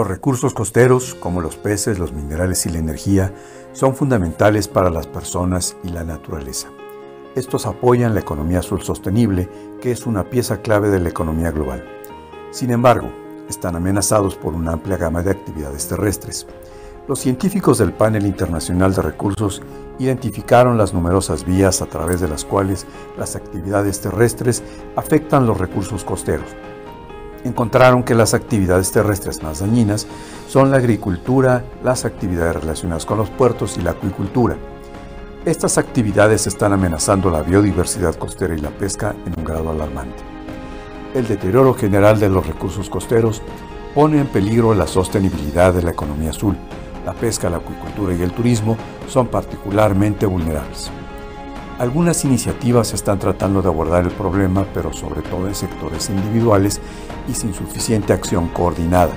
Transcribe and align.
Los 0.00 0.08
recursos 0.08 0.54
costeros, 0.54 1.14
como 1.14 1.42
los 1.42 1.56
peces, 1.56 1.98
los 1.98 2.14
minerales 2.14 2.64
y 2.64 2.70
la 2.70 2.78
energía, 2.78 3.34
son 3.72 3.94
fundamentales 3.94 4.66
para 4.66 4.88
las 4.88 5.06
personas 5.06 5.76
y 5.84 5.90
la 5.90 6.04
naturaleza. 6.04 6.68
Estos 7.36 7.66
apoyan 7.66 8.14
la 8.14 8.20
economía 8.20 8.60
azul 8.60 8.80
sostenible, 8.80 9.50
que 9.82 9.90
es 9.90 10.06
una 10.06 10.30
pieza 10.30 10.62
clave 10.62 10.88
de 10.88 11.00
la 11.00 11.10
economía 11.10 11.50
global. 11.50 11.84
Sin 12.50 12.70
embargo, 12.70 13.12
están 13.46 13.76
amenazados 13.76 14.36
por 14.36 14.54
una 14.54 14.72
amplia 14.72 14.96
gama 14.96 15.22
de 15.22 15.32
actividades 15.32 15.86
terrestres. 15.86 16.46
Los 17.06 17.18
científicos 17.18 17.76
del 17.76 17.92
Panel 17.92 18.24
Internacional 18.24 18.94
de 18.94 19.02
Recursos 19.02 19.60
identificaron 19.98 20.78
las 20.78 20.94
numerosas 20.94 21.44
vías 21.44 21.82
a 21.82 21.86
través 21.86 22.22
de 22.22 22.28
las 22.28 22.46
cuales 22.46 22.86
las 23.18 23.36
actividades 23.36 24.00
terrestres 24.00 24.62
afectan 24.96 25.44
los 25.44 25.58
recursos 25.58 26.04
costeros, 26.04 26.48
encontraron 27.44 28.02
que 28.02 28.14
las 28.14 28.34
actividades 28.34 28.92
terrestres 28.92 29.42
más 29.42 29.60
dañinas 29.60 30.06
son 30.48 30.70
la 30.70 30.78
agricultura, 30.78 31.64
las 31.82 32.04
actividades 32.04 32.56
relacionadas 32.56 33.06
con 33.06 33.18
los 33.18 33.30
puertos 33.30 33.76
y 33.76 33.82
la 33.82 33.92
acuicultura. 33.92 34.56
Estas 35.44 35.78
actividades 35.78 36.46
están 36.46 36.72
amenazando 36.72 37.30
la 37.30 37.42
biodiversidad 37.42 38.14
costera 38.16 38.54
y 38.54 38.60
la 38.60 38.70
pesca 38.70 39.14
en 39.24 39.38
un 39.38 39.44
grado 39.44 39.70
alarmante. 39.70 40.22
El 41.14 41.26
deterioro 41.26 41.74
general 41.74 42.20
de 42.20 42.28
los 42.28 42.46
recursos 42.46 42.90
costeros 42.90 43.42
pone 43.94 44.20
en 44.20 44.26
peligro 44.26 44.74
la 44.74 44.86
sostenibilidad 44.86 45.72
de 45.72 45.82
la 45.82 45.90
economía 45.90 46.30
azul. 46.30 46.56
La 47.06 47.14
pesca, 47.14 47.48
la 47.48 47.56
acuicultura 47.56 48.14
y 48.14 48.22
el 48.22 48.32
turismo 48.32 48.76
son 49.08 49.28
particularmente 49.28 50.26
vulnerables. 50.26 50.90
Algunas 51.80 52.26
iniciativas 52.26 52.92
están 52.92 53.18
tratando 53.18 53.62
de 53.62 53.68
abordar 53.68 54.04
el 54.04 54.10
problema, 54.10 54.66
pero 54.74 54.92
sobre 54.92 55.22
todo 55.22 55.48
en 55.48 55.54
sectores 55.54 56.10
individuales 56.10 56.78
y 57.26 57.32
sin 57.32 57.54
suficiente 57.54 58.12
acción 58.12 58.48
coordinada. 58.48 59.14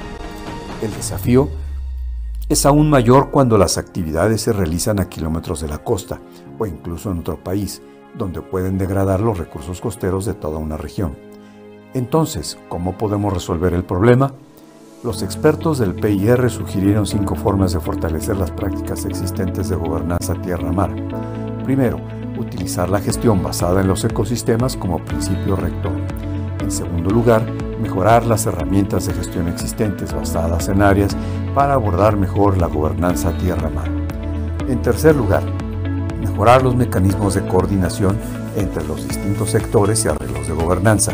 El 0.82 0.94
desafío 0.94 1.50
es 2.48 2.66
aún 2.66 2.90
mayor 2.90 3.32
cuando 3.32 3.58
las 3.58 3.78
actividades 3.78 4.44
se 4.44 4.54
realizan 4.54 5.02
a 5.02 5.10
kilómetros 5.10 5.60
de 5.60 5.68
la 5.68 5.80
costa 5.80 6.22
o 6.58 6.66
incluso 6.66 7.12
en 7.12 7.20
otro 7.20 7.36
país, 7.44 7.82
donde 8.18 8.42
pueden 8.42 8.78
degradar 8.78 9.20
los 9.20 9.38
recursos 9.38 9.82
costeros 9.82 10.24
de 10.24 10.34
toda 10.34 10.58
una 10.58 10.78
región. 10.78 11.18
Entonces, 11.94 12.58
¿cómo 12.70 12.98
podemos 12.98 13.34
resolver 13.34 13.74
el 13.74 13.84
problema? 13.84 14.32
Los 15.04 15.22
expertos 15.22 15.80
del 15.80 15.96
PIR 15.96 16.50
sugirieron 16.50 17.08
cinco 17.08 17.36
formas 17.36 17.74
de 17.74 17.82
fortalecer 17.82 18.38
las 18.38 18.52
prácticas 18.52 19.04
existentes 19.04 19.68
de 19.68 19.76
gobernanza 19.76 20.34
tierra-mar. 20.36 20.96
Primero, 21.66 22.00
utilizar 22.38 22.90
la 22.90 23.00
gestión 23.00 23.44
basada 23.44 23.82
en 23.82 23.88
los 23.88 24.04
ecosistemas 24.04 24.78
como 24.78 25.04
principio 25.04 25.56
rector. 25.56 25.94
En 26.60 26.72
segundo 26.72 27.10
lugar, 27.10 27.46
mejorar 27.82 28.26
las 28.26 28.46
herramientas 28.46 29.06
de 29.06 29.14
gestión 29.14 29.48
existentes 29.48 30.14
basadas 30.14 30.70
en 30.70 30.82
áreas 30.82 31.16
para 31.54 31.74
abordar 31.74 32.16
mejor 32.16 32.58
la 32.58 32.68
gobernanza 32.68 33.38
tierra-mar. 33.38 33.90
En 34.68 34.82
tercer 34.82 35.16
lugar, 35.16 35.44
mejorar 36.20 36.64
los 36.64 36.76
mecanismos 36.76 37.36
de 37.36 37.46
coordinación 37.46 38.18
entre 38.56 38.84
los 38.86 39.08
distintos 39.08 39.50
sectores 39.50 40.06
y 40.06 40.08
arreglos 40.08 40.48
de 40.48 40.54
gobernanza. 40.54 41.12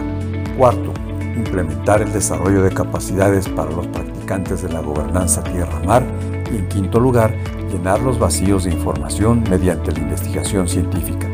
Cuarto, 0.57 0.93
implementar 1.35 2.01
el 2.01 2.11
desarrollo 2.13 2.61
de 2.61 2.71
capacidades 2.71 3.47
para 3.49 3.71
los 3.71 3.87
practicantes 3.87 4.61
de 4.61 4.69
la 4.69 4.81
gobernanza 4.81 5.43
tierra-mar. 5.43 6.05
Y 6.51 6.57
en 6.57 6.67
quinto 6.67 6.99
lugar, 6.99 7.33
llenar 7.69 8.01
los 8.01 8.19
vacíos 8.19 8.63
de 8.63 8.71
información 8.71 9.43
mediante 9.49 9.91
la 9.91 9.99
investigación 9.99 10.67
científica. 10.67 11.27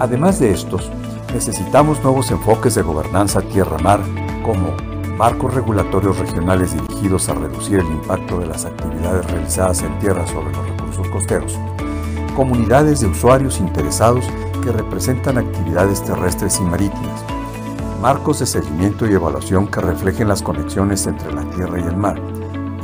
Además 0.00 0.40
de 0.40 0.50
estos, 0.50 0.90
necesitamos 1.32 2.02
nuevos 2.02 2.30
enfoques 2.30 2.74
de 2.74 2.82
gobernanza 2.82 3.40
tierra-mar 3.40 4.00
como 4.44 4.74
marcos 5.16 5.54
regulatorios 5.54 6.18
regionales 6.18 6.74
dirigidos 6.74 7.28
a 7.28 7.34
reducir 7.34 7.78
el 7.78 7.86
impacto 7.86 8.40
de 8.40 8.46
las 8.46 8.64
actividades 8.64 9.30
realizadas 9.30 9.82
en 9.82 9.98
tierra 10.00 10.26
sobre 10.26 10.52
los 10.52 10.68
recursos 10.68 11.08
costeros, 11.08 11.58
comunidades 12.34 13.00
de 13.00 13.06
usuarios 13.06 13.60
interesados 13.60 14.24
que 14.62 14.72
representan 14.72 15.38
actividades 15.38 16.02
terrestres 16.02 16.58
y 16.58 16.62
marítimas, 16.62 17.24
marcos 18.00 18.40
de 18.40 18.46
seguimiento 18.46 19.06
y 19.06 19.12
evaluación 19.12 19.68
que 19.68 19.80
reflejen 19.80 20.28
las 20.28 20.42
conexiones 20.42 21.06
entre 21.06 21.32
la 21.32 21.44
tierra 21.50 21.78
y 21.78 21.84
el 21.84 21.96
mar, 21.96 22.20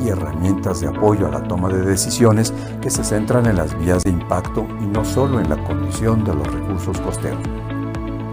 y 0.03 0.09
herramientas 0.09 0.81
de 0.81 0.89
apoyo 0.89 1.27
a 1.27 1.31
la 1.31 1.43
toma 1.43 1.69
de 1.69 1.83
decisiones 1.83 2.53
que 2.81 2.91
se 2.91 3.05
centran 3.05 3.47
en 3.47 3.57
las 3.57 3.79
vías 3.79 4.05
de 4.05 4.11
impacto 4.11 4.67
y 4.81 4.87
no 4.87 5.05
solo 5.05 5.41
en 5.41 5.49
la 5.49 5.63
condición 5.65 6.25
de 6.25 6.35
los 6.35 6.47
recursos 6.47 7.01
costeros. 7.01 7.43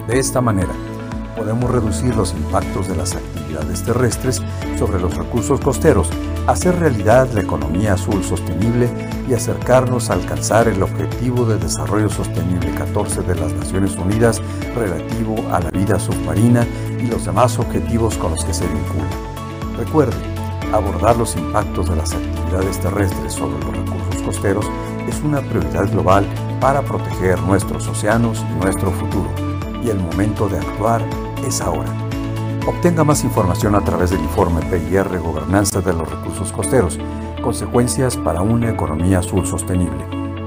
De 0.08 0.20
esta 0.20 0.42
manera, 0.42 0.74
podemos 1.36 1.70
reducir 1.70 2.16
los 2.16 2.34
impactos 2.34 2.88
de 2.88 2.96
las 2.96 3.16
actividades 3.16 3.84
terrestres 3.84 4.42
sobre 4.78 5.00
los 5.00 5.16
recursos 5.16 5.60
costeros, 5.60 6.10
hacer 6.48 6.80
realidad 6.80 7.30
la 7.34 7.42
economía 7.42 7.94
azul 7.94 8.24
sostenible 8.24 8.90
y 9.28 9.34
acercarnos 9.34 10.10
a 10.10 10.14
alcanzar 10.14 10.68
el 10.68 10.82
Objetivo 10.84 11.46
de 11.46 11.58
Desarrollo 11.58 12.10
Sostenible 12.10 12.72
14 12.76 13.22
de 13.22 13.36
las 13.36 13.54
Naciones 13.54 13.96
Unidas 13.96 14.42
relativo 14.76 15.36
a 15.52 15.60
la 15.60 15.72
vida 15.72 16.00
submarina 16.00 16.66
y 17.00 17.08
los 17.08 17.26
demás 17.26 17.58
objetivos 17.60 18.18
con 18.18 18.32
los 18.32 18.46
que 18.46 18.54
se 18.54 18.68
vincula. 18.68 19.10
Recuerde, 19.78 20.35
abordar 20.75 21.18
los 21.18 21.36
impactos 21.36 21.89
de 21.89 21.95
las 21.95 22.13
actividades 22.13 22.80
terrestres 22.80 23.33
sobre 23.33 23.57
los 23.66 23.75
recursos 23.75 24.22
costeros 24.24 24.69
es 25.07 25.19
una 25.22 25.42
prioridad 25.42 25.92
global 25.92 26.27
para 26.60 26.81
proteger 26.81 27.39
nuestros 27.42 27.88
océanos 27.88 28.44
y 28.50 28.54
nuestro 28.63 28.89
futuro. 28.92 29.30
Y 29.83 29.89
el 29.89 30.00
momento 30.00 30.50
de 30.50 30.57
actuar 30.57 31.06
es 31.45 31.62
ahora. 31.62 31.92
Obtenga 32.68 33.04
más 33.04 33.24
información 33.24 33.75
a 33.75 33.81
través 33.81 34.10
del 34.10 34.22
informe 34.22 34.66
PIR 34.66 35.19
Gobernanza 35.19 35.81
de 35.81 35.94
los 35.94 36.10
Recursos 36.10 36.51
Costeros, 36.51 36.98
Consecuencias 37.44 38.18
para 38.18 38.42
una 38.42 38.71
Economía 38.71 39.19
Azul 39.19 39.45
Sostenible, 39.45 40.04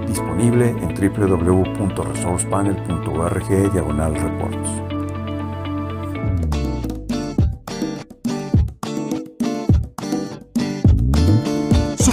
disponible 0.08 0.70
en 0.70 0.92
www.resourcepanel.org 0.94 3.72
diagonal 3.72 4.16
reports. 4.16 4.88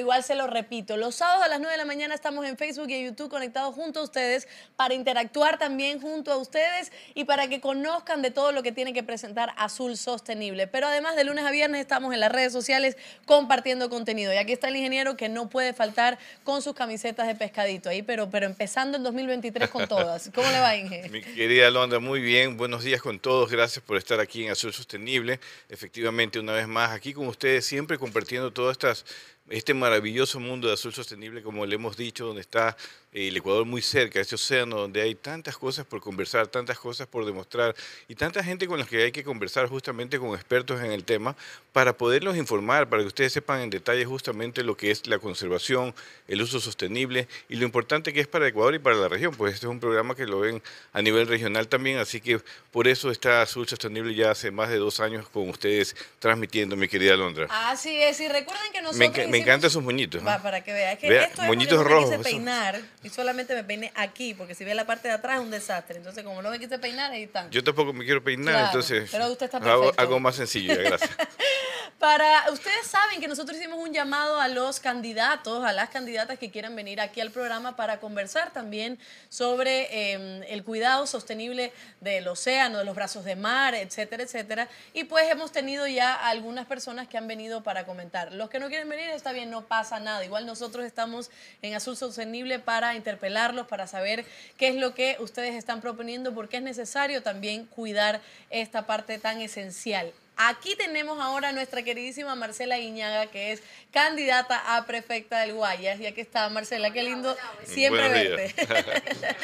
Igual 0.00 0.24
se 0.24 0.34
lo 0.34 0.46
repito. 0.46 0.96
Los 0.96 1.16
sábados 1.16 1.44
a 1.44 1.48
las 1.48 1.60
9 1.60 1.72
de 1.72 1.78
la 1.78 1.84
mañana 1.84 2.14
estamos 2.14 2.44
en 2.46 2.56
Facebook 2.56 2.88
y 2.90 2.94
en 2.94 3.04
YouTube 3.06 3.30
conectados 3.30 3.74
junto 3.74 4.00
a 4.00 4.02
ustedes 4.02 4.48
para 4.76 4.94
interactuar 4.94 5.58
también 5.58 6.00
junto 6.00 6.32
a 6.32 6.36
ustedes 6.36 6.92
y 7.14 7.24
para 7.24 7.48
que 7.48 7.60
conozcan 7.60 8.22
de 8.22 8.30
todo 8.30 8.52
lo 8.52 8.62
que 8.62 8.72
tiene 8.72 8.92
que 8.92 9.02
presentar 9.02 9.54
Azul 9.56 9.96
Sostenible. 9.96 10.66
Pero 10.66 10.88
además 10.88 11.16
de 11.16 11.24
lunes 11.24 11.44
a 11.44 11.50
viernes 11.50 11.80
estamos 11.80 12.12
en 12.12 12.20
las 12.20 12.32
redes 12.32 12.52
sociales 12.52 12.96
compartiendo 13.26 13.90
contenido. 13.90 14.32
Y 14.32 14.36
aquí 14.36 14.52
está 14.52 14.68
el 14.68 14.76
ingeniero 14.76 15.16
que 15.16 15.28
no 15.28 15.48
puede 15.48 15.72
faltar 15.72 16.18
con 16.44 16.62
sus 16.62 16.74
camisetas 16.74 17.26
de 17.26 17.34
pescadito 17.34 17.88
ahí, 17.88 18.02
pero, 18.02 18.30
pero 18.30 18.46
empezando 18.46 18.96
en 18.96 19.02
2023 19.02 19.68
con 19.70 19.86
todas. 19.88 20.30
¿Cómo 20.34 20.50
le 20.50 20.60
va, 20.60 20.76
Inge? 20.76 21.08
Mi 21.10 21.22
querida 21.22 21.70
Londra, 21.70 21.98
muy 21.98 22.20
bien. 22.20 22.56
Buenos 22.56 22.84
días 22.84 23.00
con 23.00 23.18
todos. 23.18 23.50
Gracias 23.50 23.84
por 23.84 23.96
estar 23.96 24.20
aquí 24.20 24.44
en 24.44 24.52
Azul 24.52 24.72
Sostenible. 24.72 25.40
Efectivamente, 25.68 26.38
una 26.38 26.52
vez 26.52 26.66
más 26.66 26.90
aquí 26.90 27.12
con 27.12 27.26
ustedes, 27.26 27.64
siempre 27.64 27.98
compartiendo 27.98 28.52
todas 28.52 28.72
estas 28.72 29.04
este 29.50 29.74
maravilloso 29.74 30.40
mundo 30.40 30.68
de 30.68 30.74
azul 30.74 30.94
sostenible, 30.94 31.42
como 31.42 31.66
le 31.66 31.74
hemos 31.74 31.96
dicho, 31.96 32.24
donde 32.24 32.40
está 32.40 32.76
el 33.12 33.36
Ecuador 33.36 33.64
muy 33.64 33.82
cerca, 33.82 34.20
ese 34.20 34.36
océano 34.36 34.76
donde 34.76 35.02
hay 35.02 35.16
tantas 35.16 35.56
cosas 35.56 35.84
por 35.84 36.00
conversar, 36.00 36.46
tantas 36.46 36.78
cosas 36.78 37.08
por 37.08 37.24
demostrar 37.24 37.74
y 38.06 38.14
tanta 38.14 38.42
gente 38.44 38.68
con 38.68 38.78
la 38.78 38.86
que 38.86 39.02
hay 39.02 39.12
que 39.12 39.24
conversar 39.24 39.68
justamente 39.68 40.18
con 40.18 40.34
expertos 40.34 40.80
en 40.80 40.92
el 40.92 41.04
tema 41.04 41.34
para 41.72 41.96
poderlos 41.96 42.36
informar, 42.36 42.88
para 42.88 43.02
que 43.02 43.08
ustedes 43.08 43.32
sepan 43.32 43.62
en 43.62 43.70
detalle 43.70 44.04
justamente 44.04 44.62
lo 44.62 44.76
que 44.76 44.92
es 44.92 45.08
la 45.08 45.18
conservación, 45.18 45.92
el 46.28 46.40
uso 46.40 46.60
sostenible 46.60 47.26
y 47.48 47.56
lo 47.56 47.64
importante 47.64 48.12
que 48.12 48.20
es 48.20 48.28
para 48.28 48.46
Ecuador 48.46 48.74
y 48.74 48.78
para 48.78 48.96
la 48.96 49.08
región, 49.08 49.34
pues 49.34 49.54
este 49.54 49.66
es 49.66 49.70
un 49.70 49.80
programa 49.80 50.14
que 50.14 50.26
lo 50.26 50.40
ven 50.40 50.62
a 50.92 51.02
nivel 51.02 51.26
regional 51.26 51.66
también, 51.66 51.98
así 51.98 52.20
que 52.20 52.40
por 52.70 52.86
eso 52.86 53.10
está 53.10 53.42
Azul 53.42 53.66
Sostenible 53.66 54.14
ya 54.14 54.30
hace 54.30 54.52
más 54.52 54.68
de 54.68 54.76
dos 54.76 55.00
años 55.00 55.28
con 55.28 55.48
ustedes 55.48 55.96
transmitiendo, 56.20 56.76
mi 56.76 56.86
querida 56.86 57.16
Londra. 57.16 57.48
Así 57.50 58.00
es, 58.00 58.20
y 58.20 58.28
recuerden 58.28 58.72
que 58.72 58.82
nosotros... 58.82 59.16
Me, 59.16 59.26
me 59.26 59.38
encantan 59.38 59.68
sus 59.68 59.82
moñitos. 59.82 60.24
Va, 60.24 60.40
para 60.40 60.62
que 60.62 60.72
vean, 60.72 60.92
es 60.92 60.98
que 60.98 61.18
esto 61.18 61.42
moñitos 61.42 61.84
rojos. 61.84 62.16
peinar 62.22 62.80
y 63.02 63.08
solamente 63.08 63.54
me 63.54 63.64
peiné 63.64 63.92
aquí, 63.94 64.34
porque 64.34 64.54
si 64.54 64.64
ve 64.64 64.74
la 64.74 64.84
parte 64.84 65.08
de 65.08 65.14
atrás 65.14 65.38
es 65.38 65.42
un 65.42 65.50
desastre. 65.50 65.96
Entonces, 65.96 66.22
como 66.22 66.42
no 66.42 66.50
me 66.50 66.58
quise 66.58 66.78
peinar, 66.78 67.10
ahí 67.10 67.22
están. 67.24 67.50
Yo 67.50 67.64
tampoco 67.64 67.92
me 67.92 68.04
quiero 68.04 68.22
peinar, 68.22 68.66
entonces 68.66 69.08
pero 69.10 69.28
usted 69.28 69.46
está 69.46 69.58
hago, 69.58 69.92
algo 69.96 70.20
más 70.20 70.36
sencillo, 70.36 70.76
gracias. 70.76 71.10
Para, 72.00 72.50
ustedes 72.50 72.86
saben 72.86 73.20
que 73.20 73.28
nosotros 73.28 73.58
hicimos 73.58 73.78
un 73.78 73.92
llamado 73.92 74.40
a 74.40 74.48
los 74.48 74.80
candidatos, 74.80 75.62
a 75.62 75.70
las 75.74 75.90
candidatas 75.90 76.38
que 76.38 76.50
quieran 76.50 76.74
venir 76.74 76.98
aquí 76.98 77.20
al 77.20 77.30
programa 77.30 77.76
para 77.76 78.00
conversar 78.00 78.54
también 78.54 78.98
sobre 79.28 80.14
em, 80.14 80.42
el 80.44 80.64
cuidado 80.64 81.06
sostenible 81.06 81.74
del 82.00 82.26
océano, 82.26 82.78
de 82.78 82.86
los 82.86 82.94
brazos 82.94 83.26
de 83.26 83.36
mar, 83.36 83.74
etcétera, 83.74 84.22
etcétera. 84.22 84.66
Y 84.94 85.04
pues 85.04 85.30
hemos 85.30 85.52
tenido 85.52 85.86
ya 85.86 86.14
algunas 86.14 86.64
personas 86.64 87.06
que 87.06 87.18
han 87.18 87.28
venido 87.28 87.62
para 87.62 87.84
comentar. 87.84 88.32
Los 88.32 88.48
que 88.48 88.60
no 88.60 88.68
quieren 88.68 88.88
venir, 88.88 89.10
está 89.10 89.32
bien, 89.32 89.50
no 89.50 89.66
pasa 89.66 90.00
nada. 90.00 90.24
Igual 90.24 90.46
nosotros 90.46 90.86
estamos 90.86 91.30
en 91.60 91.74
Azul 91.74 91.98
Sostenible 91.98 92.60
para 92.60 92.94
interpelarlos, 92.94 93.66
para 93.66 93.86
saber 93.86 94.24
qué 94.56 94.68
es 94.68 94.76
lo 94.76 94.94
que 94.94 95.18
ustedes 95.20 95.54
están 95.54 95.82
proponiendo, 95.82 96.32
porque 96.32 96.56
es 96.56 96.62
necesario 96.62 97.22
también 97.22 97.66
cuidar 97.66 98.22
esta 98.48 98.86
parte 98.86 99.18
tan 99.18 99.42
esencial. 99.42 100.14
Aquí 100.42 100.74
tenemos 100.74 101.20
ahora 101.20 101.50
a 101.50 101.52
nuestra 101.52 101.82
queridísima 101.82 102.34
Marcela 102.34 102.78
Iñaga, 102.78 103.26
que 103.26 103.52
es 103.52 103.62
candidata 103.90 104.74
a 104.74 104.86
prefecta 104.86 105.40
del 105.40 105.52
Guayas. 105.52 106.00
Y 106.00 106.06
aquí 106.06 106.22
está 106.22 106.48
Marcela, 106.48 106.90
qué 106.90 107.02
lindo 107.02 107.36
siempre 107.64 108.08
verte. 108.08 108.54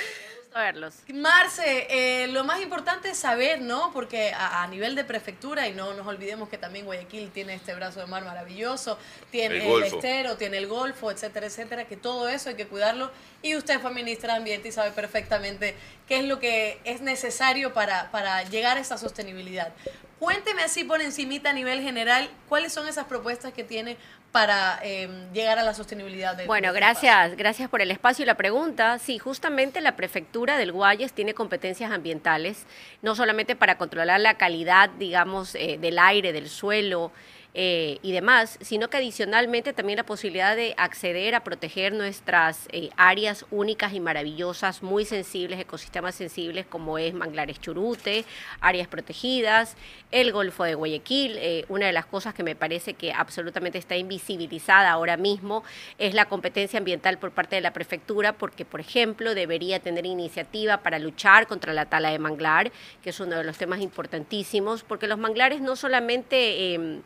verlos. 0.54 0.94
Marce, 1.12 1.86
eh, 1.90 2.28
lo 2.28 2.44
más 2.44 2.62
importante 2.62 3.10
es 3.10 3.18
saber, 3.18 3.60
¿no? 3.60 3.92
Porque 3.92 4.32
a, 4.34 4.66
nivel 4.68 4.94
de 4.94 5.04
prefectura, 5.04 5.68
y 5.68 5.74
no 5.74 5.92
nos 5.92 6.06
olvidemos 6.06 6.48
que 6.48 6.56
también 6.56 6.86
Guayaquil 6.86 7.30
tiene 7.30 7.52
este 7.52 7.74
brazo 7.74 8.00
de 8.00 8.06
mar 8.06 8.24
maravilloso, 8.24 8.98
tiene 9.30 9.70
el, 9.70 9.82
estero, 9.82 10.38
tiene 10.38 10.56
el 10.56 10.66
golfo, 10.66 11.10
etcétera, 11.10 11.46
etcétera, 11.46 11.84
que 11.86 11.98
todo 11.98 12.26
eso 12.28 12.48
hay 12.48 12.54
que 12.54 12.66
cuidarlo. 12.66 13.10
Y 13.42 13.54
usted 13.54 13.80
fue 13.80 13.92
ministra 13.92 14.32
de 14.32 14.38
Ambiente 14.38 14.68
y 14.68 14.72
sabe 14.72 14.92
perfectamente 14.92 15.74
qué 16.08 16.20
es 16.20 16.24
lo 16.24 16.40
que 16.40 16.80
es 16.84 17.02
necesario 17.02 17.74
para, 17.74 18.10
para 18.10 18.42
llegar 18.44 18.78
a 18.78 18.80
esa 18.80 18.96
sostenibilidad. 18.96 19.74
Cuénteme 20.18 20.62
así 20.62 20.82
por 20.84 21.02
encimita 21.02 21.50
a 21.50 21.52
nivel 21.52 21.82
general, 21.82 22.30
¿cuáles 22.48 22.72
son 22.72 22.88
esas 22.88 23.04
propuestas 23.04 23.52
que 23.52 23.64
tiene 23.64 23.98
para 24.32 24.78
em, 24.82 25.32
llegar 25.32 25.58
a 25.58 25.62
la 25.62 25.72
sostenibilidad 25.72 26.36
del 26.36 26.46
Bueno, 26.46 26.72
gracias, 26.72 27.36
gracias 27.36 27.70
por 27.70 27.80
el 27.80 27.90
espacio 27.90 28.22
y 28.22 28.26
la 28.26 28.34
pregunta. 28.34 28.98
Sí, 28.98 29.18
justamente 29.18 29.80
la 29.80 29.96
prefectura 29.96 30.58
del 30.58 30.72
Guayas 30.72 31.12
tiene 31.12 31.32
competencias 31.32 31.90
ambientales, 31.90 32.64
no 33.02 33.14
solamente 33.14 33.56
para 33.56 33.78
controlar 33.78 34.20
la 34.20 34.34
calidad, 34.34 34.90
digamos, 34.90 35.54
eh, 35.54 35.78
del 35.80 35.98
aire, 35.98 36.32
del 36.32 36.48
suelo, 36.48 37.12
eh, 37.58 38.00
y 38.02 38.12
demás, 38.12 38.58
sino 38.60 38.90
que 38.90 38.98
adicionalmente 38.98 39.72
también 39.72 39.96
la 39.96 40.04
posibilidad 40.04 40.54
de 40.54 40.74
acceder 40.76 41.34
a 41.34 41.42
proteger 41.42 41.94
nuestras 41.94 42.68
eh, 42.70 42.90
áreas 42.98 43.46
únicas 43.50 43.94
y 43.94 44.00
maravillosas, 44.00 44.82
muy 44.82 45.06
sensibles, 45.06 45.58
ecosistemas 45.58 46.14
sensibles 46.14 46.66
como 46.66 46.98
es 46.98 47.14
Manglares 47.14 47.58
Churute, 47.58 48.26
áreas 48.60 48.88
protegidas, 48.88 49.74
el 50.10 50.32
Golfo 50.32 50.64
de 50.64 50.74
Guayaquil. 50.74 51.38
Eh, 51.38 51.64
una 51.70 51.86
de 51.86 51.94
las 51.94 52.04
cosas 52.04 52.34
que 52.34 52.42
me 52.42 52.54
parece 52.56 52.92
que 52.92 53.14
absolutamente 53.14 53.78
está 53.78 53.96
invisibilizada 53.96 54.90
ahora 54.90 55.16
mismo 55.16 55.64
es 55.96 56.12
la 56.12 56.26
competencia 56.26 56.78
ambiental 56.78 57.16
por 57.16 57.30
parte 57.30 57.56
de 57.56 57.62
la 57.62 57.72
prefectura, 57.72 58.34
porque, 58.34 58.66
por 58.66 58.80
ejemplo, 58.80 59.34
debería 59.34 59.80
tener 59.80 60.04
iniciativa 60.04 60.82
para 60.82 60.98
luchar 60.98 61.46
contra 61.46 61.72
la 61.72 61.86
tala 61.86 62.10
de 62.10 62.18
manglar, 62.18 62.70
que 63.02 63.08
es 63.08 63.18
uno 63.18 63.36
de 63.36 63.44
los 63.44 63.56
temas 63.56 63.80
importantísimos, 63.80 64.82
porque 64.82 65.06
los 65.06 65.18
manglares 65.18 65.62
no 65.62 65.74
solamente 65.74 66.74
em, 66.74 67.00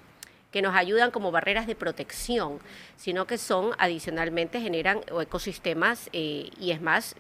que 0.50 0.62
nos 0.62 0.75
ayudan 0.75 1.11
como 1.11 1.30
barreras 1.30 1.66
de 1.66 1.75
protección, 1.75 2.59
sino 2.97 3.26
que 3.26 3.38
son 3.38 3.73
adicionalmente 3.78 4.61
generan 4.61 5.00
ecosistemas 5.21 6.09
eh, 6.12 6.50
y 6.59 6.73
es 6.73 6.80
más 6.80 7.16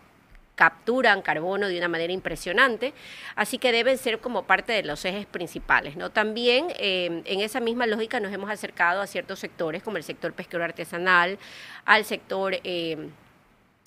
capturan 0.60 1.22
carbono 1.22 1.68
de 1.68 1.78
una 1.78 1.88
manera 1.88 2.12
impresionante, 2.12 2.92
así 3.34 3.56
que 3.56 3.72
deben 3.72 3.96
ser 3.96 4.18
como 4.18 4.42
parte 4.42 4.74
de 4.74 4.82
los 4.82 5.02
ejes 5.06 5.24
principales. 5.24 5.96
¿no? 5.96 6.10
También 6.10 6.66
eh, 6.78 7.22
en 7.24 7.40
esa 7.40 7.60
misma 7.60 7.86
lógica 7.86 8.20
nos 8.20 8.30
hemos 8.30 8.50
acercado 8.50 9.00
a 9.00 9.06
ciertos 9.06 9.38
sectores, 9.38 9.82
como 9.82 9.96
el 9.96 10.02
sector 10.04 10.34
pesquero 10.34 10.62
artesanal, 10.62 11.38
al 11.86 12.04
sector... 12.04 12.56
Eh, 12.62 13.08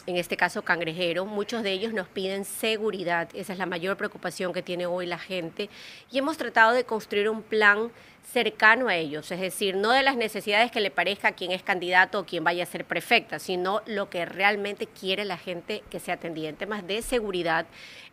en 0.06 0.18
este 0.18 0.36
caso 0.36 0.64
cangrejero, 0.64 1.26
muchos 1.26 1.64
de 1.64 1.72
ellos 1.72 1.94
nos 1.94 2.10
piden 2.10 2.44
seguridad, 2.44 3.30
esa 3.34 3.54
es 3.54 3.60
la 3.60 3.66
mayor 3.66 3.96
preocupación 3.96 4.52
que 4.52 4.62
tiene 4.62 4.86
hoy 4.86 5.06
la 5.06 5.18
gente, 5.18 5.70
y 6.12 6.18
hemos 6.18 6.36
tratado 6.36 6.74
de 6.74 6.84
construir 6.84 7.30
un 7.30 7.42
plan 7.42 7.90
cercano 8.32 8.88
a 8.88 8.96
ellos, 8.96 9.30
es 9.32 9.39
decir, 9.39 9.75
no 9.75 9.92
de 9.92 10.01
las 10.01 10.15
necesidades 10.15 10.72
que 10.72 10.80
le 10.80 10.92
parezca 10.92 11.30
a 11.30 11.32
quien 11.34 11.51
es 11.51 11.62
candidato 11.62 12.20
o 12.20 12.25
quien 12.25 12.44
vaya 12.44 12.63
a 12.63 12.65
ser 12.65 12.86
prefecta, 12.86 13.38
sino 13.38 13.82
lo 13.86 14.10
que 14.10 14.25
realmente 14.25 14.88
quiere 14.88 15.25
la 15.25 15.38
gente 15.38 15.84
que 15.89 16.00
sea 16.00 16.15
atendida 16.15 16.50
en 16.50 16.56
temas 16.56 16.88
de 16.88 17.01
seguridad, 17.01 17.65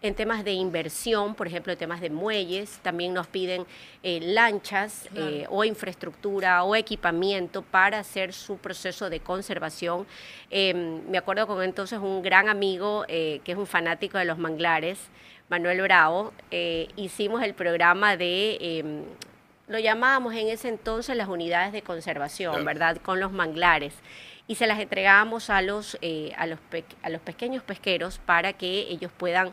en 0.02 0.14
temas 0.14 0.44
de 0.44 0.52
inversión, 0.52 1.34
por 1.34 1.46
ejemplo, 1.46 1.72
en 1.72 1.78
temas 1.78 2.00
de 2.00 2.10
muelles, 2.10 2.80
también 2.82 3.14
nos 3.14 3.28
piden 3.28 3.66
eh, 4.02 4.20
lanchas 4.20 5.08
eh, 5.14 5.46
o 5.48 5.64
infraestructura 5.64 6.64
o 6.64 6.74
equipamiento 6.74 7.62
para 7.62 8.00
hacer 8.00 8.32
su 8.32 8.58
proceso 8.58 9.10
de 9.10 9.20
conservación. 9.20 10.06
Em, 10.50 11.02
me 11.08 11.18
acuerdo 11.18 11.46
con 11.46 11.62
entonces 11.62 11.98
un 11.98 12.22
gran 12.22 12.48
amigo 12.48 13.04
eh, 13.08 13.40
que 13.44 13.52
es 13.52 13.58
un 13.58 13.66
fanático 13.66 14.18
de 14.18 14.24
los 14.24 14.38
manglares, 14.38 14.98
Manuel 15.48 15.82
Bravo, 15.82 16.32
hicimos 16.94 17.42
el 17.42 17.54
programa 17.54 18.16
de 18.16 18.56
em, 18.60 19.02
lo 19.70 19.78
llamábamos 19.78 20.34
en 20.34 20.48
ese 20.48 20.68
entonces 20.68 21.16
las 21.16 21.28
unidades 21.28 21.72
de 21.72 21.82
conservación, 21.82 22.64
¿verdad? 22.64 22.96
Con 22.96 23.20
los 23.20 23.30
manglares. 23.30 23.94
Y 24.48 24.56
se 24.56 24.66
las 24.66 24.80
entregábamos 24.80 25.48
a 25.48 25.62
los, 25.62 25.96
eh, 26.02 26.32
a, 26.36 26.48
los 26.48 26.58
a 27.02 27.08
los 27.08 27.20
pequeños 27.20 27.62
pesqueros 27.62 28.18
para 28.18 28.52
que 28.52 28.88
ellos 28.90 29.12
puedan 29.16 29.52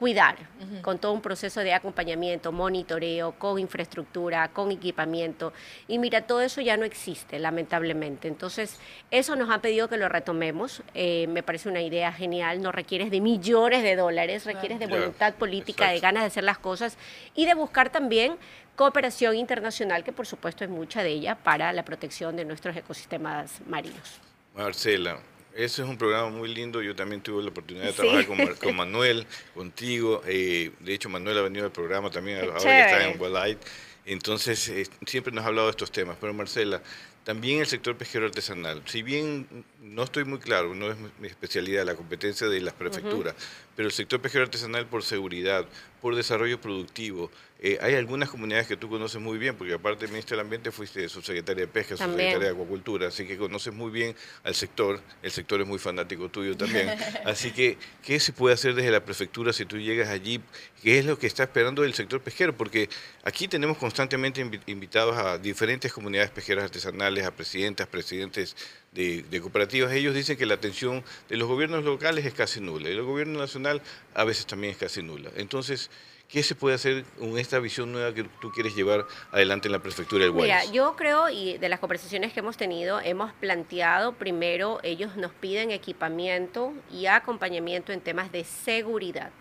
cuidar 0.00 0.38
con 0.80 0.98
todo 0.98 1.12
un 1.12 1.20
proceso 1.20 1.60
de 1.60 1.74
acompañamiento, 1.74 2.52
monitoreo, 2.52 3.32
con 3.32 3.58
infraestructura, 3.58 4.48
con 4.48 4.70
equipamiento. 4.70 5.52
Y 5.88 5.98
mira, 5.98 6.22
todo 6.22 6.40
eso 6.40 6.62
ya 6.62 6.78
no 6.78 6.86
existe, 6.86 7.38
lamentablemente. 7.38 8.26
Entonces, 8.26 8.80
eso 9.10 9.36
nos 9.36 9.50
ha 9.50 9.60
pedido 9.60 9.88
que 9.88 9.98
lo 9.98 10.08
retomemos. 10.08 10.82
Eh, 10.94 11.26
me 11.26 11.42
parece 11.42 11.68
una 11.68 11.82
idea 11.82 12.12
genial, 12.12 12.62
no 12.62 12.72
requieres 12.72 13.10
de 13.10 13.20
millones 13.20 13.82
de 13.82 13.94
dólares, 13.94 14.46
requieres 14.46 14.78
de 14.78 14.86
voluntad 14.86 15.34
política, 15.34 15.90
de 15.90 16.00
ganas 16.00 16.22
de 16.22 16.28
hacer 16.28 16.44
las 16.44 16.58
cosas 16.58 16.96
y 17.34 17.44
de 17.44 17.52
buscar 17.52 17.90
también 17.90 18.38
cooperación 18.76 19.36
internacional, 19.36 20.02
que 20.02 20.12
por 20.12 20.26
supuesto 20.26 20.64
es 20.64 20.70
mucha 20.70 21.02
de 21.02 21.10
ella, 21.10 21.34
para 21.34 21.74
la 21.74 21.84
protección 21.84 22.36
de 22.36 22.46
nuestros 22.46 22.74
ecosistemas 22.74 23.60
marinos. 23.66 24.18
Marcela, 24.56 25.18
ese 25.54 25.82
es 25.82 25.88
un 25.88 25.98
programa 25.98 26.30
muy 26.30 26.52
lindo. 26.52 26.82
Yo 26.82 26.94
también 26.94 27.20
tuve 27.20 27.42
la 27.42 27.50
oportunidad 27.50 27.86
de 27.86 27.92
trabajar 27.92 28.26
con, 28.58 28.76
Manuel, 28.76 29.26
contigo. 29.54 30.22
Eh, 30.26 30.70
de 30.80 30.94
hecho, 30.94 31.08
Manuel 31.08 31.38
ha 31.38 31.42
venido 31.42 31.64
al 31.64 31.72
programa 31.72 32.10
también, 32.10 32.40
ahora 32.40 32.54
que 32.54 32.80
está 32.80 33.08
en 33.08 33.20
Wallite. 33.20 33.60
Entonces, 34.06 34.68
eh, 34.68 34.86
siempre 35.06 35.32
nos 35.32 35.44
ha 35.44 35.48
hablado 35.48 35.66
de 35.66 35.72
estos 35.72 35.92
temas. 35.92 36.16
Pero 36.20 36.32
Marcela, 36.32 36.82
también 37.24 37.60
el 37.60 37.66
sector 37.66 37.96
pesquero 37.96 38.26
artesanal. 38.26 38.82
Si 38.86 39.02
bien 39.02 39.46
no 39.80 40.04
estoy 40.04 40.24
muy 40.24 40.38
claro, 40.38 40.74
no 40.74 40.90
es 40.90 40.96
mi 41.18 41.28
especialidad, 41.28 41.84
la 41.84 41.94
competencia 41.94 42.48
de 42.48 42.60
las 42.60 42.74
prefecturas, 42.74 43.34
pero 43.76 43.88
el 43.88 43.92
sector 43.92 44.20
pesquero 44.20 44.44
artesanal 44.44 44.86
por 44.86 45.02
seguridad, 45.02 45.66
por 46.00 46.16
desarrollo 46.16 46.60
productivo, 46.60 47.30
eh, 47.62 47.78
hay 47.82 47.94
algunas 47.94 48.30
comunidades 48.30 48.66
que 48.66 48.76
tú 48.78 48.88
conoces 48.88 49.20
muy 49.20 49.36
bien, 49.36 49.54
porque 49.54 49.74
aparte 49.74 50.08
ministro 50.08 50.34
del 50.34 50.46
Ambiente 50.46 50.70
fuiste 50.70 51.06
subsecretaria 51.10 51.66
de 51.66 51.68
Pesca, 51.68 51.94
subsecretaria 51.94 52.46
de 52.46 52.48
Acuacultura, 52.48 53.08
así 53.08 53.26
que 53.26 53.36
conoces 53.36 53.74
muy 53.74 53.90
bien 53.90 54.16
al 54.44 54.54
sector, 54.54 54.98
el 55.22 55.30
sector 55.30 55.60
es 55.60 55.66
muy 55.66 55.78
fanático 55.78 56.30
tuyo 56.30 56.56
también. 56.56 56.88
Así 57.26 57.50
que, 57.50 57.76
¿qué 58.02 58.18
se 58.18 58.32
puede 58.32 58.54
hacer 58.54 58.74
desde 58.74 58.90
la 58.90 59.04
prefectura 59.04 59.52
si 59.52 59.66
tú 59.66 59.76
llegas 59.76 60.08
allí? 60.08 60.40
¿Qué 60.82 60.98
es 60.98 61.04
lo 61.04 61.18
que 61.18 61.26
está 61.26 61.42
esperando 61.42 61.84
el 61.84 61.92
sector 61.92 62.22
pesquero? 62.22 62.56
Porque 62.56 62.88
aquí 63.24 63.46
tenemos 63.46 63.76
constantemente 63.76 64.40
invitados 64.66 65.18
a 65.18 65.36
diferentes 65.36 65.92
comunidades 65.92 66.30
pesqueras 66.30 66.64
artesanales, 66.64 67.26
a 67.26 67.30
presidentas, 67.30 67.86
presidentes 67.88 68.56
de, 68.92 69.22
de, 69.30 69.40
cooperativas, 69.40 69.92
ellos 69.92 70.14
dicen 70.14 70.36
que 70.36 70.46
la 70.46 70.54
atención 70.54 71.04
de 71.28 71.36
los 71.36 71.46
gobiernos 71.46 71.84
locales 71.84 72.24
es 72.24 72.34
casi 72.34 72.60
nula 72.60 72.88
y 72.88 72.92
el 72.92 73.02
gobierno 73.02 73.38
nacional 73.38 73.82
a 74.14 74.24
veces 74.24 74.46
también 74.46 74.72
es 74.72 74.78
casi 74.78 75.02
nula. 75.02 75.30
Entonces, 75.36 75.90
¿Qué 76.30 76.44
se 76.44 76.54
puede 76.54 76.76
hacer 76.76 77.04
con 77.18 77.36
esta 77.38 77.58
visión 77.58 77.90
nueva 77.90 78.14
que 78.14 78.22
tú 78.22 78.52
quieres 78.52 78.76
llevar 78.76 79.04
adelante 79.32 79.66
en 79.66 79.72
la 79.72 79.80
prefectura 79.80 80.22
del 80.22 80.30
Guayas? 80.30 80.68
Mira, 80.68 80.72
yo 80.72 80.94
creo, 80.94 81.28
y 81.28 81.58
de 81.58 81.68
las 81.68 81.80
conversaciones 81.80 82.32
que 82.32 82.38
hemos 82.38 82.56
tenido, 82.56 83.00
hemos 83.00 83.32
planteado, 83.32 84.12
primero, 84.12 84.78
ellos 84.84 85.16
nos 85.16 85.32
piden 85.32 85.72
equipamiento 85.72 86.72
y 86.92 87.06
acompañamiento 87.06 87.92
en 87.92 88.00
temas 88.00 88.30
de 88.30 88.44
seguridad. 88.44 89.32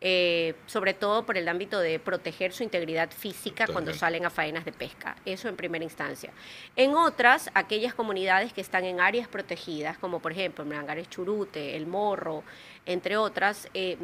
Eh, 0.00 0.54
sobre 0.66 0.94
todo 0.94 1.26
por 1.26 1.36
el 1.36 1.48
ámbito 1.48 1.80
de 1.80 1.98
proteger 1.98 2.52
su 2.52 2.62
integridad 2.62 3.10
física 3.10 3.66
cuando 3.66 3.92
salen 3.92 4.24
a 4.24 4.30
faenas 4.30 4.64
de 4.64 4.70
pesca. 4.70 5.16
Eso 5.24 5.48
en 5.48 5.56
primera 5.56 5.82
instancia. 5.82 6.30
En 6.76 6.94
otras, 6.94 7.50
aquellas 7.54 7.94
comunidades 7.94 8.52
que 8.52 8.60
están 8.60 8.84
en 8.84 9.00
áreas 9.00 9.26
protegidas, 9.26 9.98
como 9.98 10.20
por 10.20 10.30
ejemplo 10.30 10.64
Mangares 10.64 11.08
Churute, 11.08 11.74
El 11.74 11.88
Morro, 11.88 12.44
entre 12.86 13.16
otras, 13.16 13.68
eh, 13.74 13.96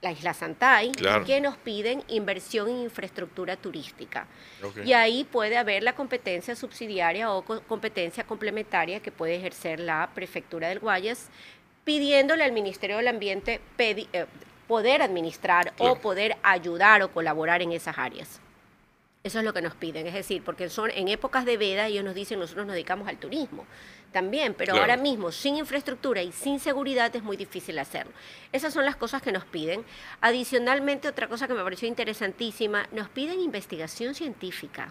la 0.00 0.12
isla 0.12 0.34
Santay, 0.34 0.92
que 1.26 1.40
nos 1.40 1.56
piden 1.56 2.02
inversión 2.08 2.68
en 2.68 2.76
infraestructura 2.78 3.56
turística. 3.56 4.26
Y 4.84 4.92
ahí 4.92 5.24
puede 5.24 5.56
haber 5.56 5.82
la 5.82 5.94
competencia 5.94 6.54
subsidiaria 6.54 7.32
o 7.32 7.42
competencia 7.42 8.24
complementaria 8.24 9.00
que 9.00 9.10
puede 9.10 9.36
ejercer 9.36 9.80
la 9.80 10.10
prefectura 10.14 10.68
del 10.68 10.80
Guayas, 10.80 11.28
pidiéndole 11.84 12.44
al 12.44 12.52
Ministerio 12.52 12.98
del 12.98 13.08
Ambiente 13.08 13.60
eh, 13.78 14.26
poder 14.68 15.02
administrar 15.02 15.72
o 15.78 15.96
poder 15.96 16.36
ayudar 16.42 17.02
o 17.02 17.10
colaborar 17.10 17.62
en 17.62 17.72
esas 17.72 17.98
áreas. 17.98 18.40
Eso 19.22 19.38
es 19.38 19.44
lo 19.44 19.54
que 19.54 19.62
nos 19.62 19.74
piden, 19.74 20.06
es 20.06 20.12
decir, 20.12 20.42
porque 20.44 20.68
son 20.68 20.90
en 20.90 21.08
épocas 21.08 21.46
de 21.46 21.56
veda 21.56 21.86
ellos 21.86 22.04
nos 22.04 22.14
dicen 22.14 22.38
nosotros 22.38 22.66
nos 22.66 22.74
dedicamos 22.74 23.08
al 23.08 23.16
turismo 23.16 23.64
también, 24.14 24.54
pero 24.54 24.76
ahora 24.76 24.96
mismo 24.96 25.32
sin 25.32 25.56
infraestructura 25.56 26.22
y 26.22 26.30
sin 26.30 26.60
seguridad 26.60 27.14
es 27.14 27.22
muy 27.24 27.36
difícil 27.36 27.76
hacerlo. 27.80 28.12
Esas 28.52 28.72
son 28.72 28.84
las 28.84 28.94
cosas 28.94 29.20
que 29.20 29.32
nos 29.32 29.44
piden. 29.44 29.84
Adicionalmente, 30.20 31.08
otra 31.08 31.26
cosa 31.28 31.48
que 31.48 31.54
me 31.54 31.64
pareció 31.64 31.88
interesantísima, 31.88 32.86
nos 32.92 33.08
piden 33.08 33.40
investigación 33.40 34.14
científica, 34.14 34.88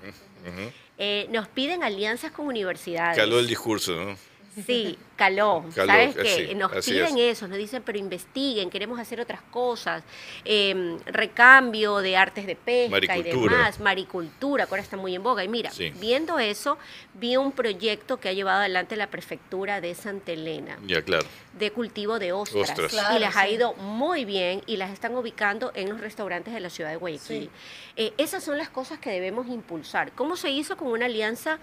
eh, 0.97 1.27
nos 1.31 1.47
piden 1.47 1.83
alianzas 1.83 2.33
con 2.33 2.47
universidades. 2.47 3.17
Caló 3.17 3.39
el 3.39 3.47
discurso, 3.47 3.95
¿no? 3.95 4.17
Sí, 4.65 4.97
caló. 5.15 5.65
¿Sabes 5.71 6.15
qué? 6.15 6.53
nos 6.55 6.71
piden 6.85 7.17
eso, 7.17 7.47
nos 7.47 7.57
dicen, 7.57 7.81
pero 7.83 7.97
investiguen, 7.97 8.69
queremos 8.69 8.99
hacer 8.99 9.19
otras 9.19 9.41
cosas. 9.51 10.03
Em, 10.45 10.99
recambio 11.05 11.97
de 11.97 12.17
artes 12.17 12.45
de 12.45 12.55
pesca 12.55 13.17
y 13.17 13.23
demás, 13.23 13.79
maricultura, 13.79 14.65
que 14.65 14.71
ahora 14.71 14.83
está 14.83 14.97
muy 14.97 15.15
en 15.15 15.23
boga. 15.23 15.43
Y 15.43 15.47
mira, 15.47 15.71
viendo 15.99 16.39
eso, 16.39 16.77
vi 17.13 17.37
un 17.37 17.51
proyecto 17.51 18.17
que 18.17 18.29
ha 18.29 18.33
llevado 18.33 18.59
adelante 18.59 18.95
la 18.95 19.07
prefectura 19.07 19.81
de 19.81 19.95
Santa 19.95 20.31
Elena. 20.31 20.77
Ya, 20.85 21.01
claro. 21.01 21.25
De 21.57 21.71
cultivo 21.71 22.19
de 22.19 22.31
ostras. 22.31 22.73
y 23.15 23.19
les 23.19 23.35
ha 23.35 23.47
ido 23.47 23.73
muy 23.75 24.25
bien 24.25 24.61
y 24.65 24.77
las 24.77 24.91
están 24.91 25.15
ubicando 25.15 25.71
en 25.75 25.89
los 25.89 25.99
restaurantes 25.99 26.53
de 26.53 26.59
la 26.59 26.69
ciudad 26.69 26.89
de 26.89 26.97
Guayaquil. 26.97 27.49
Eh, 27.95 28.13
esas 28.17 28.43
son 28.43 28.57
las 28.57 28.69
cosas 28.69 28.99
que 28.99 29.11
debemos 29.11 29.47
impulsar. 29.47 30.11
¿Cómo 30.13 30.35
se 30.35 30.49
hizo 30.49 30.77
con 30.77 30.87
una 30.87 31.05
alianza 31.05 31.59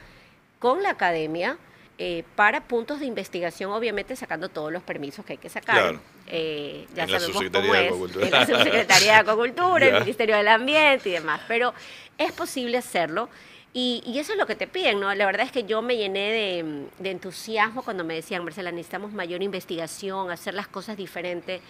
con 0.59 0.82
la 0.82 0.90
academia? 0.90 1.59
Eh, 2.02 2.25
para 2.35 2.62
puntos 2.62 2.99
de 2.99 3.04
investigación, 3.04 3.73
obviamente 3.73 4.16
sacando 4.16 4.49
todos 4.49 4.73
los 4.73 4.83
permisos 4.83 5.23
que 5.23 5.35
hay 5.35 5.37
que 5.37 5.50
sacar. 5.50 5.99
Eh, 6.28 6.87
ya 6.95 7.07
sabemos 7.07 7.42
cómo 7.52 7.75
es. 7.75 7.92
En 8.23 8.30
la 8.30 8.47
Subsecretaría 8.47 9.12
de 9.12 9.19
Acuacultura, 9.19 9.87
el 9.87 10.00
Ministerio 10.00 10.35
del 10.35 10.49
Ambiente 10.49 11.11
y 11.11 11.12
demás. 11.12 11.42
Pero 11.47 11.75
es 12.16 12.33
posible 12.33 12.78
hacerlo. 12.78 13.28
Y, 13.75 14.02
eso 14.19 14.33
es 14.33 14.38
lo 14.38 14.47
que 14.47 14.54
te 14.54 14.66
piden, 14.66 14.99
¿no? 14.99 15.14
La 15.14 15.26
verdad 15.26 15.45
es 15.45 15.52
que 15.52 15.64
yo 15.64 15.83
me 15.83 15.99
llené 15.99 16.33
de, 16.33 16.87
de 17.00 17.11
entusiasmo 17.11 17.83
cuando 17.83 18.02
me 18.02 18.14
decían, 18.14 18.45
Marcela, 18.45 18.73
necesitamos 18.73 19.12
mayor 19.12 19.42
investigación, 19.42 20.30
hacer 20.30 20.54
las 20.54 20.69
cosas 20.69 20.97
diferentes 20.97 21.61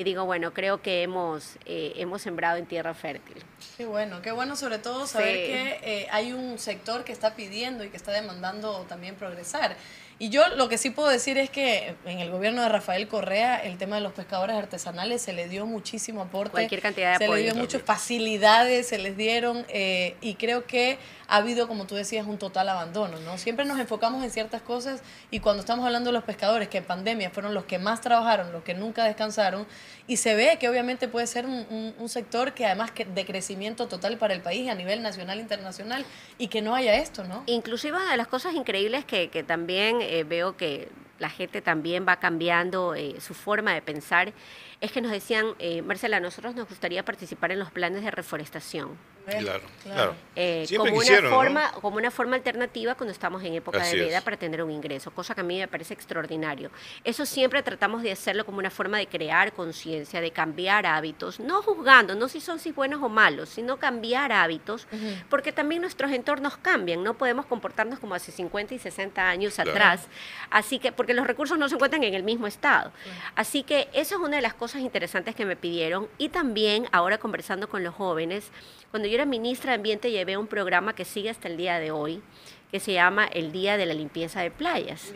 y 0.00 0.04
digo, 0.04 0.24
bueno, 0.24 0.54
creo 0.54 0.80
que 0.80 1.02
hemos, 1.02 1.56
eh, 1.66 1.94
hemos 1.96 2.22
sembrado 2.22 2.56
en 2.56 2.66
tierra 2.66 2.94
fértil. 2.94 3.42
Qué 3.76 3.84
bueno, 3.84 4.22
qué 4.22 4.30
bueno 4.30 4.54
sobre 4.54 4.78
todo 4.78 5.08
saber 5.08 5.34
que 5.34 5.80
eh, 5.82 6.08
hay 6.12 6.32
un 6.32 6.56
sector 6.60 7.02
que 7.02 7.10
está 7.10 7.34
pidiendo 7.34 7.82
y 7.82 7.88
que 7.88 7.96
está 7.96 8.12
demandando 8.12 8.86
también 8.88 9.16
progresar. 9.16 9.76
Y 10.20 10.30
yo 10.30 10.48
lo 10.50 10.68
que 10.68 10.78
sí 10.78 10.90
puedo 10.90 11.08
decir 11.08 11.36
es 11.36 11.50
que 11.50 11.96
en 12.04 12.20
el 12.20 12.30
gobierno 12.30 12.62
de 12.62 12.68
Rafael 12.68 13.08
Correa 13.08 13.56
el 13.56 13.76
tema 13.76 13.96
de 13.96 14.02
los 14.02 14.12
pescadores 14.12 14.54
artesanales 14.54 15.20
se 15.20 15.32
le 15.32 15.48
dio 15.48 15.66
muchísimo 15.66 16.22
aporte. 16.22 16.52
Cualquier 16.52 16.80
cantidad 16.80 17.18
de 17.18 17.26
Se 17.26 17.32
le 17.32 17.42
dio 17.42 17.56
muchas 17.56 17.82
facilidades, 17.82 18.86
se 18.86 18.98
les 18.98 19.16
dieron 19.16 19.66
eh, 19.68 20.16
y 20.20 20.34
creo 20.34 20.64
que 20.64 20.98
ha 21.28 21.36
habido, 21.36 21.68
como 21.68 21.86
tú 21.86 21.94
decías, 21.94 22.26
un 22.26 22.38
total 22.38 22.68
abandono, 22.68 23.20
¿no? 23.20 23.36
Siempre 23.38 23.64
nos 23.64 23.78
enfocamos 23.78 24.24
en 24.24 24.30
ciertas 24.30 24.62
cosas 24.62 25.02
y 25.30 25.40
cuando 25.40 25.60
estamos 25.60 25.84
hablando 25.84 26.08
de 26.08 26.14
los 26.14 26.24
pescadores, 26.24 26.68
que 26.68 26.78
en 26.78 26.84
pandemia 26.84 27.30
fueron 27.30 27.54
los 27.54 27.64
que 27.64 27.78
más 27.78 28.00
trabajaron, 28.00 28.50
los 28.50 28.64
que 28.64 28.74
nunca 28.74 29.04
descansaron, 29.04 29.66
y 30.06 30.16
se 30.16 30.34
ve 30.34 30.56
que 30.58 30.68
obviamente 30.68 31.06
puede 31.06 31.26
ser 31.26 31.46
un, 31.46 31.94
sector 32.08 32.54
que 32.54 32.64
además 32.64 32.90
que 32.90 33.04
de 33.04 33.26
crecimiento 33.26 33.86
total 33.86 34.16
para 34.16 34.32
el 34.32 34.40
país 34.40 34.70
a 34.70 34.74
nivel 34.74 35.02
nacional 35.02 35.38
e 35.38 35.42
internacional 35.42 36.06
y 36.38 36.48
que 36.48 36.62
no 36.62 36.74
haya 36.74 36.94
esto, 36.94 37.22
¿no? 37.24 37.42
Inclusive 37.44 37.98
de 38.10 38.16
las 38.16 38.26
cosas 38.26 38.54
increíbles 38.54 39.04
que, 39.04 39.28
que 39.28 39.42
también 39.42 39.98
eh, 40.00 40.24
veo 40.24 40.56
que 40.56 40.88
la 41.18 41.28
gente 41.28 41.60
también 41.60 42.06
va 42.08 42.16
cambiando 42.16 42.94
eh, 42.94 43.16
su 43.20 43.34
forma 43.34 43.74
de 43.74 43.82
pensar 43.82 44.32
es 44.80 44.92
que 44.92 45.00
nos 45.00 45.10
decían, 45.10 45.46
eh, 45.58 45.82
Marcela, 45.82 46.18
a 46.18 46.20
nosotros 46.20 46.54
nos 46.54 46.68
gustaría 46.68 47.04
participar 47.04 47.52
en 47.52 47.58
los 47.58 47.70
planes 47.70 48.02
de 48.02 48.10
reforestación. 48.10 48.96
Claro, 49.36 49.62
claro. 49.82 50.14
Eh, 50.34 50.66
como, 50.76 50.94
una 50.94 51.30
forma, 51.30 51.72
como 51.72 51.96
una 51.96 52.10
forma 52.10 52.36
alternativa 52.36 52.94
cuando 52.94 53.12
estamos 53.12 53.42
en 53.42 53.54
época 53.54 53.82
de 53.84 54.04
vida 54.04 54.20
para 54.20 54.36
tener 54.36 54.62
un 54.62 54.70
ingreso, 54.70 55.10
cosa 55.10 55.34
que 55.34 55.40
a 55.40 55.44
mí 55.44 55.58
me 55.58 55.68
parece 55.68 55.94
extraordinario. 55.94 56.70
Eso 57.04 57.26
siempre 57.26 57.62
tratamos 57.62 58.02
de 58.02 58.12
hacerlo 58.12 58.46
como 58.46 58.58
una 58.58 58.70
forma 58.70 58.98
de 58.98 59.06
crear 59.06 59.52
conciencia, 59.52 60.20
de 60.20 60.30
cambiar 60.30 60.86
hábitos, 60.86 61.40
no 61.40 61.62
juzgando, 61.62 62.14
no 62.14 62.28
si 62.28 62.40
son 62.40 62.58
si 62.58 62.72
buenos 62.72 63.02
o 63.02 63.08
malos, 63.08 63.48
sino 63.48 63.78
cambiar 63.78 64.32
hábitos, 64.32 64.86
porque 65.28 65.52
también 65.52 65.82
nuestros 65.82 66.10
entornos 66.12 66.56
cambian, 66.56 67.02
no 67.02 67.14
podemos 67.14 67.46
comportarnos 67.46 67.98
como 67.98 68.14
hace 68.14 68.32
50 68.32 68.74
y 68.74 68.78
60 68.78 69.28
años 69.28 69.58
atrás, 69.58 70.06
así 70.50 70.78
que 70.78 70.92
porque 70.92 71.14
los 71.14 71.26
recursos 71.26 71.58
no 71.58 71.68
se 71.68 71.74
encuentran 71.74 72.04
en 72.04 72.14
el 72.14 72.22
mismo 72.22 72.46
estado. 72.46 72.92
Así 73.34 73.62
que 73.62 73.88
eso 73.92 74.16
es 74.16 74.20
una 74.20 74.36
de 74.36 74.42
las 74.42 74.54
cosas 74.54 74.82
interesantes 74.82 75.34
que 75.34 75.44
me 75.44 75.56
pidieron 75.56 76.08
y 76.18 76.28
también 76.28 76.88
ahora 76.92 77.18
conversando 77.18 77.68
con 77.68 77.82
los 77.82 77.94
jóvenes, 77.94 78.50
cuando 78.90 79.08
yo 79.08 79.16
era 79.16 79.26
ministra 79.26 79.72
de 79.72 79.76
Ambiente 79.76 80.10
llevé 80.10 80.36
un 80.36 80.46
programa 80.46 80.94
que 80.94 81.04
sigue 81.04 81.30
hasta 81.30 81.48
el 81.48 81.56
día 81.56 81.78
de 81.78 81.90
hoy, 81.90 82.22
que 82.70 82.80
se 82.80 82.94
llama 82.94 83.26
el 83.26 83.52
Día 83.52 83.76
de 83.76 83.86
la 83.86 83.94
Limpieza 83.94 84.40
de 84.40 84.50
Playas. 84.50 85.12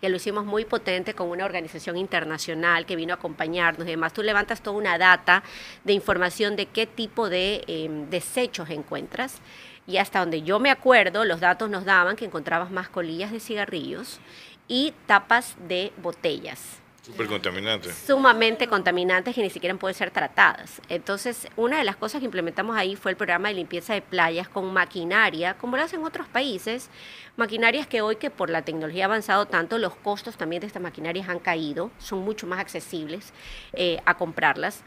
Que 0.00 0.08
lo 0.08 0.16
hicimos 0.16 0.46
muy 0.46 0.64
potente 0.64 1.14
con 1.14 1.28
una 1.28 1.44
organización 1.44 1.96
internacional 1.96 2.86
que 2.86 2.96
vino 2.96 3.12
a 3.12 3.16
acompañarnos 3.16 3.86
y 3.86 3.90
demás. 3.90 4.12
Tú 4.12 4.22
levantas 4.22 4.62
toda 4.62 4.76
una 4.76 4.98
data 4.98 5.42
de 5.84 5.92
información 5.92 6.56
de 6.56 6.66
qué 6.66 6.86
tipo 6.86 7.28
de 7.28 7.64
em, 7.66 8.08
desechos 8.08 8.70
encuentras. 8.70 9.40
Y 9.86 9.98
hasta 9.98 10.20
donde 10.20 10.42
yo 10.42 10.58
me 10.58 10.70
acuerdo, 10.70 11.24
los 11.24 11.40
datos 11.40 11.68
nos 11.68 11.84
daban 11.84 12.16
que 12.16 12.24
encontrabas 12.24 12.70
más 12.70 12.88
colillas 12.88 13.32
de 13.32 13.40
cigarrillos 13.40 14.20
y 14.68 14.94
tapas 15.06 15.56
de 15.66 15.92
botellas 15.98 16.80
Súper 17.02 17.26
contaminantes. 17.26 17.94
Sumamente 18.06 18.68
contaminantes 18.68 19.34
que 19.34 19.42
ni 19.42 19.48
siquiera 19.48 19.74
pueden 19.76 19.94
ser 19.94 20.10
tratadas. 20.10 20.82
Entonces, 20.88 21.48
una 21.56 21.78
de 21.78 21.84
las 21.84 21.96
cosas 21.96 22.20
que 22.20 22.26
implementamos 22.26 22.76
ahí 22.76 22.94
fue 22.94 23.10
el 23.10 23.16
programa 23.16 23.48
de 23.48 23.54
limpieza 23.54 23.94
de 23.94 24.02
playas 24.02 24.48
con 24.48 24.70
maquinaria, 24.72 25.54
como 25.54 25.76
lo 25.76 25.82
hacen 25.82 26.04
otros 26.04 26.28
países, 26.28 26.90
maquinarias 27.36 27.86
que 27.86 28.02
hoy 28.02 28.16
que 28.16 28.30
por 28.30 28.50
la 28.50 28.62
tecnología 28.62 29.04
ha 29.04 29.06
avanzado 29.06 29.46
tanto, 29.46 29.78
los 29.78 29.96
costos 29.96 30.36
también 30.36 30.60
de 30.60 30.66
estas 30.66 30.82
maquinarias 30.82 31.28
han 31.28 31.38
caído, 31.38 31.90
son 31.98 32.20
mucho 32.20 32.46
más 32.46 32.60
accesibles 32.60 33.32
eh, 33.72 34.00
a 34.04 34.14
comprarlas 34.14 34.84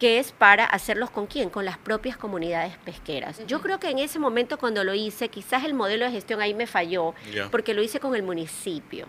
que 0.00 0.18
es 0.18 0.32
para 0.32 0.64
hacerlos 0.64 1.10
con 1.10 1.26
quién, 1.26 1.50
con 1.50 1.66
las 1.66 1.76
propias 1.76 2.16
comunidades 2.16 2.74
pesqueras. 2.78 3.46
Yo 3.46 3.60
creo 3.60 3.78
que 3.78 3.90
en 3.90 3.98
ese 3.98 4.18
momento 4.18 4.56
cuando 4.56 4.82
lo 4.82 4.94
hice, 4.94 5.28
quizás 5.28 5.62
el 5.62 5.74
modelo 5.74 6.06
de 6.06 6.10
gestión 6.10 6.40
ahí 6.40 6.54
me 6.54 6.66
falló, 6.66 7.14
porque 7.50 7.74
lo 7.74 7.82
hice 7.82 8.00
con 8.00 8.16
el 8.16 8.22
municipio. 8.22 9.06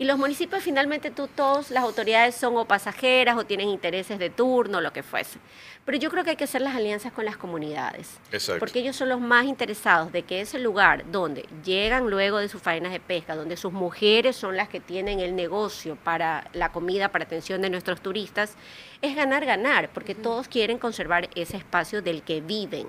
Y 0.00 0.06
los 0.06 0.16
municipios 0.16 0.62
finalmente 0.62 1.10
tú, 1.10 1.28
todos, 1.28 1.70
las 1.70 1.84
autoridades 1.84 2.34
son 2.34 2.56
o 2.56 2.64
pasajeras 2.64 3.36
o 3.36 3.44
tienen 3.44 3.68
intereses 3.68 4.18
de 4.18 4.30
turno, 4.30 4.80
lo 4.80 4.94
que 4.94 5.02
fuese. 5.02 5.38
Pero 5.84 5.98
yo 5.98 6.10
creo 6.10 6.24
que 6.24 6.30
hay 6.30 6.36
que 6.36 6.44
hacer 6.44 6.62
las 6.62 6.74
alianzas 6.74 7.12
con 7.12 7.26
las 7.26 7.36
comunidades. 7.36 8.18
Exacto. 8.32 8.60
Porque 8.60 8.78
ellos 8.78 8.96
son 8.96 9.10
los 9.10 9.20
más 9.20 9.44
interesados 9.44 10.10
de 10.10 10.22
que 10.22 10.40
ese 10.40 10.58
lugar 10.58 11.04
donde 11.12 11.46
llegan 11.66 12.08
luego 12.08 12.38
de 12.38 12.48
sus 12.48 12.62
faenas 12.62 12.92
de 12.92 13.00
pesca, 13.00 13.36
donde 13.36 13.58
sus 13.58 13.74
mujeres 13.74 14.36
son 14.36 14.56
las 14.56 14.70
que 14.70 14.80
tienen 14.80 15.20
el 15.20 15.36
negocio 15.36 15.96
para 15.96 16.48
la 16.54 16.72
comida, 16.72 17.10
para 17.10 17.24
atención 17.24 17.60
de 17.60 17.68
nuestros 17.68 18.00
turistas, 18.00 18.54
es 19.02 19.16
ganar, 19.16 19.44
ganar, 19.46 19.90
porque 19.92 20.14
todos 20.14 20.48
quieren 20.48 20.78
conservar 20.78 21.30
ese 21.34 21.56
espacio 21.56 22.02
del 22.02 22.22
que 22.22 22.40
viven. 22.40 22.86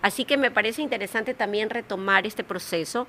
Así 0.00 0.24
que 0.24 0.36
me 0.36 0.50
parece 0.50 0.82
interesante 0.82 1.34
también 1.34 1.70
retomar 1.70 2.26
este 2.26 2.44
proceso 2.44 3.06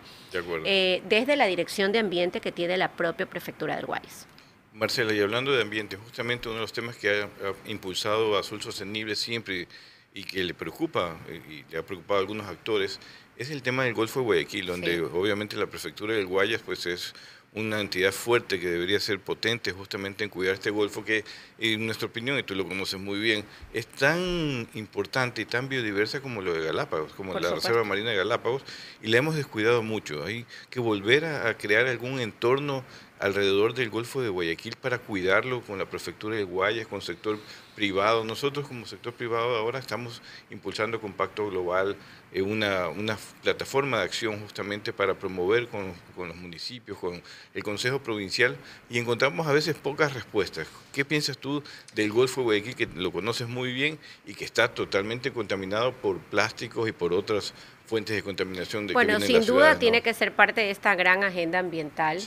eh, 0.66 1.02
desde 1.10 1.36
la 1.36 1.46
dirección 1.46 1.92
de 1.92 2.00
ambiente 2.00 2.42
que 2.42 2.52
tiene 2.52 2.78
la 2.78 2.92
propia 2.92 3.26
prefectura 3.26 3.76
del 3.76 3.86
Guayas. 3.86 4.28
Marcela, 4.74 5.14
y 5.14 5.20
hablando 5.20 5.52
de 5.52 5.62
ambiente, 5.62 5.98
justamente 5.98 6.50
uno 6.50 6.56
de 6.56 6.62
los 6.62 6.74
temas 6.74 6.96
que 6.98 7.10
ha, 7.10 7.70
impulsado 7.70 8.38
Azul 8.38 8.62
Sostenible 8.62 9.16
siempre 9.16 9.68
y 10.16 10.24
que 10.24 10.44
le 10.44 10.54
preocupa 10.54 11.18
eh, 11.28 11.42
y 11.50 11.72
le 11.72 11.80
ha 11.80 11.84
preocupado 11.84 12.20
a 12.20 12.22
algunos 12.22 12.48
actores 12.48 13.00
es 13.38 13.50
el 13.50 13.64
tema 13.64 13.84
del 13.84 13.94
Golfo 13.94 14.20
de 14.20 14.26
Guayaquil, 14.26 14.66
donde 14.68 15.02
obviamente 15.02 15.56
la 15.56 15.68
prefectura 15.68 16.14
del 16.14 16.28
Guayas 16.28 16.62
pues 16.64 16.86
es 16.86 17.14
una 17.56 17.80
entidad 17.80 18.12
fuerte 18.12 18.60
que 18.60 18.68
debería 18.70 19.00
ser 19.00 19.20
potente 19.20 19.72
justamente 19.72 20.24
en 20.24 20.30
cuidar 20.30 20.56
este 20.56 20.72
golfo 20.72 21.06
que, 21.06 21.24
en 21.60 21.86
nuestra 21.86 22.08
opinión, 22.08 22.38
y 22.40 22.44
tú 22.44 22.56
lo 22.56 22.68
conoces 22.68 23.00
muy 23.00 23.20
bien, 23.20 23.46
es 23.74 23.86
tan 23.88 24.68
importante 24.74 25.42
y 25.42 25.46
tan 25.46 25.70
biodiversa 25.70 26.22
como 26.22 26.42
lo 26.42 26.54
de 26.54 26.66
Galápagos, 26.66 27.14
como 27.14 27.40
la 27.40 27.54
Reserva 27.54 27.84
Marina 27.84 28.10
de 28.10 28.18
Galápagos, 28.18 28.64
y 29.02 29.08
la 29.08 29.18
hemos 29.18 29.36
descuidado 29.36 29.84
mucho. 29.84 30.26
Hay 30.26 30.46
que 30.70 30.80
volver 30.80 31.26
a, 31.26 31.56
crear 31.58 31.86
algún 31.86 32.20
entorno 32.20 32.84
alrededor 33.24 33.74
del 33.74 33.90
Golfo 33.90 34.22
de 34.22 34.28
Guayaquil 34.28 34.76
para 34.76 35.00
cuidarlo 35.00 35.62
con 35.62 35.80
la 35.80 35.86
prefectura 35.86 36.36
de 36.36 36.44
Guayas, 36.44 36.88
con 36.88 37.02
sector 37.02 37.40
privado. 37.74 38.26
Nosotros 38.26 38.68
como 38.68 38.86
sector 38.86 39.14
privado 39.14 39.56
ahora 39.56 39.80
estamos 39.80 40.22
impulsando 40.50 41.00
con 41.00 41.14
Pacto 41.14 41.50
Global 41.50 41.96
eh, 42.34 42.42
una, 42.42 42.90
una, 42.90 43.18
plataforma 43.42 44.00
de 44.00 44.04
acción 44.04 44.42
justamente 44.42 44.92
para 44.92 45.14
promover 45.18 45.70
con, 45.70 45.94
con, 46.16 46.28
los 46.28 46.36
municipios, 46.36 46.98
con 46.98 47.22
el 47.54 47.64
Consejo 47.64 48.00
Provincial 48.00 48.58
y 48.90 49.00
encontramos 49.00 49.48
a 49.48 49.54
veces 49.54 49.76
pocas 49.76 50.14
respuestas. 50.14 50.68
¿Qué 50.92 51.06
piensas 51.06 51.38
tú 51.38 51.64
del 51.96 52.12
Golfo 52.12 52.42
de 52.42 52.46
Guayaquil 52.46 52.76
que 52.76 52.90
lo 52.94 53.14
conoces 53.14 53.48
muy 53.48 53.72
bien 53.72 54.00
y 54.26 54.34
que 54.34 54.44
está 54.44 54.74
totalmente 54.74 55.32
contaminado 55.32 55.94
por 55.94 56.18
plásticos 56.20 56.90
y 56.90 56.92
por 56.92 57.14
otras 57.14 57.54
fuentes 57.86 58.16
de 58.16 58.24
contaminación 58.24 58.88
de 58.88 58.94
Bueno, 58.94 59.20
sin 59.20 59.46
duda 59.46 59.78
tiene 59.78 60.02
que 60.02 60.14
ser 60.14 60.34
parte 60.34 60.62
de 60.62 60.72
esta 60.72 60.96
gran 60.96 61.24
agenda 61.24 61.60
ambiental 61.60 62.18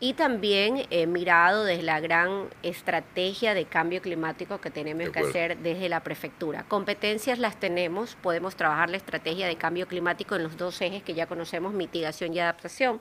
y 0.00 0.12
también 0.14 0.86
eh, 0.90 1.06
mirado 1.06 1.64
desde 1.64 1.82
la 1.82 2.00
gran 2.00 2.48
estrategia 2.62 3.54
de 3.54 3.64
cambio 3.64 4.02
climático 4.02 4.60
que 4.60 4.70
tenemos 4.70 5.10
que 5.10 5.20
hacer 5.20 5.58
desde 5.58 5.88
la 5.88 6.02
prefectura. 6.02 6.64
Competencias 6.68 7.38
las 7.38 7.58
tenemos, 7.58 8.16
podemos 8.22 8.54
trabajar 8.54 8.90
la 8.90 8.96
estrategia 8.98 9.46
de 9.46 9.56
cambio 9.56 9.88
climático 9.88 10.36
en 10.36 10.42
los 10.42 10.56
dos 10.56 10.80
ejes 10.82 11.02
que 11.02 11.14
ya 11.14 11.26
conocemos, 11.26 11.72
mitigación 11.72 12.34
y 12.34 12.40
adaptación, 12.40 13.00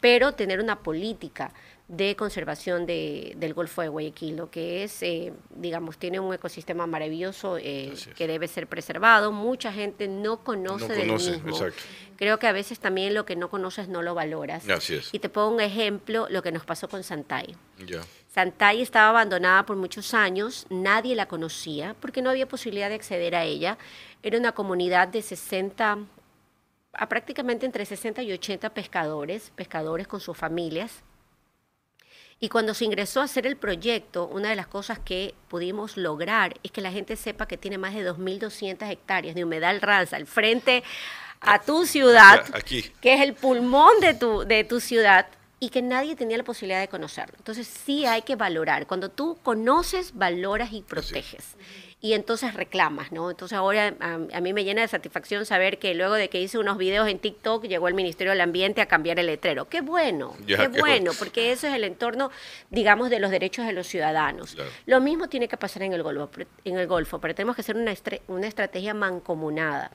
pero 0.00 0.32
tener 0.32 0.60
una 0.60 0.80
política 0.80 1.52
de 1.88 2.16
conservación 2.16 2.86
de, 2.86 3.34
del 3.36 3.52
Golfo 3.52 3.82
de 3.82 3.88
Guayaquil, 3.88 4.36
lo 4.36 4.50
que 4.50 4.84
es, 4.84 5.02
eh, 5.02 5.34
digamos, 5.50 5.98
tiene 5.98 6.18
un 6.18 6.32
ecosistema 6.32 6.86
maravilloso 6.86 7.58
eh, 7.58 7.92
que 8.16 8.26
debe 8.26 8.48
ser 8.48 8.66
preservado. 8.66 9.32
Mucha 9.32 9.70
gente 9.70 10.08
no 10.08 10.38
conoce, 10.42 10.88
del 10.88 11.12
mismo. 11.12 11.56
Creo 12.16 12.38
que 12.38 12.46
a 12.46 12.52
veces 12.52 12.78
también 12.78 13.12
lo 13.12 13.26
que 13.26 13.36
no 13.36 13.50
conoces 13.50 13.88
no 13.88 14.00
lo 14.00 14.14
valoras. 14.14 14.64
Y 15.12 15.18
te 15.18 15.28
pongo 15.28 15.54
un 15.54 15.60
ejemplo, 15.60 16.26
lo 16.30 16.42
que 16.42 16.52
nos 16.52 16.64
pasó 16.64 16.88
con 16.88 17.02
Santay. 17.02 17.54
Santay 18.32 18.80
estaba 18.80 19.10
abandonada 19.10 19.66
por 19.66 19.76
muchos 19.76 20.14
años, 20.14 20.66
nadie 20.70 21.14
la 21.14 21.26
conocía 21.26 21.94
porque 22.00 22.22
no 22.22 22.30
había 22.30 22.48
posibilidad 22.48 22.88
de 22.88 22.94
acceder 22.94 23.34
a 23.34 23.44
ella. 23.44 23.76
Era 24.22 24.38
una 24.38 24.52
comunidad 24.52 25.08
de 25.08 25.20
60 25.20 25.98
a 26.96 27.08
prácticamente 27.08 27.66
entre 27.66 27.84
60 27.84 28.22
y 28.22 28.32
80 28.32 28.70
pescadores, 28.72 29.52
pescadores 29.54 30.06
con 30.06 30.20
sus 30.20 30.36
familias, 30.36 31.02
y 32.44 32.50
cuando 32.50 32.74
se 32.74 32.84
ingresó 32.84 33.22
a 33.22 33.24
hacer 33.24 33.46
el 33.46 33.56
proyecto, 33.56 34.26
una 34.26 34.50
de 34.50 34.54
las 34.54 34.66
cosas 34.66 34.98
que 34.98 35.34
pudimos 35.48 35.96
lograr 35.96 36.60
es 36.62 36.72
que 36.72 36.82
la 36.82 36.92
gente 36.92 37.16
sepa 37.16 37.48
que 37.48 37.56
tiene 37.56 37.78
más 37.78 37.94
de 37.94 38.06
2.200 38.06 38.86
hectáreas 38.90 39.34
de 39.34 39.44
humedal 39.44 39.80
ranza 39.80 40.16
al 40.16 40.26
frente 40.26 40.84
a 41.40 41.62
tu 41.62 41.86
ciudad, 41.86 42.44
que 43.00 43.14
es 43.14 43.22
el 43.22 43.32
pulmón 43.32 43.98
de 44.02 44.12
tu, 44.12 44.44
de 44.44 44.62
tu 44.62 44.80
ciudad, 44.80 45.26
y 45.58 45.70
que 45.70 45.80
nadie 45.80 46.16
tenía 46.16 46.36
la 46.36 46.44
posibilidad 46.44 46.80
de 46.80 46.88
conocerlo. 46.88 47.34
Entonces 47.38 47.66
sí 47.66 48.04
hay 48.04 48.20
que 48.20 48.36
valorar. 48.36 48.86
Cuando 48.86 49.08
tú 49.08 49.38
conoces, 49.42 50.12
valoras 50.12 50.70
y 50.74 50.82
proteges 50.82 51.56
y 52.04 52.12
entonces 52.12 52.52
reclamas, 52.52 53.12
¿no? 53.12 53.30
Entonces 53.30 53.56
ahora 53.56 53.94
a, 53.98 54.40
mí 54.42 54.52
me 54.52 54.62
llena 54.62 54.82
de 54.82 54.88
satisfacción 54.88 55.46
saber 55.46 55.78
que 55.78 55.94
luego 55.94 56.12
de 56.12 56.28
que 56.28 56.38
hice 56.38 56.58
unos 56.58 56.76
videos 56.76 57.08
en 57.08 57.18
TikTok 57.18 57.64
llegó 57.64 57.88
el 57.88 57.94
Ministerio 57.94 58.32
del 58.32 58.42
Ambiente 58.42 58.82
a 58.82 58.86
cambiar 58.86 59.18
el 59.18 59.24
letrero. 59.24 59.70
Qué 59.70 59.80
bueno, 59.80 60.36
qué, 60.46 60.68
bueno, 60.68 61.12
porque 61.18 61.50
eso 61.50 61.66
es 61.66 61.72
el 61.72 61.82
entorno, 61.82 62.30
digamos, 62.68 63.08
de 63.08 63.20
los 63.20 63.30
derechos 63.30 63.64
de 63.64 63.72
los 63.72 63.86
ciudadanos. 63.86 64.54
Lo 64.84 65.00
mismo 65.00 65.30
tiene 65.30 65.48
que 65.48 65.56
pasar 65.56 65.82
en 65.82 65.94
el 65.94 66.02
Golfo, 66.02 66.28
en 66.66 66.76
el 66.76 66.86
Golfo 66.86 67.22
pero 67.22 67.34
tenemos 67.34 67.56
que 67.56 67.62
hacer 67.62 67.74
una, 67.74 67.94
una 68.28 68.48
estrategia 68.48 68.92
mancomunada 68.92 69.90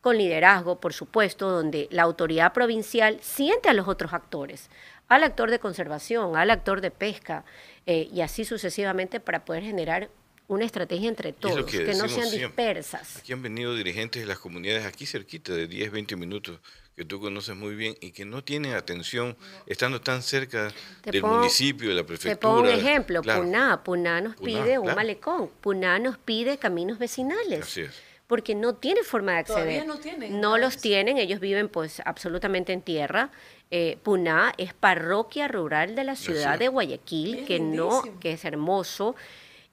con 0.00 0.16
liderazgo, 0.16 0.78
por 0.78 0.92
supuesto, 0.92 1.50
donde 1.50 1.88
la 1.90 2.04
autoridad 2.04 2.52
provincial 2.52 3.18
siente 3.20 3.68
a 3.68 3.72
los 3.72 3.88
otros 3.88 4.12
actores, 4.12 4.70
al 5.08 5.24
actor 5.24 5.50
de 5.50 5.58
conservación, 5.58 6.36
al 6.36 6.52
actor 6.52 6.80
de 6.80 6.92
pesca, 6.92 7.44
eh, 7.84 8.08
y 8.12 8.20
así 8.20 8.44
sucesivamente 8.44 9.18
para 9.18 9.44
poder 9.44 9.64
generar 9.64 10.08
una 10.48 10.64
estrategia 10.64 11.08
entre 11.08 11.32
todos, 11.32 11.70
que, 11.70 11.94
no 11.94 12.08
sean 12.08 12.30
dispersas. 12.30 13.18
Aquí 13.18 13.32
han 13.32 13.42
venido 13.42 13.74
dirigentes 13.74 14.22
de 14.22 14.26
las 14.26 14.38
comunidades 14.38 14.86
aquí 14.86 15.06
cerquita, 15.06 15.52
de 15.52 15.68
10, 15.68 15.92
20 15.92 16.16
minutos, 16.16 16.58
que 16.96 17.04
tú 17.04 17.20
conoces 17.20 17.54
muy 17.54 17.76
bien 17.76 17.94
y 18.00 18.10
que 18.10 18.24
no 18.24 18.42
tienen 18.42 18.72
atención 18.72 19.36
estando 19.66 20.00
tan 20.00 20.22
cerca 20.22 20.72
del 21.04 21.22
municipio, 21.22 21.90
de 21.90 21.94
la 21.94 22.02
prefectura. 22.02 22.34
Te 22.34 22.40
pongo 22.40 22.60
un 22.60 22.68
ejemplo, 22.68 23.22
Puná, 23.22 23.84
Puná 23.84 24.20
nos 24.22 24.36
pide 24.36 24.78
un 24.78 24.94
malecón, 24.94 25.50
Puná 25.60 25.98
nos 25.98 26.18
pide 26.18 26.58
caminos 26.58 26.98
vecinales. 26.98 27.62
Así 27.62 27.82
es. 27.82 28.02
Porque 28.26 28.54
no 28.54 28.74
tiene 28.74 29.04
forma 29.04 29.32
de 29.32 29.38
acceder. 29.38 29.84
Todavía 29.84 29.84
no 29.84 29.98
tienen. 30.00 30.40
No 30.40 30.58
los 30.58 30.78
tienen, 30.78 31.18
ellos 31.18 31.40
viven 31.40 31.68
pues 31.68 32.02
absolutamente 32.04 32.72
en 32.72 32.82
tierra. 32.82 33.30
Eh, 33.70 33.98
Puná 34.02 34.54
es 34.58 34.74
parroquia 34.74 35.46
rural 35.46 35.94
de 35.94 36.04
la 36.04 36.16
ciudad 36.16 36.58
de 36.58 36.68
Guayaquil, 36.68 37.44
que 37.46 37.60
no, 37.60 38.02
que 38.18 38.32
es 38.32 38.44
hermoso. 38.44 39.14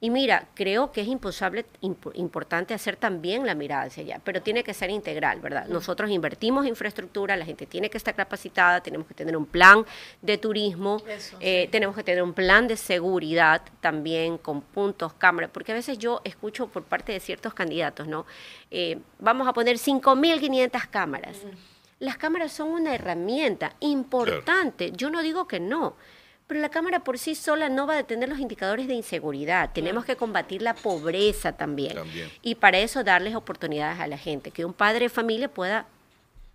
Y 0.06 0.10
mira, 0.10 0.46
creo 0.54 0.92
que 0.92 1.00
es 1.00 1.08
impensable, 1.08 1.66
importante 2.14 2.74
hacer 2.74 2.94
también 2.94 3.44
la 3.44 3.56
mirada 3.56 3.86
hacia 3.86 4.04
allá, 4.04 4.20
pero 4.22 4.40
tiene 4.40 4.62
que 4.62 4.72
ser 4.72 4.88
integral, 4.88 5.40
¿verdad? 5.40 5.66
Nosotros 5.66 6.12
invertimos 6.12 6.64
en 6.64 6.68
infraestructura, 6.68 7.34
la 7.34 7.44
gente 7.44 7.66
tiene 7.66 7.90
que 7.90 7.98
estar 7.98 8.14
capacitada, 8.14 8.80
tenemos 8.80 9.08
que 9.08 9.14
tener 9.14 9.36
un 9.36 9.46
plan 9.46 9.84
de 10.22 10.38
turismo, 10.38 11.02
eh, 11.40 11.68
tenemos 11.72 11.96
que 11.96 12.04
tener 12.04 12.22
un 12.22 12.34
plan 12.34 12.68
de 12.68 12.76
seguridad 12.76 13.62
también 13.80 14.38
con 14.38 14.60
puntos, 14.60 15.12
cámaras, 15.14 15.50
porque 15.52 15.72
a 15.72 15.74
veces 15.74 15.98
yo 15.98 16.20
escucho 16.22 16.68
por 16.68 16.84
parte 16.84 17.10
de 17.10 17.18
ciertos 17.18 17.52
candidatos, 17.52 18.06
¿no? 18.06 18.26
Eh, 18.70 19.00
vamos 19.18 19.48
a 19.48 19.52
poner 19.52 19.76
5.500 19.76 20.88
cámaras. 20.88 21.38
Las 21.98 22.16
cámaras 22.16 22.52
son 22.52 22.68
una 22.68 22.94
herramienta 22.94 23.74
importante, 23.80 24.92
yo 24.92 25.10
no 25.10 25.20
digo 25.20 25.48
que 25.48 25.58
no 25.58 25.96
pero 26.46 26.60
la 26.60 26.68
Cámara 26.68 27.00
por 27.00 27.18
sí 27.18 27.34
sola 27.34 27.68
no 27.68 27.86
va 27.86 27.94
a 27.94 27.96
detener 27.96 28.28
los 28.28 28.38
indicadores 28.38 28.86
de 28.86 28.94
inseguridad. 28.94 29.70
Tenemos 29.72 30.04
que 30.04 30.16
combatir 30.16 30.62
la 30.62 30.74
pobreza 30.74 31.52
también. 31.52 31.98
Y 32.42 32.54
para 32.54 32.78
eso 32.78 33.02
darles 33.02 33.34
oportunidades 33.34 34.00
a 34.00 34.06
la 34.06 34.18
gente, 34.18 34.50
que 34.50 34.64
un 34.64 34.72
padre 34.72 35.06
de 35.06 35.08
familia 35.08 35.48
pueda 35.48 35.86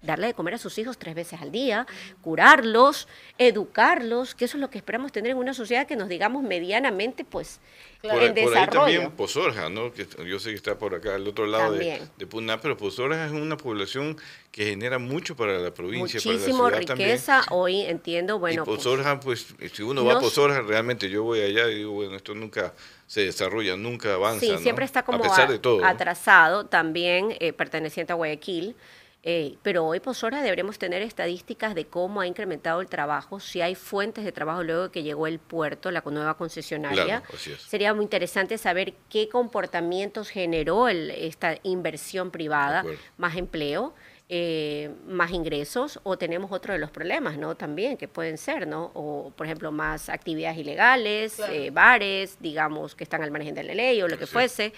darle 0.01 0.27
de 0.27 0.33
comer 0.33 0.55
a 0.55 0.57
sus 0.57 0.77
hijos 0.77 0.97
tres 0.97 1.13
veces 1.15 1.41
al 1.41 1.51
día, 1.51 1.85
curarlos, 2.21 3.07
educarlos, 3.37 4.33
que 4.35 4.45
eso 4.45 4.57
es 4.57 4.61
lo 4.61 4.69
que 4.69 4.77
esperamos 4.77 5.11
tener 5.11 5.31
en 5.31 5.37
una 5.37 5.53
sociedad 5.53 5.85
que 5.87 5.95
nos 5.95 6.09
digamos 6.09 6.43
medianamente, 6.43 7.23
pues, 7.23 7.59
en 8.03 8.09
ahí- 8.09 8.17
por 8.17 8.23
ahí 8.27 8.33
desarrollo. 8.33 8.79
también 8.79 9.11
Pozorja, 9.11 9.69
¿no? 9.69 9.93
Que 9.93 10.07
yo 10.27 10.39
sé 10.39 10.49
que 10.49 10.55
está 10.55 10.77
por 10.77 10.95
acá 10.95 11.15
al 11.15 11.27
otro 11.27 11.45
lado 11.45 11.73
de, 11.73 12.01
Puná, 12.25 12.59
pero 12.59 12.77
Pozorja 12.77 13.25
es 13.25 13.31
una 13.31 13.57
población 13.57 14.17
que 14.51 14.65
genera 14.65 14.97
mucho 14.97 15.35
para 15.35 15.59
la 15.59 15.71
provincia, 15.73 16.19
Muchísimo 16.23 16.63
para 16.63 16.71
la 16.71 16.77
ciudad 16.77 16.87
también. 16.87 17.09
riqueza, 17.11 17.41
hoy 17.51 17.81
entiendo, 17.81 18.39
bueno, 18.39 18.63
y 18.63 18.65
pues, 18.65 18.77
Pozorja, 18.77 19.19
pues, 19.19 19.47
si 19.73 19.83
uno 19.83 20.03
va 20.03 20.11
a 20.13 20.15
no 20.15 20.21
Pozorja, 20.21 20.61
realmente 20.61 21.09
yo 21.09 21.23
voy 21.23 21.41
allá 21.41 21.69
y 21.69 21.75
digo, 21.75 21.91
bueno, 21.91 22.15
esto 22.15 22.33
nunca 22.33 22.73
se 23.05 23.21
desarrolla, 23.21 23.75
nunca 23.75 24.13
avanza. 24.15 24.39
Sí, 24.39 24.51
¿no? 24.51 24.57
siempre 24.57 24.85
está 24.85 25.03
como 25.03 25.19
A 25.19 25.21
pesar 25.21 25.47
a- 25.47 25.51
de 25.51 25.59
todo. 25.59 25.81
¿no? 25.81 25.85
atrasado, 25.87 26.65
también 26.65 27.35
eh, 27.39 27.53
perteneciente 27.53 28.13
a 28.13 28.15
Guayaquil. 28.15 28.75
Eh, 29.23 29.57
pero 29.61 29.85
hoy, 29.85 29.99
por 29.99 30.15
hora, 30.23 30.41
deberemos 30.41 30.79
tener 30.79 31.01
estadísticas 31.03 31.75
de 31.75 31.85
cómo 31.85 32.21
ha 32.21 32.27
incrementado 32.27 32.81
el 32.81 32.87
trabajo, 32.87 33.39
si 33.39 33.61
hay 33.61 33.75
fuentes 33.75 34.23
de 34.25 34.31
trabajo 34.31 34.63
luego 34.63 34.83
de 34.83 34.89
que 34.91 35.03
llegó 35.03 35.27
el 35.27 35.37
puerto, 35.37 35.91
la 35.91 36.01
nueva 36.05 36.35
concesionaria. 36.37 37.21
Claro. 37.21 37.23
Sería 37.67 37.93
muy 37.93 38.03
interesante 38.03 38.57
saber 38.57 38.93
qué 39.09 39.29
comportamientos 39.29 40.29
generó 40.29 40.87
el- 40.87 41.11
esta 41.11 41.57
inversión 41.63 42.31
privada, 42.31 42.83
más 43.17 43.35
empleo, 43.37 43.93
eh, 44.33 44.89
más 45.07 45.31
ingresos, 45.31 45.99
o 46.03 46.17
tenemos 46.17 46.53
otro 46.53 46.71
de 46.71 46.79
los 46.79 46.89
problemas, 46.89 47.37
¿no? 47.37 47.55
También, 47.55 47.97
que 47.97 48.07
pueden 48.07 48.37
ser, 48.37 48.65
¿no? 48.65 48.89
O, 48.93 49.33
por 49.35 49.45
ejemplo, 49.45 49.73
más 49.73 50.07
actividades 50.07 50.57
ilegales, 50.57 51.33
Claro. 51.35 51.51
eh, 51.53 51.69
bares, 51.69 52.37
digamos, 52.39 52.95
que 52.95 53.03
están 53.03 53.21
al 53.23 53.29
margen 53.31 53.53
de 53.55 53.63
la 53.63 53.73
ley 53.73 54.01
o 54.01 54.07
lo 54.07 54.17
que 54.17 54.25
fuese. 54.27 54.71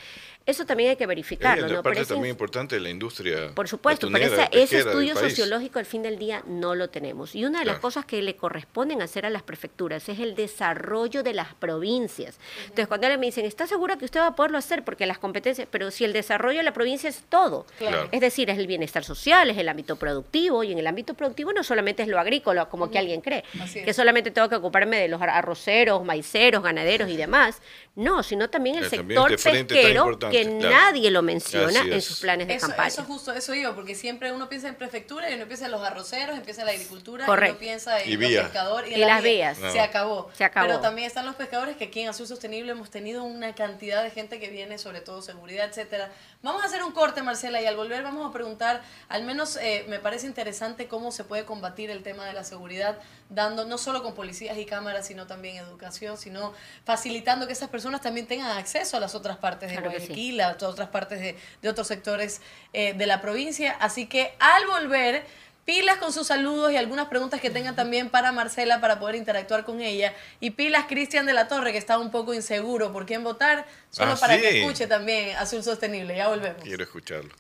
Eso 0.46 0.66
también 0.66 0.90
hay 0.90 0.96
que 0.98 1.06
verificarlo, 1.06 1.68
la 1.68 1.74
¿no? 1.76 1.84
parte 1.84 2.04
también 2.04 2.32
importante 2.32 2.76
de 2.76 2.82
la 2.82 2.90
industria. 2.90 3.54
por 3.56 3.68
supuesto, 3.70 4.10
pero 4.12 4.26
esa- 4.26 4.46
ese 4.52 4.80
estudio 4.80 5.16
sociológico 5.16 5.78
al 5.80 5.86
fin 5.86 6.02
del 6.02 6.18
día 6.18 6.44
no 6.48 6.74
lo 6.76 6.90
tenemos. 6.90 7.34
Y 7.36 7.46
una 7.46 7.60
de 7.60 7.66
las 7.66 7.78
cosas 7.80 8.06
que 8.06 8.22
le 8.24 8.36
corresponden 8.36 9.02
hacer 9.04 9.26
a 9.26 9.30
las 9.30 9.44
prefecturas 9.44 10.10
es 10.10 10.20
el 10.20 10.36
desarrollo 10.36 11.22
de 11.24 11.34
las 11.34 11.54
provincias. 11.54 12.40
Entonces, 12.64 12.88
cuando 12.88 13.08
ellos 13.08 13.20
me 13.20 13.28
dicen, 13.28 13.46
¿está 13.46 13.68
segura 13.68 13.98
que 13.98 14.04
usted 14.06 14.20
va 14.20 14.28
a 14.28 14.36
poderlo 14.36 14.58
hacer? 14.58 14.84
Porque 14.84 15.06
las 15.06 15.20
competencias, 15.20 15.66
pero 15.72 15.92
si 15.92 16.04
el 16.04 16.12
desarrollo 16.12 16.58
de 16.58 16.64
la 16.64 16.74
provincia 16.74 17.08
es 17.10 17.24
todo. 17.30 17.66
Claro. 17.78 18.10
Es 18.12 18.20
decir, 18.20 18.50
es 18.50 18.58
el 18.58 18.68
bienestar 18.68 19.04
social, 19.06 19.43
es 19.50 19.58
el 19.58 19.70
ámbito 19.70 19.96
productivo, 19.96 20.64
y 20.64 20.72
en 20.72 20.80
el 20.80 20.88
ámbito 20.88 21.14
productivo 21.14 21.52
no 21.54 21.64
solamente 21.64 22.04
es 22.04 22.10
lo 22.10 22.20
agrícola, 22.20 22.66
como 22.66 22.90
que 22.92 23.00
alguien 23.00 23.22
cree, 23.22 23.44
es. 23.64 23.86
que 23.86 23.94
solamente 23.94 24.32
tengo 24.32 24.50
que 24.50 24.56
ocuparme 24.56 24.98
de 24.98 25.08
los 25.08 25.22
ar- 25.22 25.30
arroceros, 25.32 26.04
maiceros, 26.04 26.64
ganaderos 26.64 27.10
y 27.10 27.18
demás. 27.18 27.62
No, 27.96 28.24
sino 28.24 28.50
también 28.50 28.78
el 28.78 28.90
también 28.90 29.20
sector 29.20 29.52
pesquero 29.68 30.18
que 30.32 30.42
claro. 30.58 30.70
nadie 30.76 31.12
lo 31.12 31.22
menciona 31.22 31.82
en 31.82 32.02
sus 32.02 32.22
planes 32.22 32.48
de 32.48 32.56
Eso, 32.56 32.68
campaña. 32.68 32.88
eso 32.88 33.04
justo, 33.04 33.32
eso 33.34 33.54
iba, 33.54 33.76
porque 33.76 33.94
siempre 33.94 34.32
uno 34.32 34.50
piensa 34.50 34.68
en 34.68 34.74
prefectura 34.74 35.30
y 35.30 35.36
uno 35.36 35.46
piensa 35.46 35.66
en 35.66 35.72
los 35.72 35.84
arroceros, 35.84 36.36
empieza 36.36 36.62
en 36.62 36.68
la 36.68 36.74
agricultura, 36.74 37.26
y 37.26 37.28
Correcto. 37.28 37.52
uno 37.54 37.60
piensa 37.60 38.02
en 38.02 38.10
Y 38.10 38.14
los 38.14 38.20
vía. 38.30 38.44
pescadores 38.46 38.90
y, 38.90 38.96
Y 38.96 39.02
en 39.04 39.08
las 39.08 39.22
vías. 39.22 39.60
No. 39.60 39.72
Se 39.72 39.80
acabó. 39.80 40.32
Se 40.34 40.44
acabó. 40.44 40.66
Pero 40.68 40.80
también 40.80 41.06
están 41.06 41.28
los 41.28 41.36
pescadores 41.36 41.78
que 41.78 41.84
aquí 41.84 42.02
en 42.02 42.10
Azul 42.10 42.26
Sostenible 42.26 42.72
hemos 42.72 42.90
tenido 42.90 43.24
una 43.26 43.54
cantidad 43.54 44.02
de 44.02 44.10
gente 44.10 44.40
que 44.40 44.50
viene, 44.50 44.80
sobre 44.80 45.02
todo 45.02 45.22
seguridad, 45.22 45.70
etcétera. 45.70 46.12
Vamos 46.42 46.64
a 46.64 46.66
hacer 46.66 46.84
un 46.84 46.94
corte, 46.94 47.22
Marcela, 47.22 47.62
y 47.62 47.68
al 47.68 47.76
volver 47.76 48.02
vamos 48.02 48.28
a 48.28 48.34
preguntar, 48.34 48.82
al 49.08 49.24
menos 49.24 49.56
eh, 49.58 49.86
me 49.88 50.00
parece 50.00 50.26
interesante 50.26 50.88
cómo 50.88 51.12
se 51.12 51.26
puede 51.26 51.46
combatir 51.46 51.92
el 51.92 52.02
tema 52.02 52.26
de 52.26 52.34
la 52.34 52.44
seguridad, 52.44 52.98
dando 53.34 53.66
no 53.66 53.78
solo 53.78 54.04
con 54.04 54.14
policías 54.14 54.58
y 54.58 54.66
cámaras, 54.66 55.08
sino 55.08 55.26
también 55.28 55.58
educación, 55.58 56.18
sino 56.18 56.54
facilitando 56.86 57.48
que 57.48 57.54
esas 57.54 57.70
personas 57.70 58.02
también 58.02 58.28
tengan 58.28 58.58
acceso 58.58 58.98
a 58.98 59.00
las 59.00 59.16
otras 59.16 59.38
partes 59.38 59.70
de 59.70 59.78
Claro 59.78 59.92
sí. 59.92 59.98
Guayaquil, 59.98 60.42
a 60.42 60.52
otras 60.62 60.90
partes 60.90 61.20
de, 61.20 61.38
de 61.62 61.70
otros 61.70 61.88
sectores 61.88 62.42
eh, 62.74 62.94
de 62.94 63.06
la 63.06 63.22
provincia. 63.22 63.76
Así 63.80 64.06
que 64.06 64.34
al 64.40 64.66
volver, 64.68 65.26
pilas 65.66 65.98
con 65.98 66.12
sus 66.14 66.28
saludos 66.28 66.72
y 66.74 66.78
algunas 66.78 67.08
preguntas 67.08 67.40
que 67.40 67.50
tengan 67.50 67.76
también 67.76 68.10
para 68.10 68.32
Marcela 68.32 68.82
para 68.82 69.00
poder 69.00 69.16
interactuar 69.16 69.64
con 69.64 69.82
ella. 69.82 70.14
Y 70.40 70.52
pilas 70.52 70.86
Cristian 70.88 71.26
de 71.26 71.34
la 71.34 71.48
Torre, 71.48 71.72
que 71.72 71.78
está 71.78 71.98
un 71.98 72.12
poco 72.12 72.34
inseguro 72.34 72.92
por 72.94 73.06
quién 73.06 73.24
votar, 73.24 73.66
solo 73.90 74.12
Ah, 74.14 74.18
para 74.20 74.36
sí. 74.36 74.42
que 74.42 74.62
escuche 74.62 74.88
también 74.88 75.36
Azul 75.38 75.64
Sostenible. 75.64 76.16
Ya 76.16 76.28
volvemos. 76.28 76.62
Quiero 76.64 76.84
escucharlo. 76.84 77.34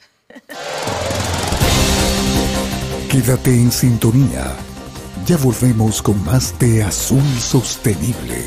Quédate 3.11 3.51
en 3.51 3.71
sintonía. 3.71 4.55
Ya 5.25 5.37
volvemos 5.37 6.01
con 6.01 6.21
más 6.25 6.53
de 6.59 6.83
Azul 6.83 7.23
Sostenible. 7.39 8.43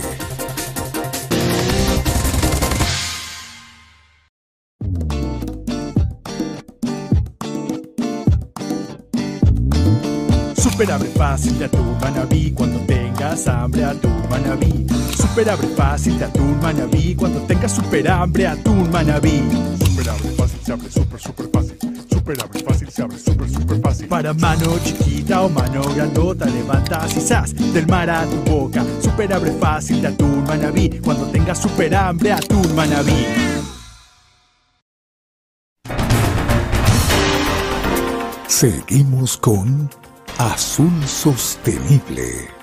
Super 10.55 10.93
abre 10.93 11.09
fácil 11.17 11.59
de 11.59 11.65
atún 11.65 11.97
manabí 11.99 12.53
cuando 12.53 12.79
tengas 12.81 12.96
hambre 13.27 13.85
atún 13.85 14.23
manabí. 14.31 14.87
Super 15.17 15.51
abre 15.51 15.67
fácil 15.69 16.19
de 16.19 16.27
atún 16.27 16.59
manabí 16.61 17.15
cuando 17.17 17.41
tengas 17.41 17.73
super 17.73 18.09
hambre 18.09 18.47
atún 18.47 18.89
manabí. 18.91 19.43
Super 19.85 20.11
abre 20.11 20.31
fácil 20.31 20.61
se 20.65 20.73
abre 20.73 20.91
super 20.91 21.21
super 21.21 21.49
fácil. 21.53 21.79
Super 22.09 22.41
abre 22.41 22.61
fácil 22.61 22.89
se 22.89 23.03
abre 23.03 23.19
super 23.19 23.51
super 23.51 23.81
fácil. 23.81 24.09
Para 24.09 24.33
mano 24.33 24.79
chiquita 24.85 25.43
o 25.43 25.49
mano 25.49 25.83
grandota 25.95 26.47
levantas 26.47 27.17
y 27.17 27.21
zas 27.21 27.55
del 27.75 27.87
mar 27.89 28.09
a 28.09 28.25
tu 28.25 28.37
boca. 28.51 28.85
Super 29.03 29.33
abre 29.33 29.53
fácil 29.53 30.01
de 30.03 30.09
atún 30.09 30.45
manabí 30.45 30.89
cuando 31.03 31.27
tengas 31.27 31.61
super 31.61 31.95
hambre 31.95 32.33
atún 32.33 32.75
manabí. 32.77 33.27
Seguimos 38.47 39.37
con 39.37 39.91
Azul 40.39 41.05
Sostenible. 41.05 42.56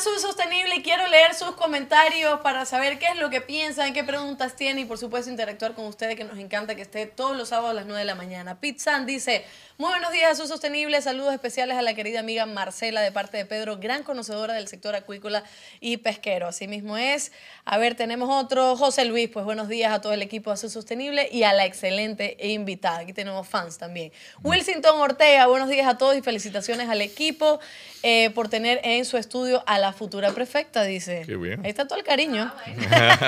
Azul 0.00 0.18
Sostenible 0.18 0.76
y 0.76 0.82
quiero 0.82 1.06
leer 1.08 1.34
sus 1.34 1.50
comentarios 1.50 2.40
para 2.40 2.64
saber 2.64 2.98
qué 2.98 3.08
es 3.08 3.16
lo 3.16 3.28
que 3.28 3.42
piensan, 3.42 3.92
qué 3.92 4.02
preguntas 4.02 4.56
tienen 4.56 4.78
y 4.78 4.84
por 4.86 4.96
supuesto 4.96 5.30
interactuar 5.30 5.74
con 5.74 5.84
ustedes 5.84 6.16
que 6.16 6.24
nos 6.24 6.38
encanta 6.38 6.74
que 6.74 6.80
esté 6.80 7.04
todos 7.04 7.36
los 7.36 7.50
sábados 7.50 7.72
a 7.72 7.74
las 7.74 7.84
9 7.84 7.98
de 7.98 8.06
la 8.06 8.14
mañana. 8.14 8.58
Pete 8.60 8.78
San 8.78 9.04
dice, 9.04 9.44
muy 9.80 9.88
buenos 9.88 10.12
días 10.12 10.32
Azul 10.32 10.46
Sostenible, 10.46 11.00
saludos 11.00 11.32
especiales 11.32 11.74
a 11.78 11.80
la 11.80 11.94
querida 11.94 12.20
amiga 12.20 12.44
Marcela 12.44 13.00
de 13.00 13.12
parte 13.12 13.38
de 13.38 13.46
Pedro, 13.46 13.78
gran 13.78 14.02
conocedora 14.02 14.52
del 14.52 14.68
sector 14.68 14.94
acuícola 14.94 15.42
y 15.80 15.96
pesquero. 15.96 16.48
Así 16.48 16.68
mismo 16.68 16.98
es. 16.98 17.32
A 17.64 17.78
ver, 17.78 17.94
tenemos 17.94 18.28
otro, 18.28 18.76
José 18.76 19.06
Luis, 19.06 19.30
pues 19.30 19.46
buenos 19.46 19.68
días 19.68 19.90
a 19.90 20.02
todo 20.02 20.12
el 20.12 20.20
equipo 20.20 20.50
de 20.50 20.54
Azul 20.54 20.68
Sostenible 20.68 21.30
y 21.32 21.44
a 21.44 21.54
la 21.54 21.64
excelente 21.64 22.36
invitada. 22.46 22.98
Aquí 22.98 23.14
tenemos 23.14 23.48
fans 23.48 23.78
también. 23.78 24.12
Wilsington 24.42 25.00
Ortega, 25.00 25.46
buenos 25.46 25.70
días 25.70 25.88
a 25.88 25.96
todos 25.96 26.14
y 26.14 26.20
felicitaciones 26.20 26.90
al 26.90 27.00
equipo 27.00 27.58
eh, 28.02 28.28
por 28.34 28.48
tener 28.48 28.82
en 28.84 29.06
su 29.06 29.16
estudio 29.16 29.64
a 29.66 29.78
la 29.78 29.94
futura 29.94 30.32
prefecta, 30.32 30.82
dice. 30.82 31.22
Qué 31.24 31.36
bien. 31.36 31.64
Ahí 31.64 31.70
está 31.70 31.88
todo 31.88 31.98
el 31.98 32.04
cariño. 32.04 32.52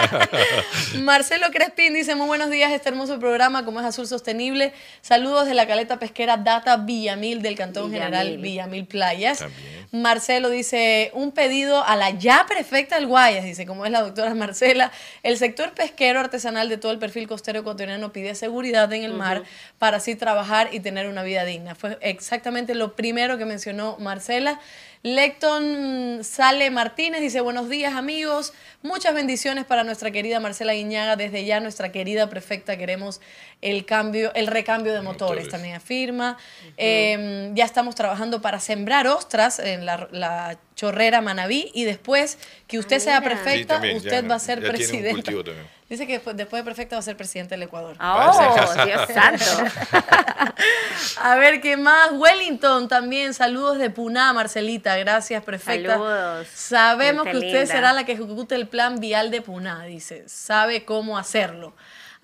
Marcelo 1.01 1.47
Crespín 1.51 1.95
dice, 1.95 2.15
muy 2.15 2.27
buenos 2.27 2.51
días, 2.51 2.71
este 2.73 2.91
hermoso 2.91 3.19
programa, 3.19 3.65
como 3.65 3.81
es 3.81 3.87
Azul 3.87 4.07
Sostenible. 4.07 4.75
Saludos 5.01 5.47
de 5.47 5.55
la 5.55 5.67
caleta 5.67 5.99
pesquera 5.99 6.42
Data 6.43 6.77
Villamil 6.77 7.43
del 7.43 7.57
Cantón 7.57 7.91
Villamil. 7.91 8.05
General 8.05 8.39
Villamil 8.39 8.87
Playas. 8.87 9.39
También. 9.39 9.83
Marcelo 9.93 10.49
dice, 10.49 11.11
un 11.13 11.33
pedido 11.33 11.85
a 11.85 11.97
la 11.97 12.11
ya 12.11 12.47
prefecta 12.49 12.95
del 12.95 13.07
Guayas, 13.07 13.45
dice, 13.45 13.67
como 13.67 13.85
es 13.85 13.93
la 13.93 14.01
doctora 14.01 14.35
Marcela. 14.35 14.91
El 15.23 15.37
sector 15.37 15.73
pesquero 15.73 16.19
artesanal 16.19 16.71
de 16.71 16.79
todo 16.79 16.93
el 16.93 16.99
perfil 16.99 17.29
costero 17.29 17.61
ecuatoriano 17.61 18.11
pide 18.11 18.35
seguridad 18.35 18.91
en 18.95 19.05
el 19.05 19.13
mar 19.13 19.43
para 19.79 19.99
así 19.99 20.15
trabajar 20.15 20.71
y 20.73 20.81
tener 20.81 21.09
una 21.09 21.23
vida 21.23 21.45
digna. 21.45 21.75
Fue 21.75 21.99
exactamente 22.01 22.75
lo 22.75 22.97
primero 22.97 23.37
que 23.37 23.45
mencionó 23.45 23.99
Marcela. 23.99 24.61
Lecton 25.03 26.21
Sale 26.23 26.71
Martínez 26.71 27.21
dice, 27.21 27.43
buenos 27.43 27.69
días 27.69 27.95
amigos, 27.95 28.55
muchas 28.83 29.15
bendiciones 29.15 29.65
para 29.65 29.85
nuestra 29.85 30.11
querida 30.11 30.41
Marcela 30.41 30.73
Guiñaga. 30.75 31.17
Desde 31.17 31.45
ya 31.45 31.61
nuestra 31.61 31.93
querida 31.93 32.29
prefecta 32.29 32.77
queremos 32.77 33.21
el 33.61 33.85
cambio, 33.85 34.33
el 34.35 34.47
recambio 34.49 34.93
de 34.93 35.01
motores, 35.03 35.45
Motores. 35.45 35.49
también 35.49 35.75
afirma. 35.77 36.37
Eh, 36.77 37.51
ya 37.55 37.65
estamos 37.65 37.95
trabajando 37.95 38.41
para 38.43 38.59
sembrar 38.61 39.07
ostras 39.07 39.59
en 39.59 39.87
la, 39.87 40.09
la 40.11 40.59
chorrera 40.75 41.21
Manabí 41.21 41.71
y 41.75 41.85
después 41.85 42.39
que 42.67 42.79
usted 42.79 42.97
Ah, 42.97 43.01
sea. 43.01 43.19
Sí, 43.19 43.25
prefecta, 43.25 43.75
también, 43.75 43.97
usted 43.97 44.23
ya- 44.23 44.29
va 44.29 44.35
a 44.35 44.39
ser 44.39 44.63
también. 44.63 45.57
Dice 45.93 46.07
que 46.07 46.15
después, 46.15 46.35
después 46.35 46.61
de 46.61 46.65
prefecta 46.65 46.97
va 46.97 47.01
a 47.01 47.03
ser 47.03 47.19
presidente 47.19 47.51
del 47.55 47.65
Ecuador. 47.65 47.97
¡Oh, 48.01 48.85
Dios 48.87 49.01
santo! 49.13 49.45
A 51.21 51.37
ver, 51.37 51.61
¿qué 51.61 51.77
más? 51.77 52.13
Wellington 52.13 52.89
también, 52.89 53.35
saludos 53.35 53.79
de 53.79 53.91
Puná, 53.91 54.33
Marcelita, 54.33 54.97
gracias, 54.97 55.43
perfecta. 55.45 55.93
Saludos, 55.93 56.47
Sabemos 56.55 57.25
que 57.25 57.35
usted 57.37 57.43
linda. 57.61 57.67
será 57.67 57.93
la 57.93 58.05
que 58.07 58.13
ejecute 58.13 58.55
el 58.55 58.69
plan 58.73 58.99
vial 58.99 59.31
de 59.31 59.41
Puná, 59.41 59.85
dice, 59.85 60.25
sabe 60.27 60.85
cómo 60.85 61.17
hacerlo. 61.17 61.73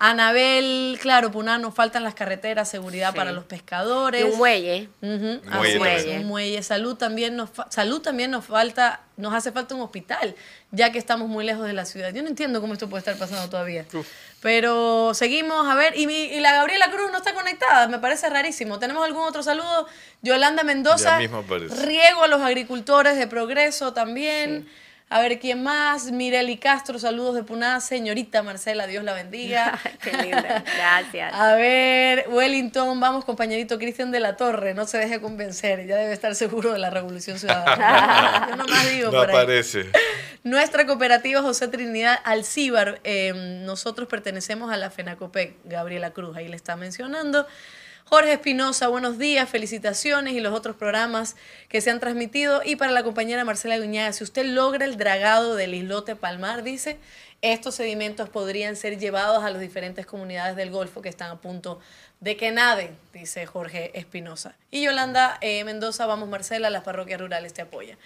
Anabel, 0.00 0.96
claro, 1.02 1.32
Puná, 1.32 1.58
nos 1.58 1.74
faltan 1.74 2.04
las 2.04 2.14
carreteras, 2.14 2.68
seguridad 2.68 3.10
Sí. 3.10 3.16
para 3.16 3.32
los 3.32 3.44
pescadores. 3.44 4.20
Y 4.24 4.30
un 4.30 4.38
muelle. 4.38 4.88
Muelle 5.02 5.96
así 5.96 6.08
un 6.10 6.24
muelle. 6.26 6.62
Salud 6.62 6.94
también 6.96 7.34
nos 7.36 7.50
fa- 7.50 7.66
salud 7.68 8.00
también 8.00 8.30
nos 8.30 8.44
falta, 8.46 9.00
nos 9.16 9.34
hace 9.34 9.50
falta 9.50 9.74
un 9.74 9.80
hospital, 9.80 10.36
ya 10.70 10.92
que 10.92 10.98
estamos 10.98 11.28
muy 11.28 11.44
lejos 11.44 11.66
de 11.66 11.72
la 11.72 11.84
ciudad. 11.84 12.12
Yo 12.14 12.22
no 12.22 12.28
entiendo 12.28 12.60
cómo 12.60 12.74
esto 12.74 12.88
puede 12.88 13.00
estar 13.00 13.16
pasando 13.16 13.50
todavía. 13.50 13.84
Pero 14.40 15.14
seguimos 15.14 15.66
a 15.66 15.74
ver, 15.74 15.98
y, 15.98 16.06
mi- 16.06 16.26
y 16.26 16.38
la 16.40 16.52
Gabriela 16.52 16.90
Cruz 16.92 17.10
no 17.10 17.18
está 17.18 17.34
conectada, 17.34 17.88
me 17.88 17.98
parece 17.98 18.30
rarísimo. 18.30 18.78
¿Tenemos 18.78 19.04
algún 19.04 19.22
otro 19.26 19.42
saludo? 19.42 19.88
Yolanda 20.22 20.62
Mendoza. 20.62 21.10
Ya 21.14 21.18
mismo 21.18 21.38
aparece. 21.38 21.74
Riego 21.84 22.22
a 22.22 22.28
los 22.28 22.40
agricultores 22.40 23.16
de 23.18 23.26
Progreso 23.26 23.92
también. 23.92 24.68
A 25.10 25.20
ver, 25.20 25.38
¿quién 25.38 25.62
más? 25.62 26.12
Mireli 26.12 26.58
Castro, 26.58 26.98
saludos 26.98 27.34
de 27.34 27.42
Puná. 27.42 27.80
Señorita 27.80 28.42
Marcela, 28.42 28.86
Dios 28.86 29.02
la 29.04 29.14
bendiga. 29.14 29.78
Qué 30.02 30.12
linda. 30.12 30.62
Gracias. 30.76 31.32
A 31.32 31.54
ver, 31.54 32.26
Wellington, 32.28 33.00
vamos 33.00 33.24
compañerito 33.24 33.78
Cristian 33.78 34.10
de 34.10 34.20
la 34.20 34.36
Torre, 34.36 34.74
no 34.74 34.86
se 34.86 34.98
deje 34.98 35.18
convencer, 35.20 35.86
ya 35.86 35.96
debe 35.96 36.12
estar 36.12 36.34
seguro 36.34 36.74
de 36.74 36.78
la 36.78 36.90
Revolución 36.90 37.38
Ciudadana. 37.38 38.48
Yo 38.50 38.56
nomás 38.56 38.90
digo 38.92 39.10
No 39.10 39.18
por 39.18 39.30
ahí. 39.30 39.36
aparece. 39.36 39.86
Nuestra 40.44 40.84
cooperativa 40.86 41.40
José 41.40 41.68
Trinidad 41.68 42.18
Alcíbar, 42.24 43.00
eh, 43.04 43.32
nosotros 43.64 44.08
pertenecemos 44.08 44.70
a 44.70 44.76
la 44.76 44.90
FENACOPEC, 44.90 45.54
Gabriela 45.64 46.10
Cruz, 46.10 46.36
ahí 46.36 46.48
le 46.48 46.56
está 46.56 46.76
mencionando. 46.76 47.46
Jorge 48.10 48.32
Espinosa, 48.32 48.88
buenos 48.88 49.18
días, 49.18 49.50
felicitaciones 49.50 50.32
y 50.32 50.40
los 50.40 50.54
otros 50.54 50.76
programas 50.76 51.36
que 51.68 51.82
se 51.82 51.90
han 51.90 52.00
transmitido. 52.00 52.62
Y 52.64 52.76
para 52.76 52.90
la 52.90 53.02
compañera 53.02 53.44
Marcela 53.44 53.78
Guñaga, 53.78 54.14
si 54.14 54.24
usted 54.24 54.46
logra 54.46 54.86
el 54.86 54.96
dragado 54.96 55.56
del 55.56 55.74
islote 55.74 56.16
Palmar, 56.16 56.62
dice, 56.62 56.96
estos 57.42 57.74
sedimentos 57.74 58.30
podrían 58.30 58.76
ser 58.76 58.98
llevados 58.98 59.44
a 59.44 59.50
las 59.50 59.60
diferentes 59.60 60.06
comunidades 60.06 60.56
del 60.56 60.70
Golfo 60.70 61.02
que 61.02 61.10
están 61.10 61.30
a 61.30 61.36
punto 61.36 61.80
de 62.20 62.38
que 62.38 62.50
naden, 62.50 62.96
dice 63.12 63.44
Jorge 63.44 63.90
Espinosa. 63.92 64.56
Y 64.70 64.84
Yolanda 64.84 65.36
eh, 65.42 65.62
Mendoza, 65.64 66.06
vamos 66.06 66.30
Marcela, 66.30 66.70
las 66.70 66.84
parroquias 66.84 67.20
rurales 67.20 67.52
te 67.52 67.60
apoyan. 67.60 67.98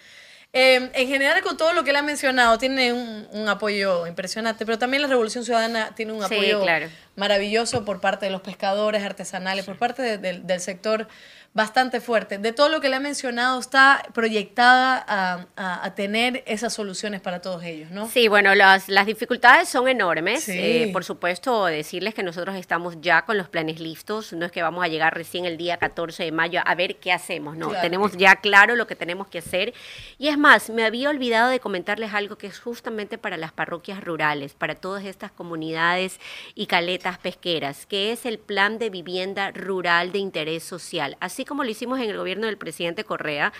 Eh, 0.54 0.90
en 0.92 1.08
general, 1.08 1.40
con 1.40 1.56
todo 1.56 1.72
lo 1.72 1.82
que 1.82 1.92
le 1.92 1.98
ha 1.98 2.02
mencionado, 2.02 2.58
tiene 2.58 2.92
un, 2.92 3.26
un 3.32 3.48
apoyo 3.48 4.06
impresionante, 4.06 4.66
pero 4.66 4.78
también 4.78 5.00
la 5.00 5.08
Revolución 5.08 5.44
Ciudadana 5.46 5.94
tiene 5.94 6.12
un 6.12 6.18
Sí, 6.28 6.34
apoyo 6.34 6.60
claro. 6.60 6.88
maravilloso 7.16 7.86
por 7.86 8.02
parte 8.02 8.26
de 8.26 8.32
los 8.32 8.42
pescadores 8.42 9.02
artesanales, 9.02 9.64
por 9.64 9.78
parte 9.78 10.02
de- 10.02 10.18
del- 10.18 10.46
del 10.46 10.60
sector 10.60 11.08
bastante 11.54 12.00
fuerte. 12.00 12.38
De 12.38 12.52
todo 12.52 12.68
lo 12.70 12.80
que 12.80 12.88
le 12.88 12.96
ha 12.96 13.00
mencionado, 13.00 13.60
está 13.60 14.02
proyectada 14.14 15.04
a, 15.06 15.46
a- 15.56 15.84
a 15.84 15.94
tener 15.94 16.42
esas 16.46 16.72
soluciones 16.72 17.20
para 17.20 17.40
todos 17.42 17.62
ellos, 17.64 17.90
¿no? 17.90 18.08
Sí, 18.08 18.26
bueno, 18.28 18.54
las, 18.54 18.88
las 18.88 19.04
dificultades 19.04 19.68
son 19.68 19.86
enormes. 19.88 20.44
Sí. 20.44 20.52
Eh, 20.58 20.90
por 20.92 21.04
supuesto, 21.04 21.66
decirles 21.66 22.14
que 22.14 22.22
nosotros 22.22 22.56
estamos 22.56 22.96
ya 23.02 23.26
con 23.26 23.36
los 23.36 23.48
planes 23.50 23.80
listos. 23.80 24.32
No 24.32 24.46
es 24.46 24.52
que 24.52 24.62
vamos 24.62 24.82
a 24.82 24.88
llegar 24.88 25.14
recién 25.14 25.44
el 25.44 25.56
día 25.58 25.76
14 25.76 26.24
de 26.24 26.32
mayo 26.32 26.60
a 26.64 26.74
ver 26.74 26.96
qué 26.96 27.12
hacemos, 27.12 27.56
no. 27.56 27.68
Claro. 27.68 27.82
Tenemos 27.82 28.16
ya 28.16 28.36
claro 28.36 28.74
lo 28.74 28.86
que 28.86 28.96
tenemos 28.96 29.26
que 29.28 29.38
hacer. 29.38 29.74
Y 30.18 30.28
es 30.28 30.38
más, 30.38 30.70
me 30.70 30.84
había 30.84 31.10
olvidado 31.10 31.50
de 31.50 31.60
comentarles 31.60 32.14
algo 32.14 32.36
que 32.38 32.46
es 32.46 32.58
justamente 32.60 33.18
para 33.18 33.36
las 33.36 33.52
parroquias 33.52 34.02
rurales, 34.02 34.54
para 34.54 34.74
todas 34.74 35.04
estas 35.04 35.30
comunidades 35.32 36.18
y 36.54 36.66
caletas 36.66 37.18
pesqueras, 37.18 37.84
que 37.84 38.12
es 38.12 38.24
el 38.24 38.38
plan 38.38 38.78
de 38.78 38.88
vivienda 38.88 39.50
rural 39.50 40.12
de 40.12 40.18
interés 40.18 40.62
social. 40.62 41.16
Así 41.20 41.41
como 41.44 41.64
lo 41.64 41.70
hicimos 41.70 41.98
en 42.00 42.11
el 42.11 42.16
gobierno 42.16 42.46
del 42.46 42.59
presidente 42.59 43.05
Correa, 43.05 43.52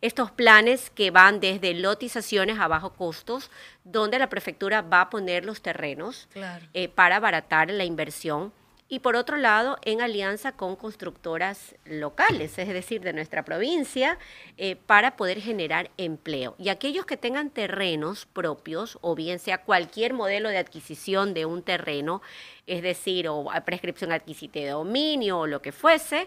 estos 0.00 0.30
planes 0.30 0.90
que 0.90 1.10
van 1.10 1.40
desde 1.40 1.74
lotizaciones 1.74 2.58
a 2.58 2.68
bajo 2.68 2.90
costos, 2.94 3.50
donde 3.84 4.18
la 4.18 4.28
prefectura 4.28 4.82
va 4.82 5.02
a 5.02 5.10
poner 5.10 5.44
los 5.44 5.60
terrenos 5.62 6.28
Claro. 6.32 6.66
eh, 6.74 6.88
para 6.88 7.16
abaratar 7.16 7.70
la 7.70 7.84
inversión. 7.84 8.52
Y 8.92 8.98
por 8.98 9.14
otro 9.14 9.36
lado, 9.36 9.78
en 9.84 10.00
alianza 10.02 10.50
con 10.50 10.74
constructoras 10.74 11.76
locales, 11.84 12.58
es 12.58 12.66
decir, 12.66 13.02
de 13.02 13.12
nuestra 13.12 13.44
provincia, 13.44 14.18
eh, 14.56 14.74
para 14.74 15.16
poder 15.16 15.40
generar 15.40 15.92
empleo. 15.96 16.56
Y 16.58 16.70
aquellos 16.70 17.06
que 17.06 17.16
tengan 17.16 17.50
terrenos 17.50 18.26
propios, 18.26 18.98
o 19.00 19.14
bien 19.14 19.38
sea 19.38 19.58
cualquier 19.62 20.12
modelo 20.12 20.48
de 20.48 20.58
adquisición 20.58 21.34
de 21.34 21.46
un 21.46 21.62
terreno, 21.62 22.20
es 22.66 22.82
decir, 22.82 23.28
o 23.28 23.46
prescripción 23.64 24.10
adquisitiva 24.10 24.64
de 24.64 24.70
dominio 24.72 25.38
o 25.38 25.46
lo 25.46 25.62
que 25.62 25.70
fuese, 25.70 26.26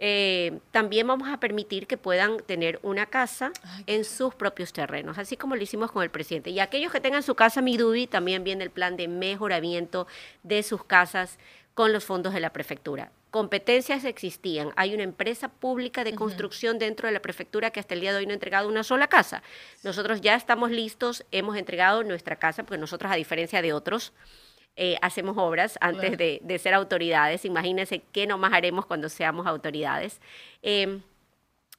eh, 0.00 0.60
también 0.70 1.08
vamos 1.08 1.28
a 1.28 1.40
permitir 1.40 1.88
que 1.88 1.96
puedan 1.96 2.38
tener 2.38 2.78
una 2.82 3.06
casa 3.06 3.50
en 3.86 4.04
sus 4.04 4.34
propios 4.34 4.72
terrenos, 4.72 5.18
así 5.18 5.36
como 5.36 5.56
lo 5.56 5.62
hicimos 5.62 5.90
con 5.90 6.04
el 6.04 6.10
presidente. 6.10 6.50
Y 6.50 6.60
aquellos 6.60 6.92
que 6.92 7.00
tengan 7.00 7.24
su 7.24 7.34
casa 7.34 7.60
Midubi, 7.62 8.06
también 8.06 8.44
viene 8.44 8.62
el 8.62 8.70
plan 8.70 8.96
de 8.96 9.08
mejoramiento 9.08 10.06
de 10.44 10.62
sus 10.62 10.84
casas 10.84 11.38
con 11.74 11.92
los 11.92 12.04
fondos 12.04 12.32
de 12.32 12.40
la 12.40 12.52
prefectura. 12.52 13.10
Competencias 13.30 14.04
existían. 14.04 14.72
Hay 14.76 14.94
una 14.94 15.02
empresa 15.02 15.48
pública 15.48 16.02
de 16.02 16.14
construcción 16.14 16.78
dentro 16.78 17.08
de 17.08 17.12
la 17.12 17.20
prefectura 17.20 17.70
que 17.70 17.80
hasta 17.80 17.94
el 17.94 18.00
día 18.00 18.12
de 18.12 18.18
hoy 18.18 18.26
no 18.26 18.32
ha 18.32 18.34
entregado 18.34 18.68
una 18.68 18.84
sola 18.84 19.08
casa. 19.08 19.42
Nosotros 19.82 20.20
ya 20.20 20.34
estamos 20.34 20.70
listos, 20.70 21.26
hemos 21.30 21.56
entregado 21.56 22.04
nuestra 22.04 22.36
casa, 22.36 22.62
porque 22.62 22.80
nosotros, 22.80 23.12
a 23.12 23.16
diferencia 23.16 23.62
de 23.62 23.72
otros, 23.72 24.12
eh, 24.76 24.96
hacemos 25.02 25.36
obras 25.38 25.76
antes 25.80 26.00
Claro. 26.02 26.16
de, 26.16 26.40
de 26.42 26.58
ser 26.58 26.74
autoridades. 26.74 27.44
Imagínense 27.44 28.02
qué 28.12 28.26
nomás 28.26 28.52
haremos 28.52 28.86
cuando 28.86 29.08
seamos 29.08 29.46
autoridades. 29.46 30.20
Eh, 30.62 31.00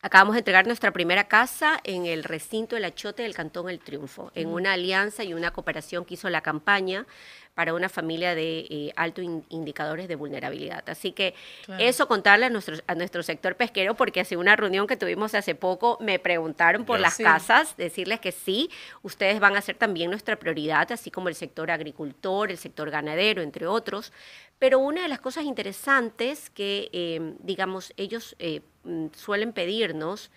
acabamos 0.02 0.34
de 0.36 0.40
entregar 0.40 0.66
nuestra 0.66 0.92
primera 0.92 1.28
casa 1.28 1.80
en 1.84 2.06
el 2.06 2.24
recinto 2.24 2.76
del 2.76 2.86
Achote 2.86 3.24
del 3.24 3.34
Cantón 3.34 3.70
El 3.70 3.80
Triunfo, 3.80 4.32
en 4.34 4.48
una 4.48 4.74
alianza 4.74 5.24
y 5.24 5.34
una 5.34 5.52
cooperación 5.52 6.06
que 6.06 6.14
hizo 6.14 6.30
la 6.30 6.42
campaña 6.42 7.06
para 7.54 7.74
una 7.74 7.90
familia 7.90 8.36
de 8.36 8.60
eh, 8.70 8.94
altos 8.96 9.26
in- 9.26 9.44
indicadores 9.50 10.08
de 10.08 10.16
vulnerabilidad. 10.16 10.88
Así 10.90 11.12
que 11.12 11.34
Claro. 11.66 11.84
eso 11.84 12.08
contarle 12.08 12.46
a 12.46 12.50
nuestro, 12.50 12.78
a 12.88 12.96
nuestro 12.96 13.22
sector 13.24 13.56
pesquero, 13.56 13.96
porque 13.96 14.22
hace 14.22 14.38
una 14.38 14.56
reunión 14.56 14.88
que 14.88 14.96
tuvimos 14.96 15.36
hace 15.36 15.56
poco, 15.56 15.98
me 16.00 16.20
preguntaron 16.20 16.86
por 16.86 17.02
las 17.02 17.18
casas, 17.18 17.76
decirles 17.76 18.22
que 18.22 18.32
sí, 18.32 18.70
ustedes 19.02 19.42
van 19.42 19.58
a 19.58 19.62
ser 19.62 19.76
también 19.76 20.10
nuestra 20.10 20.38
prioridad, 20.38 20.90
así 20.94 21.12
como 21.12 21.28
el 21.28 21.36
sector 21.36 21.70
agricultor, 21.72 22.50
el 22.52 22.58
sector 22.58 22.90
ganadero, 22.90 23.42
entre 23.42 23.68
otros. 23.68 24.14
Pero 24.58 24.80
una 24.80 25.02
de 25.02 25.08
las 25.10 25.20
cosas 25.20 25.44
interesantes 25.44 26.50
que, 26.50 26.90
eh, 26.94 27.34
digamos, 27.40 27.94
ellos 27.98 28.36
eh, 28.40 28.62
suelen 29.16 29.54
pedirnos 29.54 30.32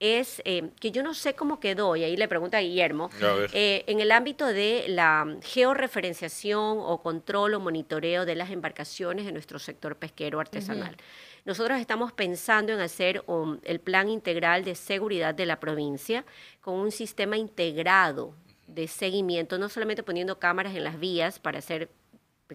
es 0.00 0.40
eh, 0.44 0.70
que 0.80 0.92
yo 0.92 1.02
no 1.02 1.12
sé 1.12 1.34
cómo 1.34 1.58
quedó, 1.58 1.96
y 1.96 2.04
ahí 2.04 2.16
le 2.16 2.28
pregunto 2.28 2.56
a 2.56 2.60
Guillermo, 2.60 3.10
A 3.20 3.46
eh, 3.52 3.84
en 3.88 4.00
el 4.00 4.12
ámbito 4.12 4.46
de 4.46 4.84
la 4.88 5.26
georreferenciación 5.42 6.78
o 6.80 7.02
control 7.02 7.54
o 7.54 7.60
monitoreo 7.60 8.24
de 8.24 8.36
las 8.36 8.50
embarcaciones 8.50 9.26
en 9.26 9.34
nuestro 9.34 9.58
sector 9.58 9.96
pesquero 9.96 10.38
artesanal. 10.38 10.96
Nosotros 11.44 11.80
estamos 11.80 12.12
pensando 12.12 12.72
en 12.72 12.80
hacer 12.80 13.24
um, 13.26 13.58
el 13.64 13.80
plan 13.80 14.08
integral 14.08 14.64
de 14.64 14.74
seguridad 14.74 15.34
de 15.34 15.46
la 15.46 15.58
provincia 15.58 16.24
con 16.60 16.74
un 16.74 16.92
sistema 16.92 17.36
integrado 17.36 18.34
de 18.66 18.86
seguimiento, 18.86 19.58
no 19.58 19.68
solamente 19.68 20.02
poniendo 20.02 20.38
cámaras 20.38 20.76
en 20.76 20.84
las 20.84 21.00
vías 21.00 21.38
para 21.38 21.58
hacer 21.58 21.88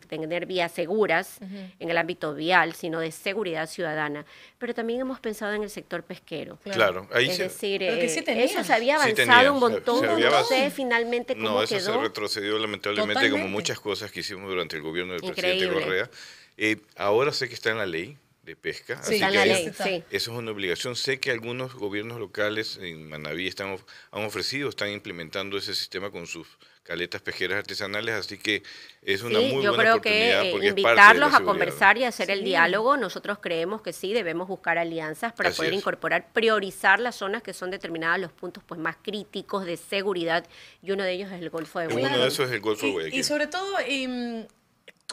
tener 0.01 0.45
vías 0.45 0.71
seguras 0.71 1.37
en 1.79 1.89
el 1.89 1.97
ámbito 1.97 2.33
vial, 2.33 2.73
sino 2.73 2.99
de 2.99 3.11
seguridad 3.11 3.67
ciudadana. 3.67 4.25
Pero 4.57 4.73
también 4.73 5.01
hemos 5.01 5.19
pensado 5.19 5.53
en 5.53 5.63
el 5.63 5.69
sector 5.69 6.03
pesquero. 6.03 6.57
Claro, 6.63 7.07
ahí 7.13 7.29
Es 7.29 7.37
se, 7.37 7.43
decir, 7.43 7.83
eh, 7.83 8.09
sí 8.09 8.21
tenían. 8.21 8.45
eso 8.47 8.63
se 8.63 8.73
había 8.73 8.97
Sí 8.99 9.11
avanzado 9.11 9.53
un 9.53 9.59
montón. 9.59 9.99
se 9.99 10.07
había 10.07 10.25
no 10.25 10.31
sé 10.43 10.55
avanzado. 10.55 10.71
finalmente 10.71 11.35
cómo 11.35 11.49
No, 11.49 11.63
eso 11.63 11.75
quedó. 11.77 11.93
se 11.93 11.99
retrocedió 12.01 12.57
lamentablemente 12.59 13.29
como 13.29 13.47
muchas 13.47 13.79
cosas 13.79 14.11
que 14.11 14.21
hicimos 14.21 14.49
durante 14.49 14.75
el 14.75 14.81
gobierno 14.81 15.13
del 15.13 15.21
presidente. 15.21 15.69
Correa. 15.73 16.09
Eh, 16.57 16.77
ahora 16.97 17.31
sé 17.31 17.47
que 17.47 17.53
está 17.55 17.71
en 17.71 17.77
la 17.77 17.85
ley 17.85 18.17
de 18.43 18.55
pesca, 18.55 18.95
Sí, 18.97 19.01
así 19.01 19.13
Está 19.15 19.25
en 19.27 19.31
que 19.31 19.37
la 19.37 19.55
ahí- 19.55 19.63
ley, 19.65 19.73
sí. 19.73 20.03
eso 20.11 20.31
es 20.31 20.37
una 20.37 20.51
obligación. 20.51 20.95
Sé 20.95 21.19
que 21.19 21.31
algunos 21.31 21.73
gobiernos 21.75 22.19
locales 22.19 22.77
en 22.81 23.07
Manaví 23.07 23.47
están, 23.47 23.71
of- 23.71 23.85
han 24.11 24.25
ofrecido, 24.25 24.67
están 24.69 24.89
implementando 24.89 25.57
ese 25.57 25.73
sistema 25.73 26.11
con 26.11 26.27
sus 26.27 26.47
caletas 26.83 27.21
pesqueras 27.21 27.59
artesanales, 27.59 28.13
así 28.15 28.37
que 28.37 28.61
es 29.01 29.21
una 29.23 29.39
Sí, 29.39 29.53
muy 29.53 29.63
yo 29.63 29.69
buena 29.71 29.83
creo 29.83 29.93
oportunidad 29.95 30.41
que 30.41 30.49
eh, 30.49 30.51
porque 30.51 30.67
es 30.67 30.73
parte 30.73 30.85
de 30.85 30.91
invitarlos 30.91 31.31
la 31.31 31.37
a 31.37 31.41
conversar 31.43 31.97
y 31.97 32.03
hacer 32.03 32.29
el 32.29 32.39
Sí. 32.39 32.45
diálogo, 32.45 32.97
nosotros 32.97 33.37
creemos 33.41 33.81
que 33.81 33.93
sí, 33.93 34.13
debemos 34.13 34.47
buscar 34.49 34.77
alianzas 34.77 35.31
para 35.33 35.49
Así 35.49 35.57
poder 35.57 35.73
es. 35.73 35.79
incorporar, 35.79 36.27
priorizar 36.33 36.99
las 36.99 37.15
zonas 37.15 37.41
que 37.41 37.53
son 37.53 37.71
determinadas 37.71 38.19
los 38.19 38.31
puntos 38.33 38.63
pues 38.67 38.79
más 38.79 38.97
críticos 39.01 39.65
de 39.65 39.77
seguridad 39.77 40.45
y 40.81 40.91
uno 40.91 41.03
de 41.03 41.13
ellos 41.13 41.31
es 41.31 41.41
el 41.41 41.49
Golfo 41.49 41.79
de 41.79 41.87
Uno 41.87 41.95
Guayaquil. 41.95 42.21
de 42.21 42.27
esos 42.27 42.47
es 42.47 42.51
el 42.53 42.59
Golfo 42.61 42.81
de 42.85 42.89
Y- 42.89 42.93
Guayaquil. 42.93 43.19
Y, 43.19 43.23
sobre 43.23 43.47
todo, 43.47 43.75
y, 43.87 44.07
mm, 44.07 44.45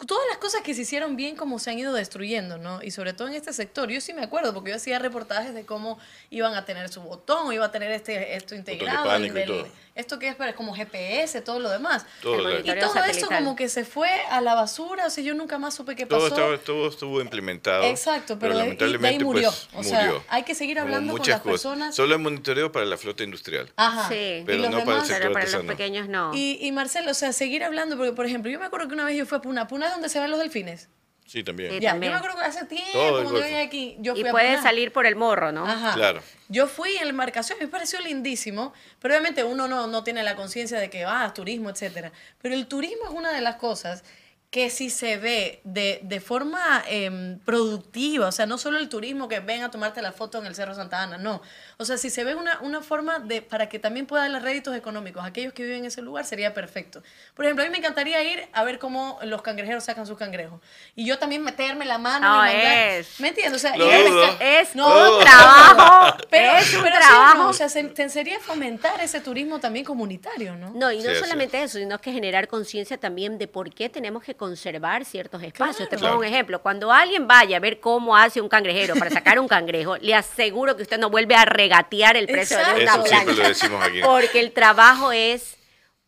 todas 0.06 0.24
las 0.28 0.38
cosas 0.38 0.62
que 0.62 0.74
se 0.74 0.82
hicieron 0.82 1.16
bien, 1.16 1.36
como 1.36 1.58
se 1.58 1.70
han 1.70 1.78
ido 1.78 1.92
destruyendo, 1.92 2.58
¿no? 2.58 2.82
Y 2.82 2.90
sobre 2.90 3.12
todo 3.12 3.28
en 3.28 3.34
este 3.34 3.52
sector. 3.52 3.88
Yo 3.90 4.00
sí 4.00 4.12
me 4.14 4.22
acuerdo, 4.22 4.52
porque 4.54 4.70
yo 4.70 4.76
hacía 4.76 4.98
reportajes 4.98 5.54
de 5.54 5.64
cómo 5.66 5.98
iban 6.30 6.54
a 6.54 6.64
tener 6.64 6.88
su 6.88 7.00
botón, 7.02 7.48
o 7.48 7.52
iba 7.52 7.66
a 7.66 7.70
tener 7.72 7.90
este, 7.92 8.34
esto 8.36 8.54
integrado. 8.54 9.06
pánico 9.06 9.38
y 9.38 9.42
el- 9.42 9.46
todo. 9.48 9.68
esto 9.94 10.18
que 10.18 10.28
es 10.28 10.34
para- 10.36 10.54
como 10.54 10.74
GPS, 10.74 11.42
todo 11.42 11.58
lo 11.60 11.68
demás. 11.68 12.06
Todo 12.22 12.48
El 12.48 12.60
Y 12.60 12.62
todo 12.64 12.74
eso 12.76 12.92
satelital. 12.94 13.38
como 13.44 13.56
que 13.56 13.68
se 13.68 13.84
fue 13.84 14.08
a 14.30 14.40
la 14.40 14.54
basura, 14.54 15.06
o 15.06 15.10
sea, 15.10 15.22
yo 15.22 15.34
nunca 15.34 15.58
más 15.58 15.74
supe 15.74 15.94
qué 15.96 16.06
pasó. 16.06 16.20
todo, 16.28 16.28
estaba, 16.54 16.58
todo 16.58 16.88
estuvo 16.88 17.20
implementado. 17.20 17.82
Exacto, 17.84 18.38
pero 18.38 18.56
de- 18.56 18.60
y 18.60 18.76
de 18.76 18.84
ahí 18.84 18.92
lamentablemente 18.92 19.24
murió. 19.24 19.50
pues, 19.72 19.86
O 19.86 19.88
sea, 19.88 20.04
murió. 20.06 20.24
hay 20.28 20.42
que 20.44 20.54
seguir 20.54 20.78
hablando 20.78 21.12
con 21.12 21.18
las 21.28 21.40
cosas. 21.40 21.42
personas. 21.42 21.94
Solo 21.94 22.14
el 22.14 22.20
monitoreo 22.20 22.72
para 22.72 22.86
la 22.86 22.96
flota 22.96 23.24
industrial. 23.24 23.70
Ajá. 23.76 24.08
Sí. 24.08 24.42
Pero 24.46 24.62
no 24.62 24.70
para 24.70 24.78
el 24.80 24.86
demás- 24.86 25.06
sector 25.08 25.22
Pero 25.22 25.32
para 25.34 25.50
los 25.50 25.64
pequeños 25.66 26.08
no. 26.08 26.30
Y, 26.34 26.58
y 26.60 26.72
Marcelo, 26.72 27.10
o 27.10 27.14
sea, 27.14 27.32
seguir 27.32 27.62
hablando, 27.64 27.96
porque 27.96 28.12
por 28.12 28.24
ejemplo, 28.26 28.50
yo 28.50 28.58
me 28.58 28.66
acuerdo 28.66 28.88
que 28.88 28.94
una 28.94 29.04
vez 29.04 29.16
yo 29.18 29.26
fui 29.26 29.36
a 29.38 29.40
Puna. 29.42 29.66
Puna 29.68 29.89
¿Sabes 29.90 29.96
dónde 29.96 30.08
se 30.08 30.20
ven 30.20 30.30
los 30.30 30.38
delfines? 30.38 30.88
Sí, 31.26 31.42
también. 31.42 31.72
Sí. 31.72 31.80
Ya, 31.80 31.94
yo 31.94 31.98
me 31.98 32.08
acuerdo 32.08 32.36
que 32.36 32.44
hace 32.44 32.64
tiempo 32.66 32.92
cuando 32.92 33.38
yo 33.38 33.58
aquí, 33.58 33.96
yo 34.00 34.14
fui 34.14 34.28
Y 34.28 34.30
puede 34.30 34.60
salir 34.60 34.92
por 34.92 35.04
el 35.04 35.16
morro, 35.16 35.50
¿no? 35.50 35.66
Ajá. 35.66 35.94
Claro. 35.94 36.22
Yo 36.48 36.68
fui 36.68 36.96
en 36.96 37.04
la 37.04 37.10
embarcación, 37.10 37.58
me 37.60 37.66
pareció 37.66 38.00
lindísimo, 38.00 38.72
pero 39.00 39.14
obviamente 39.14 39.42
uno 39.44 39.66
no, 39.66 39.86
no 39.86 40.04
tiene 40.04 40.22
la 40.22 40.36
conciencia 40.36 40.78
de 40.78 40.90
que 40.90 41.04
va 41.04 41.24
ah, 41.24 41.34
turismo, 41.34 41.70
etcétera. 41.70 42.12
Pero 42.40 42.54
el 42.54 42.66
turismo 42.66 43.04
es 43.04 43.10
una 43.10 43.32
de 43.32 43.40
las 43.40 43.56
cosas 43.56 44.04
que 44.50 44.68
si 44.68 44.90
se 44.90 45.16
ve 45.16 45.60
de, 45.62 46.00
de 46.02 46.18
forma 46.20 46.82
em, 46.88 47.38
productiva, 47.38 48.26
o 48.26 48.32
sea, 48.32 48.46
no 48.46 48.58
solo 48.58 48.78
el 48.78 48.88
turismo 48.88 49.28
que 49.28 49.38
ven 49.38 49.62
a 49.62 49.70
tomarte 49.70 50.02
la 50.02 50.10
foto 50.10 50.38
en 50.38 50.46
el 50.46 50.56
Cerro 50.56 50.74
Santa 50.74 51.02
Ana, 51.04 51.18
no. 51.18 51.40
O 51.76 51.84
sea, 51.84 51.96
si 51.96 52.10
se 52.10 52.24
ve 52.24 52.34
una, 52.34 52.58
una 52.60 52.80
forma 52.82 53.20
de 53.20 53.42
para 53.42 53.68
que 53.68 53.78
también 53.78 54.06
pueda 54.06 54.22
darle 54.22 54.40
réditos 54.40 54.74
económicos 54.76 55.22
a 55.22 55.26
aquellos 55.26 55.52
que 55.52 55.62
viven 55.62 55.78
en 55.78 55.84
ese 55.84 56.02
lugar, 56.02 56.24
sería 56.24 56.52
perfecto. 56.52 57.00
Por 57.34 57.44
ejemplo, 57.44 57.62
a 57.64 57.68
mí 57.68 57.70
me 57.70 57.78
encantaría 57.78 58.20
ir 58.24 58.48
a 58.52 58.64
ver 58.64 58.80
cómo 58.80 59.20
los 59.22 59.40
cangrejeros 59.40 59.84
sacan 59.84 60.04
sus 60.04 60.18
cangrejos. 60.18 60.60
Y 60.96 61.06
yo 61.06 61.16
también 61.16 61.44
meterme 61.44 61.84
la 61.84 61.98
mano 61.98 62.28
No, 62.28 62.44
y 62.44 62.48
mandar- 62.52 62.88
es. 62.98 63.20
¿Me 63.20 63.28
entiendes? 63.28 63.54
O 63.54 63.58
sea, 63.60 63.74
pesca- 63.74 64.36
Es 64.60 64.74
No, 64.74 64.88
un 64.88 64.94
no, 64.94 65.18
trabajo. 65.18 66.16
pero, 66.28 66.58
es 66.58 66.74
un 66.74 66.82
pero 66.82 66.96
sí, 66.96 67.02
trabajo. 67.06 67.38
no, 67.38 67.48
o 67.50 67.52
sea, 67.52 67.68
se, 67.68 67.84
te 67.84 68.08
sería 68.08 68.40
fomentar 68.40 69.00
ese 69.00 69.20
turismo 69.20 69.60
también 69.60 69.84
comunitario, 69.84 70.56
¿no? 70.56 70.70
No, 70.74 70.90
y 70.90 70.96
no 70.98 71.10
Sí, 71.10 71.20
solamente 71.20 71.62
eso, 71.62 71.78
sino 71.78 72.00
que 72.00 72.12
generar 72.12 72.48
conciencia 72.48 72.98
también 72.98 73.38
de 73.38 73.46
por 73.46 73.72
qué 73.72 73.88
tenemos 73.88 74.24
que 74.24 74.39
conservar 74.40 75.04
ciertos 75.04 75.42
espacios. 75.42 75.86
Te 75.90 75.98
pongo 75.98 76.16
un 76.18 76.24
ejemplo. 76.24 76.62
Cuando 76.62 76.90
alguien 76.90 77.28
vaya 77.28 77.58
a 77.58 77.60
ver 77.60 77.78
cómo 77.78 78.16
hace 78.16 78.40
un 78.40 78.48
cangrejero 78.48 78.94
para 78.94 79.10
sacar 79.10 79.38
un 79.38 79.46
cangrejo, 79.46 79.98
le 79.98 80.14
aseguro 80.14 80.74
que 80.76 80.82
usted 80.82 80.98
no 80.98 81.10
vuelve 81.10 81.34
a 81.34 81.44
regatear 81.44 82.16
el 82.16 82.26
precio 82.26 82.56
de 82.56 82.62
Exacto. 82.62 82.82
una 82.82 82.94
Eso 82.94 83.06
siempre 83.06 83.26
lo 83.34 83.34
plancha. 83.36 83.48
decimos 83.50 83.84
aquí. 83.86 84.00
Porque 84.02 84.40
el 84.40 84.52
trabajo 84.52 85.12
es, 85.12 85.58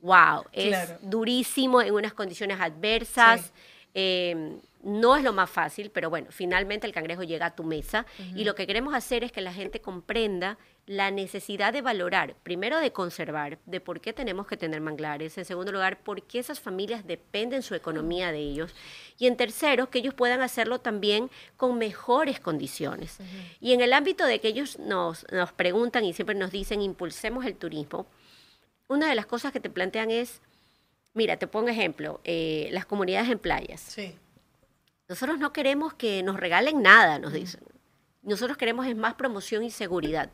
wow, 0.00 0.44
es 0.52 0.68
Claro. 0.68 0.98
durísimo 1.02 1.82
en 1.82 1.92
unas 1.94 2.14
condiciones 2.14 2.58
adversas. 2.58 3.42
Sí. 3.42 3.50
eh, 3.94 4.56
no 4.82 5.16
es 5.16 5.22
lo 5.22 5.32
más 5.32 5.48
fácil, 5.48 5.90
pero 5.90 6.10
bueno, 6.10 6.28
finalmente 6.30 6.86
el 6.86 6.92
cangrejo 6.92 7.22
llega 7.22 7.46
a 7.46 7.54
tu 7.54 7.64
mesa 7.64 8.06
y 8.34 8.44
lo 8.44 8.54
que 8.54 8.66
queremos 8.66 8.94
hacer 8.94 9.24
es 9.24 9.32
que 9.32 9.40
la 9.40 9.52
gente 9.52 9.80
comprenda 9.80 10.58
la 10.86 11.12
necesidad 11.12 11.72
de 11.72 11.80
valorar, 11.80 12.34
primero 12.42 12.78
de 12.78 12.92
conservar, 12.92 13.58
de 13.66 13.80
por 13.80 14.00
qué 14.00 14.12
tenemos 14.12 14.48
que 14.48 14.56
tener 14.56 14.80
manglares, 14.80 15.38
en 15.38 15.44
segundo 15.44 15.70
lugar, 15.70 16.02
por 16.02 16.22
qué 16.24 16.40
esas 16.40 16.58
familias 16.58 17.06
dependen 17.06 17.62
su 17.62 17.76
economía 17.76 18.32
de 18.32 18.38
ellos 18.38 18.74
y 19.18 19.28
en 19.28 19.36
tercero, 19.36 19.90
que 19.90 20.00
ellos 20.00 20.14
puedan 20.14 20.40
hacerlo 20.40 20.80
también 20.80 21.30
con 21.56 21.78
mejores 21.78 22.40
condiciones. 22.40 23.18
Y 23.60 23.72
en 23.72 23.80
el 23.80 23.92
ámbito 23.92 24.26
de 24.26 24.40
que 24.40 24.48
ellos 24.48 24.78
nos, 24.80 25.24
nos 25.30 25.52
preguntan 25.52 26.04
y 26.04 26.12
siempre 26.12 26.34
nos 26.34 26.50
dicen, 26.50 26.82
impulsemos 26.82 27.46
el 27.46 27.54
turismo, 27.54 28.06
una 28.88 29.08
de 29.08 29.14
las 29.14 29.26
cosas 29.26 29.52
que 29.52 29.60
te 29.60 29.70
plantean 29.70 30.10
es, 30.10 30.40
mira, 31.14 31.36
te 31.36 31.46
pongo 31.46 31.68
ejemplo, 31.68 32.20
eh, 32.24 32.68
las 32.72 32.84
comunidades 32.84 33.30
en 33.30 33.38
playas. 33.38 33.80
Sí. 33.80 34.16
Nosotros 35.12 35.38
no 35.38 35.52
queremos 35.52 35.92
que 35.92 36.22
nos 36.22 36.40
regalen 36.40 36.80
nada, 36.80 37.18
nos 37.18 37.34
dicen. 37.34 37.60
Nosotros 38.22 38.56
queremos 38.56 38.86
es 38.86 38.96
más 38.96 39.12
promoción 39.12 39.62
y 39.62 39.70
seguridad 39.70 40.30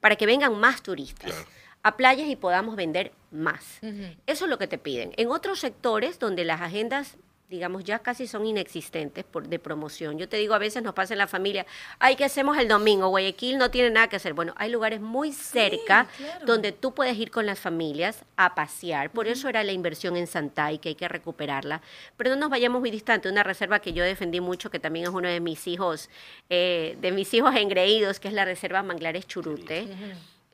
para 0.00 0.16
que 0.16 0.24
vengan 0.24 0.58
más 0.58 0.82
turistas 0.82 1.30
Claro. 1.32 1.46
a 1.82 1.96
playas 1.98 2.28
y 2.28 2.36
podamos 2.36 2.74
vender 2.74 3.12
más. 3.30 3.78
Eso 4.26 4.44
es 4.46 4.50
lo 4.50 4.56
que 4.56 4.66
te 4.68 4.78
piden. 4.78 5.12
En 5.18 5.28
otros 5.30 5.60
sectores 5.60 6.18
donde 6.18 6.46
las 6.46 6.62
agendas, 6.62 7.18
digamos, 7.52 7.84
ya 7.84 7.98
casi 7.98 8.26
son 8.26 8.46
inexistentes 8.46 9.24
por, 9.24 9.46
de 9.46 9.58
promoción. 9.58 10.18
Yo 10.18 10.26
te 10.26 10.38
digo, 10.38 10.54
a 10.54 10.58
veces 10.58 10.82
nos 10.82 10.94
pasa 10.94 11.12
en 11.12 11.18
la 11.18 11.26
familia, 11.26 11.66
ay, 11.98 12.16
¿qué 12.16 12.24
hacemos 12.24 12.56
el 12.56 12.66
domingo? 12.66 13.08
Guayaquil 13.08 13.58
no 13.58 13.70
tiene 13.70 13.90
nada 13.90 14.08
que 14.08 14.16
hacer. 14.16 14.32
Bueno, 14.32 14.54
hay 14.56 14.70
lugares 14.70 15.02
muy 15.02 15.32
cerca 15.32 16.06
claro. 16.16 16.46
donde 16.46 16.72
tú 16.72 16.94
puedes 16.94 17.16
ir 17.18 17.30
con 17.30 17.44
las 17.44 17.60
familias 17.60 18.24
a 18.36 18.54
pasear. 18.54 19.10
Por 19.10 19.26
eso 19.28 19.50
era 19.50 19.62
la 19.64 19.72
inversión 19.72 20.16
en 20.16 20.26
Santay, 20.26 20.78
que 20.78 20.88
hay 20.88 20.94
que 20.94 21.06
recuperarla. 21.08 21.82
Pero 22.16 22.30
no 22.30 22.36
nos 22.36 22.50
vayamos 22.50 22.80
muy 22.80 22.90
distante. 22.90 23.28
Una 23.28 23.42
reserva 23.42 23.80
que 23.80 23.92
yo 23.92 24.02
defendí 24.02 24.40
mucho, 24.40 24.70
que 24.70 24.80
también 24.80 25.04
es 25.04 25.12
uno 25.12 25.28
de 25.28 25.40
mis 25.40 25.66
hijos, 25.68 26.08
eh, 26.48 26.96
de 27.02 27.12
mis 27.12 27.32
hijos 27.34 27.54
engreídos, 27.54 28.18
que 28.18 28.28
es 28.28 28.34
la 28.34 28.46
reserva 28.46 28.82
Manglares 28.82 29.26
Churute. 29.26 29.86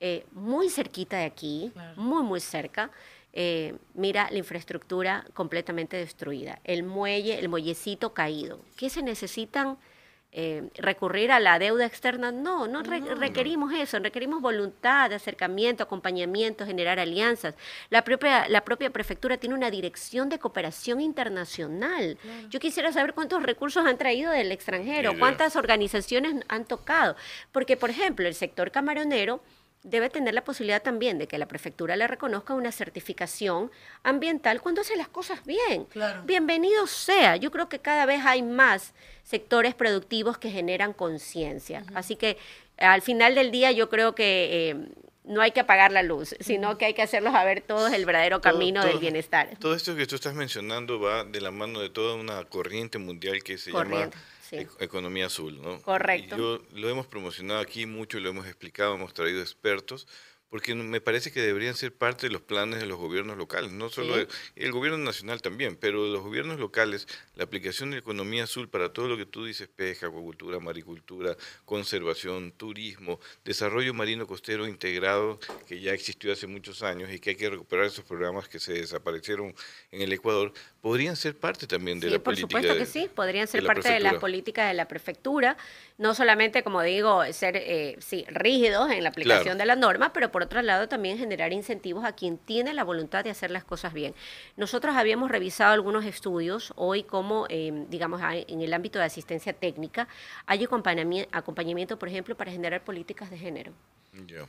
eh, 0.00 0.24
muy 0.32 0.68
cerquita 0.70 1.16
de 1.18 1.24
aquí, 1.24 1.70
Claro. 1.74 2.00
muy, 2.00 2.22
muy 2.22 2.40
cerca. 2.40 2.90
Eh, 3.40 3.76
mira 3.94 4.28
la 4.32 4.38
infraestructura 4.38 5.24
completamente 5.32 5.96
destruida, 5.96 6.58
el 6.64 6.82
muelle, 6.82 7.38
el 7.38 7.48
muellecito 7.48 8.12
caído. 8.12 8.58
¿Qué 8.76 8.90
se 8.90 9.00
necesitan? 9.00 9.78
Eh, 10.30 10.68
recurrir 10.74 11.32
a 11.32 11.40
la 11.40 11.58
deuda 11.58 11.86
externa, 11.86 12.30
no, 12.32 12.66
no, 12.68 12.82
re- 12.82 13.00
requerimos 13.14 13.72
eso, 13.72 13.98
requerimos 13.98 14.42
voluntad, 14.42 15.10
acercamiento, 15.12 15.82
acompañamiento, 15.84 16.66
generar 16.66 16.98
alianzas. 17.00 17.54
La 17.88 18.02
propia, 18.04 18.46
la 18.48 18.60
propia 18.62 18.90
prefectura 18.90 19.38
tiene 19.38 19.54
una 19.54 19.70
dirección 19.70 20.28
de 20.28 20.38
cooperación 20.38 21.00
internacional. 21.00 22.18
Yo 22.50 22.60
quisiera 22.60 22.92
saber 22.92 23.14
cuántos 23.14 23.42
recursos 23.42 23.86
han 23.86 23.96
traído 23.96 24.30
del 24.32 24.52
extranjero, 24.52 25.18
cuántas 25.18 25.56
organizaciones 25.56 26.44
han 26.48 26.66
tocado, 26.66 27.16
porque 27.50 27.78
por 27.78 27.88
ejemplo 27.88 28.26
el 28.28 28.34
sector 28.34 28.70
camaronero 28.70 29.40
debe 29.82 30.10
tener 30.10 30.34
la 30.34 30.44
posibilidad 30.44 30.82
también 30.82 31.18
de 31.18 31.26
que 31.28 31.38
la 31.38 31.46
prefectura 31.46 31.96
le 31.96 32.06
reconozca 32.06 32.54
una 32.54 32.72
certificación 32.72 33.70
ambiental 34.02 34.60
cuando 34.60 34.80
hace 34.80 34.96
las 34.96 35.08
cosas 35.08 35.44
bien. 35.44 35.84
Claro. 35.86 36.22
Bienvenido 36.24 36.86
sea. 36.86 37.36
Yo 37.36 37.50
creo 37.50 37.68
que 37.68 37.78
cada 37.78 38.04
vez 38.06 38.22
hay 38.24 38.42
más 38.42 38.92
sectores 39.22 39.74
productivos 39.74 40.38
que 40.38 40.50
generan 40.50 40.92
conciencia. 40.92 41.84
Así 41.94 42.16
que 42.16 42.38
al 42.76 43.02
final 43.02 43.34
del 43.34 43.50
día 43.50 43.70
yo 43.72 43.88
creo 43.88 44.14
que 44.14 44.70
eh, 44.70 44.76
no 45.24 45.42
hay 45.42 45.50
que 45.52 45.60
apagar 45.60 45.92
la 45.92 46.02
luz, 46.02 46.34
sino 46.40 46.76
que 46.78 46.86
hay 46.86 46.94
que 46.94 47.02
hacerlos 47.02 47.34
a 47.34 47.44
ver 47.44 47.60
todos 47.60 47.92
el 47.92 48.04
verdadero 48.06 48.40
Todo- 48.40 48.52
camino 48.52 48.80
todo- 48.80 48.90
del 48.90 48.98
bienestar. 49.00 49.50
Todo 49.60 49.74
esto 49.74 49.94
que 49.94 50.06
tú 50.06 50.14
estás 50.16 50.34
mencionando 50.34 50.98
va 51.00 51.24
de 51.24 51.40
la 51.40 51.50
mano 51.50 51.80
de 51.80 51.90
toda 51.90 52.14
una 52.14 52.44
corriente 52.44 52.98
mundial 52.98 53.42
que 53.42 53.58
se 53.58 53.70
Corriente, 53.70 54.16
llama 54.16 54.26
sí. 54.48 54.66
economía 54.80 55.26
azul, 55.26 55.60
¿no? 55.60 55.80
Correcto. 55.82 56.34
Y 56.34 56.38
yo 56.38 56.62
lo 56.72 56.88
hemos 56.88 57.06
promocionado 57.06 57.60
aquí 57.60 57.86
mucho, 57.86 58.20
lo 58.20 58.28
hemos 58.30 58.46
explicado, 58.46 58.94
hemos 58.94 59.14
traído 59.14 59.40
expertos, 59.40 60.06
porque 60.50 60.74
me 60.74 61.00
parece 61.00 61.30
que 61.30 61.40
deberían 61.40 61.74
ser 61.74 61.92
parte 61.94 62.26
de 62.26 62.32
los 62.32 62.40
planes 62.42 62.80
de 62.80 62.86
los 62.86 62.98
gobiernos 62.98 63.36
locales, 63.36 63.70
no 63.70 63.88
solo 63.90 64.14
Sí. 64.16 64.26
el, 64.56 64.64
el 64.66 64.72
gobierno 64.72 64.98
nacional 64.98 65.42
también, 65.42 65.76
pero 65.76 66.06
los 66.06 66.22
gobiernos 66.22 66.58
locales, 66.58 67.06
la 67.34 67.44
aplicación 67.44 67.90
de 67.90 67.96
la 67.96 68.00
economía 68.00 68.44
azul 68.44 68.68
para 68.68 68.92
todo 68.92 69.08
lo 69.08 69.16
que 69.16 69.26
tú 69.26 69.44
dices, 69.44 69.68
pesca, 69.68 70.06
acuacultura, 70.06 70.58
maricultura, 70.58 71.36
conservación, 71.64 72.50
turismo, 72.52 73.20
desarrollo 73.44 73.92
marino 73.94 74.26
costero 74.26 74.66
integrado, 74.66 75.38
que 75.66 75.80
ya 75.80 75.92
existió 75.92 76.32
hace 76.32 76.46
muchos 76.46 76.82
años 76.82 77.12
y 77.12 77.18
que 77.20 77.30
hay 77.30 77.36
que 77.36 77.50
recuperar 77.50 77.84
esos 77.86 78.04
programas 78.04 78.48
que 78.48 78.58
se 78.58 78.72
desaparecieron 78.72 79.54
en 79.92 80.02
el 80.02 80.12
Ecuador, 80.12 80.52
podrían 80.80 81.14
ser 81.16 81.36
parte 81.36 81.66
también 81.66 82.00
de 82.00 82.06
Sí, 82.08 82.12
la 82.12 82.18
por 82.18 82.24
política. 82.34 82.48
supuesto 82.48 82.72
de- 82.72 82.78
que 82.80 82.86
sí, 82.86 83.08
podrían 83.14 83.44
de 83.46 83.52
ser 83.52 83.62
la 83.62 83.66
parte 83.74 83.92
de 83.92 84.00
las 84.00 84.14
políticas 84.14 84.68
de 84.68 84.74
la 84.74 84.88
prefectura, 84.88 85.56
no 85.98 86.14
solamente, 86.14 86.62
como 86.62 86.82
digo, 86.82 87.22
ser 87.32 87.56
eh, 87.56 87.96
sí, 88.00 88.24
rígidos 88.28 88.90
en 88.90 89.02
la 89.02 89.10
aplicación 89.10 89.42
Claro. 89.44 89.58
de 89.58 89.66
la 89.66 89.76
norma, 89.76 90.12
pero 90.12 90.30
por 90.30 90.37
otro 90.42 90.62
lado 90.62 90.88
también 90.88 91.18
generar 91.18 91.52
incentivos 91.52 92.04
a 92.04 92.12
quien 92.12 92.38
tiene 92.38 92.72
la 92.74 92.84
voluntad 92.84 93.24
de 93.24 93.30
hacer 93.30 93.50
las 93.50 93.64
cosas 93.64 93.92
bien. 93.92 94.14
Nosotros 94.56 94.96
habíamos 94.96 95.30
revisado 95.30 95.72
algunos 95.72 96.04
estudios 96.04 96.72
hoy 96.76 97.02
como, 97.02 97.46
eh, 97.48 97.86
digamos, 97.88 98.20
en 98.22 98.60
el 98.60 98.74
ámbito 98.74 98.98
de 98.98 99.04
asistencia 99.04 99.52
técnica, 99.52 100.08
hay 100.46 100.64
acompañami- 100.64 101.28
acompañamiento, 101.32 101.98
por 101.98 102.08
ejemplo, 102.08 102.36
para 102.36 102.50
generar 102.50 102.82
políticas 102.82 103.30
de 103.30 103.38
género 103.38 103.72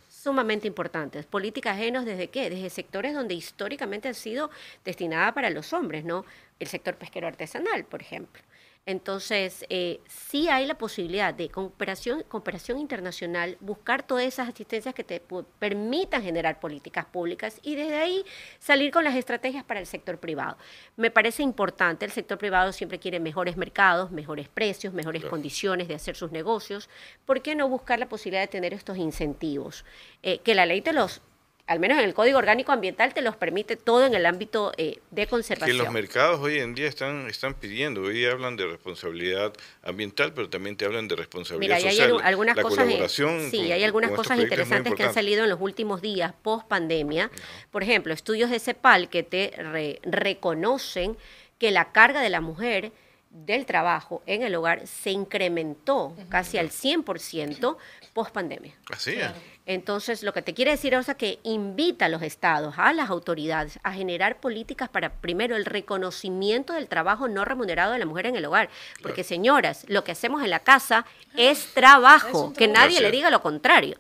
sumamente 0.07 0.67
importantes. 0.67 1.25
Políticas 1.25 1.75
ajenos 1.75 2.05
desde 2.05 2.29
qué? 2.29 2.49
Desde 2.49 2.69
sectores 2.69 3.13
donde 3.13 3.35
históricamente 3.35 4.07
han 4.07 4.15
sido 4.15 4.49
destinadas 4.83 5.33
para 5.33 5.49
los 5.49 5.73
hombres, 5.73 6.05
¿no? 6.05 6.25
El 6.59 6.67
sector 6.67 6.95
pesquero 6.95 7.27
artesanal, 7.27 7.85
por 7.85 8.01
ejemplo. 8.01 8.41
Entonces, 8.85 9.65
eh, 9.69 9.99
sí 10.07 10.49
hay 10.49 10.65
la 10.65 10.75
posibilidad 10.77 11.31
de 11.33 11.49
cooperación, 11.49 12.23
cooperación 12.23 12.79
internacional, 12.79 13.55
buscar 13.59 14.01
todas 14.01 14.23
esas 14.23 14.49
asistencias 14.49 14.95
que 14.95 15.03
te 15.03 15.21
permitan 15.59 16.23
generar 16.23 16.59
políticas 16.59 17.05
públicas 17.05 17.59
y 17.61 17.75
desde 17.75 17.97
ahí 17.97 18.25
salir 18.57 18.91
con 18.91 19.03
las 19.03 19.15
estrategias 19.15 19.63
para 19.63 19.79
el 19.79 19.85
sector 19.85 20.17
privado. 20.19 20.57
Me 20.95 21.11
parece 21.11 21.43
importante, 21.43 22.03
el 22.05 22.11
sector 22.11 22.39
privado 22.39 22.71
siempre 22.71 22.97
quiere 22.97 23.19
mejores 23.19 23.57
mercados, 23.57 24.09
mejores 24.09 24.47
precios, 24.49 24.93
mejores 24.93 25.21
Claro. 25.21 25.29
condiciones 25.31 25.87
de 25.87 25.93
hacer 25.95 26.15
sus 26.15 26.31
negocios. 26.31 26.89
¿Por 27.25 27.41
qué 27.43 27.53
no 27.55 27.69
buscar 27.69 27.99
la 27.99 28.09
posibilidad 28.09 28.41
de 28.41 28.47
tener 28.47 28.73
estos 28.73 28.97
incentivos? 28.97 29.85
Eh, 30.23 30.39
que 30.39 30.55
la 30.55 30.65
ley 30.65 30.81
te 30.81 30.93
los, 30.93 31.21
al 31.69 31.79
menos 31.79 31.99
en 31.99 32.05
el 32.05 32.15
Código 32.15 32.39
Orgánico 32.39 32.71
Ambiental, 32.71 33.13
te 33.13 33.21
los 33.21 33.35
permite 33.35 33.75
todo 33.75 34.03
en 34.07 34.15
el 34.15 34.25
ámbito 34.25 34.71
eh, 34.77 34.99
de 35.11 35.21
Que 35.21 35.27
conservación. 35.27 35.77
los 35.77 35.91
mercados 35.91 36.39
hoy 36.39 36.57
en 36.57 36.73
día 36.73 36.87
están, 36.87 37.27
están 37.29 37.53
pidiendo, 37.53 38.01
hoy 38.01 38.15
día 38.15 38.31
hablan 38.31 38.55
de 38.57 38.65
responsabilidad 38.65 39.53
ambiental, 39.83 40.33
pero 40.33 40.49
también 40.49 40.75
te 40.77 40.85
hablan 40.85 41.07
de 41.07 41.15
responsabilidad 41.15 41.77
Mira, 41.77 41.89
hay 41.89 41.95
social. 41.95 42.11
algu- 42.13 42.21
algunas 42.23 42.55
la 42.55 42.63
cosas, 42.63 42.79
eh, 42.79 42.87
colaboración 42.87 43.51
sí, 43.51 43.57
con- 43.57 43.71
hay 43.71 43.83
algunas 43.83 44.11
cosas 44.11 44.39
interesantes 44.39 44.95
que 44.95 45.03
han 45.03 45.13
salido 45.13 45.43
en 45.43 45.49
los 45.51 45.61
últimos 45.61 46.01
días 46.01 46.33
post 46.41 46.67
pandemia. 46.67 47.29
Por 47.69 47.83
ejemplo, 47.83 48.13
estudios 48.15 48.49
de 48.49 48.59
CEPAL 48.59 49.07
que 49.09 49.21
te 49.21 49.53
re- 49.55 49.99
reconocen 50.03 51.17
que 51.59 51.69
la 51.69 51.91
carga 51.91 52.21
de 52.21 52.29
la 52.31 52.41
mujer 52.41 52.91
del 53.29 53.67
trabajo 53.67 54.23
en 54.25 54.41
el 54.41 54.55
hogar 54.55 54.87
se 54.87 55.11
incrementó 55.11 56.15
casi 56.29 56.57
al 56.57 56.71
100% 56.71 57.77
post 58.13 58.31
pandemia. 58.31 58.73
Así 58.91 59.11
es. 59.11 59.31
Entonces, 59.65 60.23
lo 60.23 60.33
que 60.33 60.41
te 60.41 60.55
quiere 60.55 60.71
decir, 60.71 60.93
Rosa, 60.95 61.13
que 61.13 61.39
invita 61.43 62.05
a 62.05 62.09
los 62.09 62.23
estados, 62.23 62.73
a 62.77 62.91
las 62.91 63.11
autoridades, 63.11 63.79
a 63.83 63.93
generar 63.93 64.39
políticas 64.39 64.89
para, 64.89 65.21
primero, 65.21 65.55
el 65.55 65.65
reconocimiento 65.65 66.73
del 66.73 66.87
trabajo 66.87 67.27
no 67.27 67.45
remunerado 67.45 67.93
de 67.93 67.99
la 67.99 68.07
mujer 68.07 68.25
en 68.25 68.35
el 68.35 68.45
hogar. 68.45 68.69
Porque, 69.03 69.23
señoras, 69.23 69.85
lo 69.87 70.03
que 70.03 70.11
hacemos 70.11 70.43
en 70.43 70.49
la 70.49 70.61
casa 70.61 71.05
es 71.37 71.71
trabajo, 71.75 72.51
que 72.53 72.67
nadie 72.67 72.99
le 72.99 73.11
diga 73.11 73.29
lo 73.29 73.43
contrario. 73.43 73.97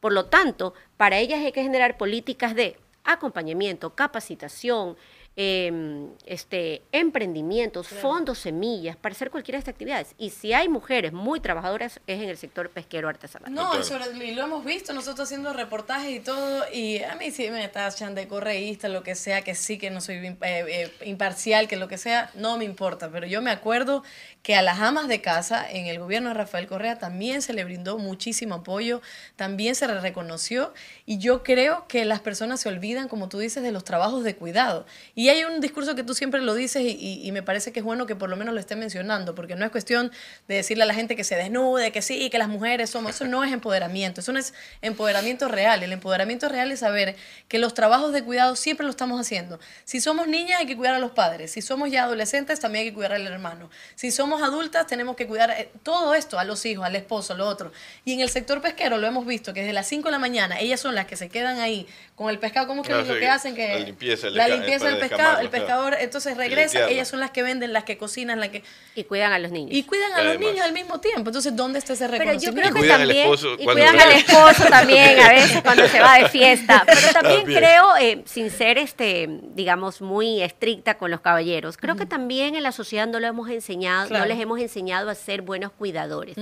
Por 0.00 0.12
lo 0.12 0.24
tanto, 0.24 0.74
para 0.96 1.18
ellas 1.18 1.40
hay 1.40 1.52
que 1.52 1.62
generar 1.62 1.96
políticas 1.96 2.56
de 2.56 2.76
acompañamiento, 3.04 3.94
capacitación, 3.94 4.96
eh, 5.34 6.08
este, 6.26 6.82
emprendimientos, 6.92 7.88
fondos, 7.88 8.38
semillas, 8.38 8.96
para 8.96 9.14
hacer 9.14 9.30
cualquiera 9.30 9.56
de 9.56 9.60
estas 9.60 9.72
actividades. 9.72 10.14
Y 10.18 10.30
si 10.30 10.52
hay 10.52 10.68
mujeres 10.68 11.12
muy 11.12 11.40
trabajadoras, 11.40 12.00
es 12.06 12.20
en 12.20 12.28
el 12.28 12.36
sector 12.36 12.68
pesquero 12.68 13.08
artesanal. 13.08 13.52
No, 13.52 13.78
y, 13.78 13.82
sobre, 13.82 14.26
y 14.26 14.34
lo 14.34 14.42
hemos 14.42 14.64
visto 14.64 14.92
nosotros 14.92 15.28
haciendo 15.28 15.52
reportajes 15.52 16.10
y 16.10 16.20
todo, 16.20 16.64
y 16.72 16.98
a 17.02 17.14
mí 17.16 17.30
sí 17.30 17.50
me 17.50 17.66
tachan 17.68 18.14
de 18.14 18.28
correísta, 18.28 18.88
lo 18.88 19.02
que 19.02 19.14
sea, 19.14 19.42
que 19.42 19.54
sí, 19.54 19.78
que 19.78 19.90
no 19.90 20.00
soy 20.00 20.16
eh, 20.16 20.36
eh, 20.42 20.92
imparcial, 21.04 21.66
que 21.66 21.76
lo 21.76 21.88
que 21.88 21.98
sea, 21.98 22.30
no 22.34 22.58
me 22.58 22.64
importa, 22.64 23.10
pero 23.10 23.26
yo 23.26 23.40
me 23.40 23.50
acuerdo 23.50 24.02
que 24.42 24.54
a 24.54 24.62
las 24.62 24.80
amas 24.80 25.08
de 25.08 25.20
casa 25.20 25.64
en 25.70 25.86
el 25.86 25.98
gobierno 25.98 26.28
de 26.28 26.34
Rafael 26.34 26.66
Correa 26.66 26.98
también 26.98 27.42
se 27.42 27.52
le 27.52 27.64
brindó 27.64 27.96
muchísimo 27.96 28.56
apoyo, 28.56 29.00
también 29.36 29.74
se 29.74 29.86
le 29.86 29.98
reconoció, 30.00 30.74
y 31.06 31.18
yo 31.18 31.42
creo 31.42 31.86
que 31.88 32.04
las 32.04 32.20
personas 32.20 32.60
se 32.60 32.68
olvidan, 32.68 33.08
como 33.08 33.28
tú 33.28 33.38
dices, 33.38 33.62
de 33.62 33.72
los 33.72 33.84
trabajos 33.84 34.24
de 34.24 34.36
cuidado. 34.36 34.84
Y 35.14 35.21
hay 35.28 35.44
un 35.44 35.60
discurso 35.60 35.94
que 35.94 36.02
tú 36.02 36.14
siempre 36.14 36.40
lo 36.40 36.54
dices 36.54 36.82
y, 36.82 37.20
y, 37.22 37.32
me 37.32 37.42
parece 37.42 37.72
que 37.72 37.80
es 37.80 37.84
bueno 37.84 38.06
que 38.06 38.16
por 38.16 38.30
lo 38.30 38.36
menos 38.36 38.54
lo 38.54 38.60
esté 38.60 38.76
mencionando, 38.76 39.34
porque 39.34 39.56
no 39.56 39.64
es 39.64 39.70
cuestión 39.70 40.10
de 40.48 40.56
decirle 40.56 40.84
a 40.84 40.86
la 40.86 40.94
gente 40.94 41.16
que 41.16 41.24
se 41.24 41.36
desnude, 41.36 41.92
que 41.92 42.02
sí, 42.02 42.30
que 42.30 42.38
las 42.38 42.48
mujeres 42.48 42.90
somos, 42.90 43.14
eso 43.14 43.26
no 43.26 43.44
es 43.44 43.52
empoderamiento, 43.52 44.20
eso 44.20 44.32
no 44.32 44.38
es 44.38 44.54
empoderamiento 44.80 45.48
real. 45.48 45.82
El 45.82 45.92
empoderamiento 45.92 46.48
real 46.48 46.72
es 46.72 46.80
saber 46.80 47.16
que 47.48 47.58
los 47.58 47.74
trabajos 47.74 48.12
de 48.12 48.22
cuidado 48.22 48.56
siempre 48.56 48.84
lo 48.84 48.90
estamos 48.90 49.20
haciendo. 49.20 49.60
Si 49.84 50.00
somos 50.00 50.28
niñas 50.28 50.60
hay 50.60 50.66
que 50.66 50.76
cuidar 50.76 50.94
a 50.94 50.98
los 50.98 51.10
padres, 51.10 51.52
si 51.52 51.62
somos 51.62 51.90
ya 51.90 52.04
adolescentes 52.04 52.60
también 52.60 52.84
hay 52.84 52.90
que 52.90 52.94
cuidar 52.94 53.12
al 53.12 53.26
hermano, 53.26 53.70
si 53.94 54.10
somos 54.10 54.42
adultas 54.42 54.86
tenemos 54.86 55.16
que 55.16 55.26
cuidar 55.26 55.50
eh, 55.50 55.70
todo 55.82 56.14
esto, 56.14 56.38
a 56.38 56.44
los 56.44 56.64
hijos, 56.64 56.84
al 56.84 56.96
esposo, 56.96 57.34
lo 57.34 57.46
otro. 57.46 57.72
Y 58.04 58.14
en 58.14 58.20
el 58.20 58.28
sector 58.28 58.60
pesquero 58.60 58.98
lo 58.98 59.06
hemos 59.06 59.26
visto 59.26 59.52
que 59.52 59.60
desde 59.60 59.72
las 59.72 59.86
5 59.88 60.08
de 60.08 60.12
la 60.12 60.18
mañana 60.18 60.58
ellas 60.60 60.80
son 60.80 60.94
las 60.94 61.06
que 61.06 61.16
se 61.16 61.28
quedan 61.28 61.58
ahí 61.58 61.86
con 62.14 62.30
el 62.30 62.38
pescado, 62.38 62.66
¿cómo 62.66 62.82
que 62.82 62.92
es 62.92 63.08
lo 63.08 63.14
que 63.18 63.28
hacen? 63.28 63.54
Que 63.54 63.68
la 63.68 63.78
limpieza, 63.80 64.30
la 64.30 64.48
limpieza 64.48 64.86
del 64.86 64.98
pescado, 64.98 65.11
el 65.40 65.50
pescador 65.50 65.96
entonces 65.98 66.36
regresa, 66.36 66.88
ellas 66.88 67.08
son 67.08 67.20
las 67.20 67.30
que 67.30 67.42
venden, 67.42 67.72
las 67.72 67.84
que 67.84 67.98
cocinan, 67.98 68.40
las 68.40 68.50
que... 68.50 68.62
Y 68.94 69.04
cuidan 69.04 69.32
a 69.32 69.38
los 69.38 69.50
niños. 69.50 69.70
Y 69.72 69.84
cuidan 69.84 70.12
a 70.12 70.22
los 70.22 70.38
niños 70.38 70.60
al 70.60 70.72
mismo 70.72 71.00
tiempo. 71.00 71.30
Entonces, 71.30 71.54
¿dónde 71.54 71.78
está 71.78 71.92
ese 71.92 72.08
reconocimiento? 72.08 72.54
Pero 72.54 72.68
yo 72.68 72.72
creo 72.72 72.82
que 72.82 72.88
también... 72.88 73.30
y 73.58 73.64
cuidan 73.64 74.00
al 74.00 74.12
esposo 74.12 74.64
también, 74.68 75.20
a 75.20 75.28
veces 75.32 75.62
cuando 75.62 75.88
se 75.88 76.00
va 76.00 76.18
de 76.18 76.28
fiesta. 76.28 76.82
Pero 76.86 77.12
también, 77.12 77.44
creo, 77.44 77.96
eh, 77.96 78.22
sin 78.26 78.50
ser, 78.50 78.78
este, 78.78 79.28
digamos, 79.54 80.00
muy 80.00 80.42
estricta 80.42 80.98
con 80.98 81.10
los 81.10 81.20
caballeros, 81.20 81.76
creo 81.76 81.96
que 81.96 82.06
también 82.06 82.54
en 82.54 82.62
la 82.62 82.72
sociedad 82.72 83.06
no 83.06 83.20
lo 83.20 83.26
hemos 83.26 83.48
enseñado, 83.50 84.10
no 84.10 84.26
les 84.26 84.38
hemos 84.40 84.60
enseñado 84.60 85.10
a 85.10 85.14
ser 85.14 85.42
buenos 85.42 85.72
cuidadores. 85.72 86.36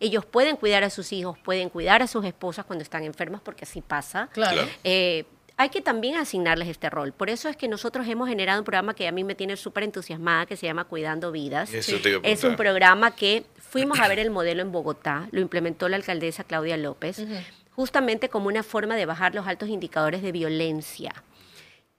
Ellos 0.00 0.24
pueden 0.24 0.56
cuidar 0.56 0.84
a 0.84 0.90
sus 0.90 1.12
hijos, 1.12 1.38
pueden 1.38 1.68
cuidar 1.68 2.02
a 2.02 2.06
sus 2.06 2.24
esposas 2.24 2.64
cuando 2.64 2.82
están 2.82 3.04
enfermas, 3.04 3.40
porque 3.42 3.64
así 3.64 3.80
pasa. 3.80 4.28
Claro. 4.32 4.62
Eh, 4.82 5.24
hay 5.56 5.68
que 5.68 5.80
también 5.80 6.16
asignarles 6.16 6.68
este 6.68 6.90
rol. 6.90 7.12
Por 7.12 7.30
eso 7.30 7.48
es 7.48 7.56
que 7.56 7.68
nosotros 7.68 8.06
hemos 8.08 8.28
generado 8.28 8.60
un 8.60 8.64
programa 8.64 8.94
que 8.94 9.06
a 9.06 9.12
mí 9.12 9.24
me 9.24 9.34
tiene 9.34 9.56
súper 9.56 9.84
entusiasmada, 9.84 10.46
que 10.46 10.56
se 10.56 10.66
llama 10.66 10.84
Cuidando 10.84 11.30
Vidas. 11.32 11.72
es 11.72 12.44
un 12.44 12.56
programa 12.56 13.14
que 13.14 13.44
fuimos 13.58 14.00
a 14.00 14.08
ver 14.08 14.18
el 14.18 14.30
modelo 14.30 14.62
en 14.62 14.72
Bogotá, 14.72 15.28
lo 15.30 15.40
implementó 15.40 15.88
la 15.88 15.96
alcaldesa 15.96 16.44
Claudia 16.44 16.76
López, 16.76 17.24
justamente 17.70 18.28
como 18.28 18.48
una 18.48 18.62
forma 18.62 18.96
de 18.96 19.06
bajar 19.06 19.34
los 19.34 19.46
altos 19.46 19.68
indicadores 19.68 20.22
de 20.22 20.32
violencia. 20.32 21.12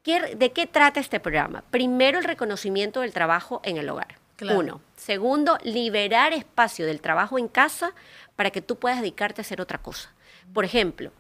¿De 0.04 0.52
qué 0.52 0.68
trata 0.68 1.00
este 1.00 1.20
programa? 1.20 1.64
Primero, 1.72 2.20
el 2.20 2.26
reconocimiento 2.26 3.02
del 3.02 3.14
trabajo 3.14 3.62
en 3.64 3.78
el 3.78 3.90
hogar. 3.90 4.20
Uno. 4.42 4.82
Segundo, 4.98 5.58
liberar 5.64 6.34
espacio 6.34 6.86
del 6.86 7.00
trabajo 7.00 7.40
en 7.40 7.48
casa 7.48 7.94
para 8.36 8.52
que 8.52 8.62
tú 8.62 8.76
puedas 8.76 9.00
dedicarte 9.00 9.42
a 9.42 9.44
hacer 9.44 9.62
otra 9.62 9.78
cosa. 9.78 10.14
Por 10.54 10.66
ejemplo, 10.66 11.12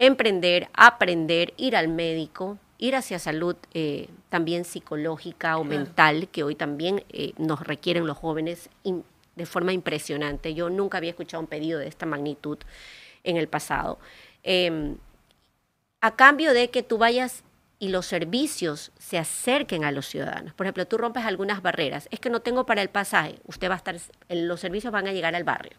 emprender, 0.00 0.68
aprender, 0.72 1.52
ir 1.58 1.76
al 1.76 1.86
médico, 1.88 2.58
ir 2.78 2.96
hacia 2.96 3.18
salud 3.18 3.54
eh, 3.74 4.08
también 4.30 4.64
psicológica 4.64 5.58
o 5.58 5.64
mental, 5.64 6.28
que 6.28 6.42
hoy 6.42 6.54
también 6.54 7.04
eh, 7.10 7.34
nos 7.36 7.60
requieren 7.60 8.06
los 8.06 8.16
jóvenes 8.16 8.70
de 8.82 9.46
forma 9.46 9.72
impresionante. 9.74 10.54
Yo 10.54 10.70
nunca 10.70 10.98
había 10.98 11.10
escuchado 11.10 11.42
un 11.42 11.46
pedido 11.46 11.78
de 11.78 11.86
esta 11.86 12.06
magnitud 12.06 12.58
en 13.24 13.36
el 13.36 13.46
pasado. 13.46 13.98
Em, 14.42 14.96
a 16.00 16.16
cambio 16.16 16.54
de 16.54 16.70
que 16.70 16.82
tú 16.82 16.96
vayas 16.96 17.44
y 17.78 17.88
los 17.88 18.06
servicios 18.06 18.92
se 18.98 19.18
acerquen 19.18 19.84
a 19.84 19.92
los 19.92 20.06
ciudadanos. 20.06 20.54
Por 20.54 20.64
ejemplo, 20.64 20.86
tú 20.86 20.96
rompes 20.96 21.26
algunas 21.26 21.60
barreras. 21.60 22.08
Es 22.10 22.20
que 22.20 22.30
no 22.30 22.40
tengo 22.40 22.64
para 22.64 22.80
el 22.80 22.88
pasaje. 22.88 23.36
Usted 23.44 23.68
va 23.68 23.74
a 23.74 23.76
estar, 23.76 23.96
los 24.30 24.60
servicios 24.60 24.92
van 24.92 25.06
a 25.06 25.12
llegar 25.12 25.34
al 25.34 25.44
barrio 25.44 25.76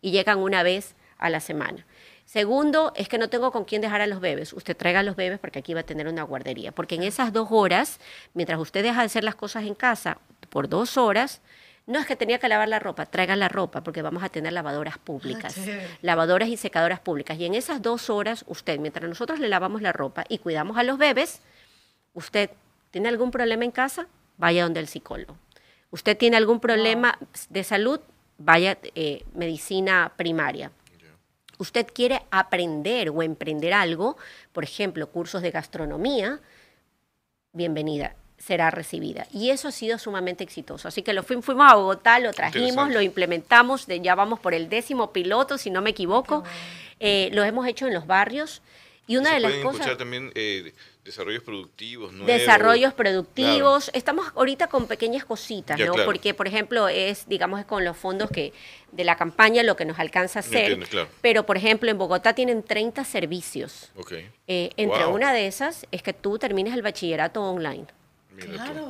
y 0.00 0.10
llegan 0.10 0.38
una 0.38 0.62
vez 0.62 0.94
a 1.18 1.28
la 1.28 1.40
semana. 1.40 1.84
Segundo, 2.28 2.92
es 2.94 3.08
que 3.08 3.16
no 3.16 3.30
tengo 3.30 3.50
con 3.52 3.64
quién 3.64 3.80
dejar 3.80 4.02
a 4.02 4.06
los 4.06 4.20
bebés. 4.20 4.52
Usted 4.52 4.76
traiga 4.76 5.00
a 5.00 5.02
los 5.02 5.16
bebés 5.16 5.38
porque 5.38 5.60
aquí 5.60 5.72
va 5.72 5.80
a 5.80 5.84
tener 5.84 6.06
una 6.08 6.24
guardería. 6.24 6.72
Porque 6.72 6.96
en 6.96 7.02
esas 7.02 7.32
dos 7.32 7.48
horas, 7.50 8.00
mientras 8.34 8.60
usted 8.60 8.82
deja 8.82 9.00
de 9.00 9.06
hacer 9.06 9.24
las 9.24 9.34
cosas 9.34 9.64
en 9.64 9.74
casa 9.74 10.18
por 10.50 10.68
dos 10.68 10.98
horas, 10.98 11.40
no 11.86 11.98
es 11.98 12.04
que 12.04 12.16
tenía 12.16 12.38
que 12.38 12.46
lavar 12.50 12.68
la 12.68 12.80
ropa, 12.80 13.06
traiga 13.06 13.34
la 13.34 13.48
ropa 13.48 13.82
porque 13.82 14.02
vamos 14.02 14.22
a 14.22 14.28
tener 14.28 14.52
lavadoras 14.52 14.98
públicas, 14.98 15.56
ah, 15.56 15.86
lavadoras 16.02 16.50
y 16.50 16.58
secadoras 16.58 17.00
públicas. 17.00 17.38
Y 17.38 17.46
en 17.46 17.54
esas 17.54 17.80
dos 17.80 18.10
horas, 18.10 18.44
usted, 18.46 18.78
mientras 18.78 19.08
nosotros 19.08 19.38
le 19.38 19.48
lavamos 19.48 19.80
la 19.80 19.92
ropa 19.92 20.24
y 20.28 20.36
cuidamos 20.36 20.76
a 20.76 20.82
los 20.82 20.98
bebés, 20.98 21.40
usted 22.12 22.50
tiene 22.90 23.08
algún 23.08 23.30
problema 23.30 23.64
en 23.64 23.70
casa, 23.70 24.06
vaya 24.36 24.64
donde 24.64 24.80
el 24.80 24.88
psicólogo. 24.88 25.38
Usted 25.90 26.14
tiene 26.14 26.36
algún 26.36 26.60
problema 26.60 27.18
de 27.48 27.64
salud, 27.64 28.00
vaya 28.36 28.76
eh, 28.94 29.24
medicina 29.32 30.12
primaria 30.14 30.72
usted 31.58 31.86
quiere 31.92 32.22
aprender 32.30 33.10
o 33.10 33.22
emprender 33.22 33.74
algo, 33.74 34.16
por 34.52 34.64
ejemplo, 34.64 35.08
cursos 35.10 35.42
de 35.42 35.50
gastronomía, 35.50 36.40
bienvenida, 37.52 38.14
será 38.38 38.70
recibida. 38.70 39.26
Y 39.32 39.50
eso 39.50 39.68
ha 39.68 39.72
sido 39.72 39.98
sumamente 39.98 40.44
exitoso. 40.44 40.88
Así 40.88 41.02
que 41.02 41.12
lo 41.12 41.22
fuimos, 41.22 41.46
a 41.48 41.74
Bogotá, 41.74 42.18
lo 42.20 42.32
trajimos, 42.32 42.90
lo 42.90 43.02
implementamos, 43.02 43.86
ya 43.86 44.14
vamos 44.14 44.40
por 44.40 44.54
el 44.54 44.68
décimo 44.68 45.12
piloto, 45.12 45.58
si 45.58 45.70
no 45.70 45.82
me 45.82 45.90
equivoco. 45.90 46.44
Eh, 47.00 47.30
lo 47.32 47.44
hemos 47.44 47.66
hecho 47.66 47.86
en 47.86 47.94
los 47.94 48.06
barrios. 48.06 48.62
Y 49.06 49.16
una 49.16 49.32
de 49.32 49.40
las 49.40 49.54
cosas... 49.54 49.96
también 49.96 50.30
eh, 50.34 50.74
desarrollos 51.08 51.42
productivos, 51.42 52.12
nuevos. 52.12 52.26
Desarrollos 52.26 52.92
productivos. 52.92 53.90
Estamos 53.94 54.30
ahorita 54.36 54.66
con 54.68 54.86
pequeñas 54.86 55.24
cositas, 55.24 55.78
¿no? 55.78 55.94
Porque, 56.04 56.34
por 56.34 56.46
ejemplo, 56.46 56.88
es, 56.88 57.26
digamos, 57.28 57.64
con 57.64 57.84
los 57.84 57.96
fondos 57.96 58.30
que 58.30 58.52
de 58.92 59.04
la 59.04 59.16
campaña 59.16 59.62
lo 59.62 59.74
que 59.74 59.86
nos 59.86 59.98
alcanza 59.98 60.38
a 60.38 60.40
hacer. 60.40 60.78
Pero, 61.22 61.46
por 61.46 61.56
ejemplo, 61.56 61.90
en 61.90 61.96
Bogotá 61.96 62.34
tienen 62.34 62.62
30 62.62 63.04
servicios. 63.04 63.90
Eh, 64.46 64.70
entre 64.76 65.06
una 65.06 65.32
de 65.32 65.46
esas 65.46 65.86
es 65.90 66.02
que 66.02 66.12
tú 66.12 66.38
termines 66.38 66.74
el 66.74 66.82
bachillerato 66.82 67.42
online. 67.42 67.86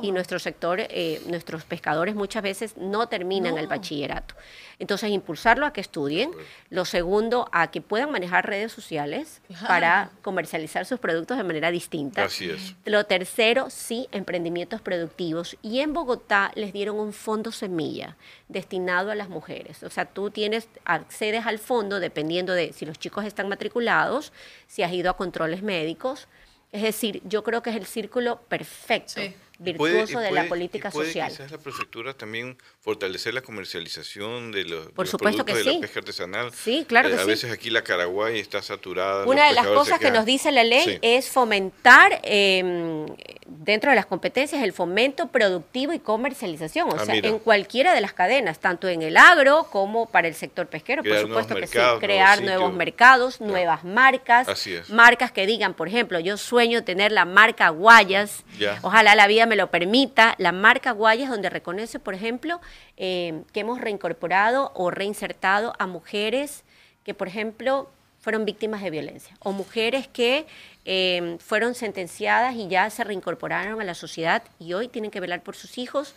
Y 0.01 0.11
nuestro 0.11 0.39
sector, 0.39 0.79
eh, 0.81 1.21
nuestros 1.27 1.63
pescadores 1.63 2.15
muchas 2.15 2.43
veces 2.43 2.77
no 2.77 3.07
terminan 3.07 3.57
el 3.57 3.67
bachillerato. 3.67 4.35
Entonces, 4.79 5.09
impulsarlo 5.11 5.65
a 5.65 5.73
que 5.73 5.81
estudien. 5.81 6.31
Lo 6.69 6.85
segundo, 6.85 7.49
a 7.51 7.69
que 7.69 7.81
puedan 7.81 8.11
manejar 8.11 8.47
redes 8.47 8.71
sociales 8.71 9.41
para 9.67 10.11
comercializar 10.21 10.85
sus 10.85 10.99
productos 10.99 11.37
de 11.37 11.43
manera 11.43 11.71
distinta. 11.71 12.25
Así 12.25 12.49
es. 12.49 12.75
Lo 12.85 13.05
tercero, 13.05 13.69
sí, 13.69 14.07
emprendimientos 14.11 14.81
productivos. 14.81 15.57
Y 15.61 15.79
en 15.79 15.93
Bogotá 15.93 16.51
les 16.55 16.71
dieron 16.71 16.97
un 16.99 17.13
fondo 17.13 17.51
semilla 17.51 18.15
destinado 18.47 19.11
a 19.11 19.15
las 19.15 19.29
mujeres. 19.29 19.83
O 19.83 19.89
sea, 19.89 20.05
tú 20.05 20.31
tienes, 20.31 20.69
accedes 20.85 21.45
al 21.45 21.59
fondo 21.59 21.99
dependiendo 21.99 22.53
de 22.53 22.73
si 22.73 22.85
los 22.85 22.97
chicos 22.97 23.25
están 23.25 23.49
matriculados, 23.49 24.31
si 24.67 24.83
has 24.83 24.91
ido 24.93 25.09
a 25.09 25.17
controles 25.17 25.61
médicos. 25.61 26.27
Es 26.71 26.83
decir, 26.83 27.21
yo 27.25 27.43
creo 27.43 27.63
que 27.63 27.71
es 27.71 27.75
el 27.75 27.85
círculo 27.85 28.41
perfecto 28.47 29.21
virtuoso 29.59 30.19
de 30.19 30.31
la 30.31 30.47
política 30.47 30.89
puede 30.89 31.07
social. 31.07 31.29
Quizás 31.29 31.51
la 31.51 31.57
prefectura 31.57 32.13
también 32.13 32.57
fortalecer 32.79 33.33
la 33.33 33.41
comercialización 33.41 34.51
de 34.51 34.65
los, 34.65 34.87
Por 34.87 35.07
productos 35.07 35.45
que 35.45 35.53
de 35.53 35.63
la 35.63 35.79
pesca 35.79 35.99
artesanal. 35.99 36.51
Sí, 36.53 36.85
claro 36.87 37.09
eh, 37.09 37.15
que 37.15 37.21
A 37.21 37.25
veces 37.25 37.51
aquí 37.51 37.69
la 37.69 37.83
Caraguay 37.83 38.39
está 38.39 38.61
saturada. 38.61 39.25
Una 39.25 39.47
de 39.47 39.53
las 39.53 39.67
cosas 39.67 39.99
que 39.99 40.11
nos 40.11 40.25
dice 40.25 40.51
la 40.51 40.63
ley 40.63 40.97
es 41.01 41.29
fomentar 41.29 42.21
eh, 42.23 43.05
dentro 43.49 43.89
de 43.89 43.95
las 43.95 44.05
competencias 44.05 44.63
el 44.63 44.73
fomento 44.73 45.27
productivo 45.27 45.93
y 45.93 45.99
comercialización, 45.99 46.89
o 46.89 46.95
ah, 46.95 47.05
sea, 47.05 47.15
en 47.15 47.39
cualquiera 47.39 47.93
de 47.93 48.01
las 48.01 48.13
cadenas, 48.13 48.59
tanto 48.59 48.87
en 48.87 49.01
el 49.01 49.17
agro 49.17 49.67
como 49.71 50.07
para 50.07 50.27
el 50.27 50.35
sector 50.35 50.67
pesquero, 50.67 51.03
por 51.03 51.19
supuesto 51.19 51.55
que 51.55 51.67
sí, 51.67 51.77
crear 51.99 52.41
nuevos, 52.41 52.73
mercados, 52.73 53.41
nuevas 53.41 53.83
marcas, 53.83 54.47
marcas 54.89 55.31
que 55.31 55.45
digan, 55.45 55.73
por 55.73 55.87
ejemplo, 55.87 56.19
yo 56.19 56.37
sueño 56.37 56.83
tener 56.83 57.11
la 57.11 57.25
marca 57.25 57.69
Guayas, 57.69 58.43
ojalá 58.81 59.15
la 59.15 59.27
vida 59.27 59.45
me 59.49 59.57
lo 59.57 59.69
permita, 59.69 60.35
la 60.37 60.53
marca 60.53 60.91
Guayas, 60.91 61.29
donde 61.29 61.49
reconoce, 61.49 61.99
por 61.99 62.13
ejemplo, 62.13 62.61
eh, 62.95 63.43
que 63.51 63.59
hemos 63.59 63.81
reincorporado 63.81 64.71
o 64.75 64.91
reinsertado 64.91 65.73
a 65.79 65.87
mujeres 65.87 66.63
que, 67.03 67.13
por 67.13 67.27
ejemplo, 67.27 67.89
fueron 68.21 68.45
víctimas 68.45 68.81
de 68.81 68.89
violencia 68.89 69.35
o 69.39 69.51
mujeres 69.51 70.07
que 70.07 70.45
eh, 70.85 71.37
fueron 71.39 71.73
sentenciadas 71.73 72.55
y 72.55 72.67
ya 72.67 72.89
se 72.89 73.03
reincorporaron 73.03 73.81
a 73.81 73.83
la 73.83 73.93
sociedad 73.93 74.43
y 74.59 74.73
hoy 74.73 74.87
tienen 74.87 75.11
que 75.11 75.19
velar 75.19 75.41
por 75.41 75.55
sus 75.55 75.77
hijos 75.77 76.13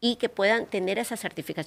y 0.00 0.16
que 0.16 0.28
puedan 0.28 0.66
tener 0.66 0.98
esa 0.98 1.16
certificación 1.16 1.56